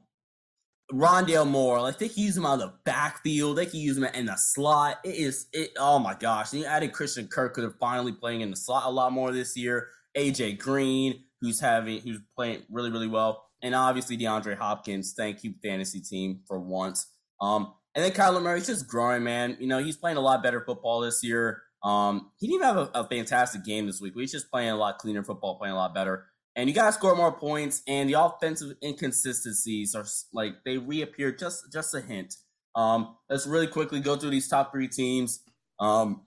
Rondale 0.91 1.47
Moore, 1.47 1.82
like 1.82 1.97
they 1.97 2.09
can 2.09 2.24
use 2.24 2.38
him 2.38 2.45
out 2.45 2.55
of 2.55 2.59
the 2.59 2.74
backfield. 2.86 3.57
They 3.57 3.65
can 3.65 3.80
use 3.80 3.97
him 3.97 4.03
in 4.03 4.26
the 4.26 4.36
slot. 4.36 4.99
It 5.03 5.15
is 5.15 5.47
it. 5.53 5.71
Oh 5.78 5.97
my 5.97 6.13
gosh! 6.13 6.51
And 6.51 6.61
you 6.61 6.67
added 6.67 6.93
Christian 6.93 7.28
Kirk, 7.28 7.55
could 7.55 7.63
have 7.63 7.78
finally 7.80 8.11
playing 8.11 8.41
in 8.41 8.51
the 8.51 8.55
slot 8.55 8.84
a 8.86 8.89
lot 8.89 9.11
more 9.11 9.32
this 9.32 9.57
year. 9.57 9.89
AJ 10.15 10.59
Green, 10.59 11.24
who's 11.41 11.59
having 11.59 12.01
who's 12.01 12.19
playing 12.36 12.63
really 12.69 12.91
really 12.91 13.07
well, 13.07 13.47
and 13.63 13.74
obviously 13.74 14.17
DeAndre 14.17 14.57
Hopkins. 14.57 15.13
Thank 15.17 15.43
you, 15.43 15.55
fantasy 15.63 16.01
team, 16.01 16.41
for 16.47 16.59
once. 16.59 17.07
Um, 17.41 17.74
and 17.96 18.04
then 18.04 18.12
Kyler 18.12 18.41
Murray's 18.41 18.68
just 18.68 18.88
growing, 18.88 19.24
man. 19.24 19.58
You 19.60 19.68
know, 19.68 19.80
he's 19.80 19.98
playing 19.98 20.18
a 20.18 20.22
lot 20.22 20.41
better 20.41 20.62
football 20.62 21.02
this 21.02 21.24
year. 21.24 21.62
Um, 21.84 22.32
he 22.39 22.48
didn't 22.48 22.62
even 22.64 22.76
have 22.76 22.78
a, 22.78 23.00
a 23.00 23.08
fantastic 23.08 23.64
game 23.64 23.86
this 23.86 24.02
week. 24.02 24.14
He's 24.16 24.32
just 24.32 24.50
playing 24.50 24.70
a 24.70 24.76
lot 24.76 24.98
cleaner 24.98 25.24
football, 25.24 25.58
playing 25.58 25.74
a 25.74 25.78
lot 25.78 25.94
better. 25.94 26.26
And 26.56 26.70
you 26.70 26.76
got 26.76 26.88
to 26.88 26.94
score 26.94 27.16
more 27.16 27.32
points. 27.32 27.84
And 27.88 28.10
the 28.10 28.20
offensive 28.20 28.78
inconsistencies 28.84 29.94
are 29.96 30.06
like 30.32 30.54
they 30.66 30.78
reappear 30.78 31.32
just 31.32 31.72
just 31.72 31.94
a 31.94 32.02
hint. 32.02 32.36
Um, 32.76 33.18
let's 33.30 33.46
really 33.46 33.68
quickly 33.68 34.00
go 34.00 34.16
through 34.16 34.32
these 34.32 34.48
top 34.48 34.72
three 34.72 34.88
teams. 34.88 35.41
Um, 35.80 36.22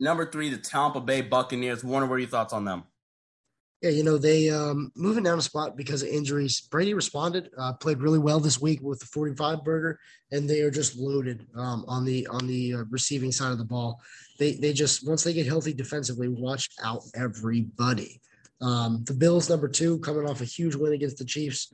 number 0.00 0.28
three, 0.28 0.48
the 0.48 0.58
Tampa 0.58 1.00
Bay 1.00 1.20
Buccaneers. 1.20 1.84
Warner, 1.84 2.06
what 2.06 2.16
are 2.16 2.20
your 2.20 2.28
thoughts 2.28 2.52
on 2.52 2.64
them? 2.64 2.84
Yeah, 3.80 3.90
you 3.90 4.02
know, 4.02 4.18
they 4.18 4.50
um 4.50 4.90
moving 4.96 5.22
down 5.22 5.38
a 5.38 5.42
spot 5.42 5.76
because 5.76 6.02
of 6.02 6.08
injuries. 6.08 6.62
Brady 6.62 6.94
responded, 6.94 7.50
uh, 7.56 7.74
played 7.74 8.02
really 8.02 8.18
well 8.18 8.40
this 8.40 8.60
week 8.60 8.80
with 8.82 8.98
the 8.98 9.06
45 9.06 9.62
burger, 9.62 10.00
and 10.32 10.50
they 10.50 10.62
are 10.62 10.70
just 10.70 10.96
loaded 10.96 11.46
um, 11.56 11.84
on 11.86 12.04
the 12.04 12.26
on 12.26 12.46
the 12.48 12.74
uh, 12.74 12.84
receiving 12.90 13.30
side 13.30 13.52
of 13.52 13.58
the 13.58 13.64
ball. 13.64 14.00
They 14.38 14.54
they 14.54 14.72
just 14.72 15.06
once 15.06 15.22
they 15.22 15.32
get 15.32 15.46
healthy 15.46 15.72
defensively, 15.72 16.28
watch 16.28 16.68
out 16.82 17.02
everybody. 17.14 18.20
Um, 18.60 19.04
the 19.04 19.14
Bills 19.14 19.48
number 19.48 19.68
two 19.68 20.00
coming 20.00 20.28
off 20.28 20.40
a 20.40 20.44
huge 20.44 20.74
win 20.74 20.92
against 20.92 21.18
the 21.18 21.24
Chiefs. 21.24 21.72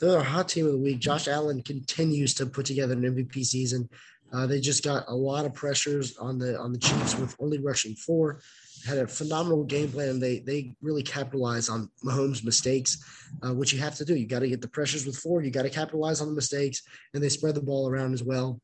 They're 0.00 0.18
a 0.18 0.24
hot 0.24 0.48
team 0.48 0.66
of 0.66 0.72
the 0.72 0.78
week. 0.78 0.98
Josh 0.98 1.28
Allen 1.28 1.62
continues 1.62 2.34
to 2.34 2.46
put 2.46 2.66
together 2.66 2.94
an 2.94 3.02
MVP 3.02 3.44
season. 3.44 3.88
Uh, 4.32 4.48
they 4.48 4.60
just 4.60 4.82
got 4.82 5.04
a 5.06 5.14
lot 5.14 5.44
of 5.44 5.54
pressures 5.54 6.16
on 6.16 6.36
the 6.36 6.58
on 6.58 6.72
the 6.72 6.78
Chiefs 6.78 7.16
with 7.16 7.36
only 7.38 7.58
rushing 7.58 7.94
four 7.94 8.40
had 8.84 8.98
a 8.98 9.06
phenomenal 9.06 9.64
game 9.64 9.90
plan. 9.90 10.20
They 10.20 10.40
they 10.40 10.74
really 10.82 11.02
capitalized 11.02 11.70
on 11.70 11.90
Mahomes' 12.04 12.44
mistakes, 12.44 13.02
uh, 13.42 13.54
which 13.54 13.72
you 13.72 13.78
have 13.80 13.94
to 13.96 14.04
do. 14.04 14.14
You 14.14 14.26
got 14.26 14.40
to 14.40 14.48
get 14.48 14.60
the 14.60 14.68
pressures 14.68 15.06
with 15.06 15.16
four. 15.16 15.42
You 15.42 15.50
got 15.50 15.62
to 15.62 15.70
capitalize 15.70 16.20
on 16.20 16.28
the 16.28 16.34
mistakes, 16.34 16.82
and 17.12 17.22
they 17.22 17.28
spread 17.28 17.54
the 17.54 17.62
ball 17.62 17.88
around 17.88 18.14
as 18.14 18.22
well, 18.22 18.60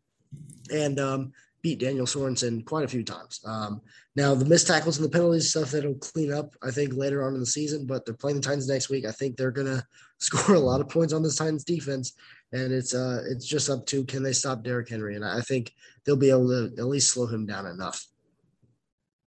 and 0.72 0.98
um, 1.00 1.32
beat 1.62 1.80
Daniel 1.80 2.06
Sorensen 2.06 2.64
quite 2.64 2.84
a 2.84 2.88
few 2.88 3.04
times. 3.04 3.40
Um, 3.44 3.80
now 4.16 4.34
the 4.34 4.44
missed 4.44 4.66
tackles 4.66 4.98
and 4.98 5.04
the 5.04 5.10
penalties 5.10 5.50
stuff 5.50 5.70
that'll 5.70 5.94
clean 5.94 6.32
up, 6.32 6.54
I 6.62 6.70
think, 6.70 6.94
later 6.94 7.24
on 7.24 7.34
in 7.34 7.40
the 7.40 7.46
season. 7.46 7.86
But 7.86 8.04
they're 8.04 8.14
playing 8.14 8.36
the 8.36 8.42
Titans 8.42 8.68
next 8.68 8.90
week. 8.90 9.06
I 9.06 9.12
think 9.12 9.36
they're 9.36 9.50
gonna 9.50 9.84
score 10.18 10.54
a 10.54 10.60
lot 10.60 10.80
of 10.80 10.88
points 10.88 11.12
on 11.12 11.22
this 11.22 11.36
Titans 11.36 11.64
defense, 11.64 12.12
and 12.52 12.72
it's 12.72 12.94
uh 12.94 13.22
it's 13.28 13.46
just 13.46 13.70
up 13.70 13.86
to 13.86 14.04
can 14.04 14.22
they 14.22 14.32
stop 14.32 14.62
Derrick 14.62 14.88
Henry, 14.88 15.16
and 15.16 15.24
I 15.24 15.40
think 15.40 15.72
they'll 16.04 16.16
be 16.16 16.30
able 16.30 16.48
to 16.48 16.74
at 16.78 16.86
least 16.86 17.10
slow 17.10 17.26
him 17.26 17.46
down 17.46 17.66
enough. 17.66 18.04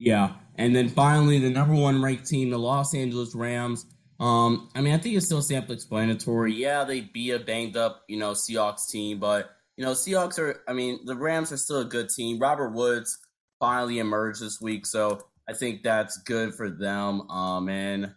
Yeah. 0.02 0.34
And 0.56 0.76
then 0.76 0.90
finally, 0.90 1.38
the 1.38 1.52
number 1.52 1.76
one 1.76 2.02
ranked 2.02 2.26
team, 2.26 2.50
the 2.50 2.58
Los 2.58 2.96
Angeles 2.96 3.36
Rams. 3.36 3.86
Um, 4.20 4.70
I 4.76 4.82
mean, 4.82 4.96
I 4.96 4.98
think 4.98 5.16
it's 5.16 5.28
still 5.28 5.44
sample 5.44 5.76
explanatory. 5.76 6.54
Yeah, 6.54 6.84
they 6.84 7.02
beat 7.02 7.32
a 7.32 7.40
banged 7.40 7.78
up, 7.78 8.02
you 8.08 8.18
know, 8.18 8.32
Seahawks 8.32 8.90
team, 8.90 9.20
but 9.20 9.52
you 9.78 9.86
know, 9.86 9.92
Seahawks 9.92 10.40
are. 10.40 10.64
I 10.68 10.74
mean, 10.74 11.06
the 11.06 11.16
Rams 11.16 11.52
are 11.52 11.58
still 11.58 11.82
a 11.82 11.86
good 11.86 12.10
team. 12.10 12.40
Robert 12.40 12.72
Woods 12.72 13.18
finally 13.60 14.00
emerged 14.00 14.42
this 14.42 14.60
week, 14.60 14.88
so 14.88 15.22
I 15.48 15.54
think 15.54 15.84
that's 15.84 16.18
good 16.18 16.56
for 16.56 16.70
them. 16.70 17.30
Um, 17.30 17.70
and 17.70 18.14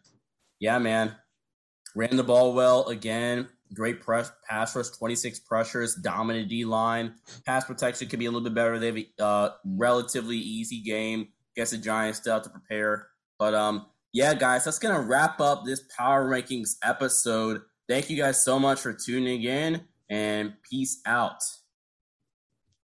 yeah, 0.61 0.79
man, 0.79 1.15
ran 1.95 2.17
the 2.17 2.25
ball 2.25 2.55
well 2.55 2.89
again. 2.89 3.49
Great 3.75 4.01
press, 4.01 4.31
pass 4.49 4.75
rush, 4.75 4.89
26 4.89 5.41
pressures, 5.41 5.95
dominant 5.97 6.49
D 6.49 6.65
line. 6.65 7.15
Pass 7.45 7.65
protection 7.67 8.09
could 8.09 8.19
be 8.19 8.27
a 8.27 8.31
little 8.31 8.45
bit 8.45 8.55
better. 8.55 8.79
They 8.79 8.87
have 8.87 8.97
a 8.97 9.23
uh, 9.23 9.51
relatively 9.65 10.37
easy 10.37 10.81
game 10.81 11.29
guess 11.57 11.71
the 11.71 11.79
Giants 11.79 12.19
still 12.19 12.41
to 12.41 12.51
prepare. 12.51 13.09
But 13.39 13.55
um, 13.55 13.87
yeah, 14.13 14.35
guys, 14.35 14.65
that's 14.65 14.79
gonna 14.79 15.01
wrap 15.01 15.41
up 15.41 15.65
this 15.65 15.83
power 15.97 16.29
rankings 16.29 16.77
episode. 16.83 17.63
Thank 17.89 18.11
you 18.11 18.17
guys 18.17 18.45
so 18.45 18.59
much 18.59 18.81
for 18.81 18.93
tuning 18.93 19.43
in, 19.43 19.83
and 20.09 20.55
peace 20.69 21.01
out. 21.07 21.43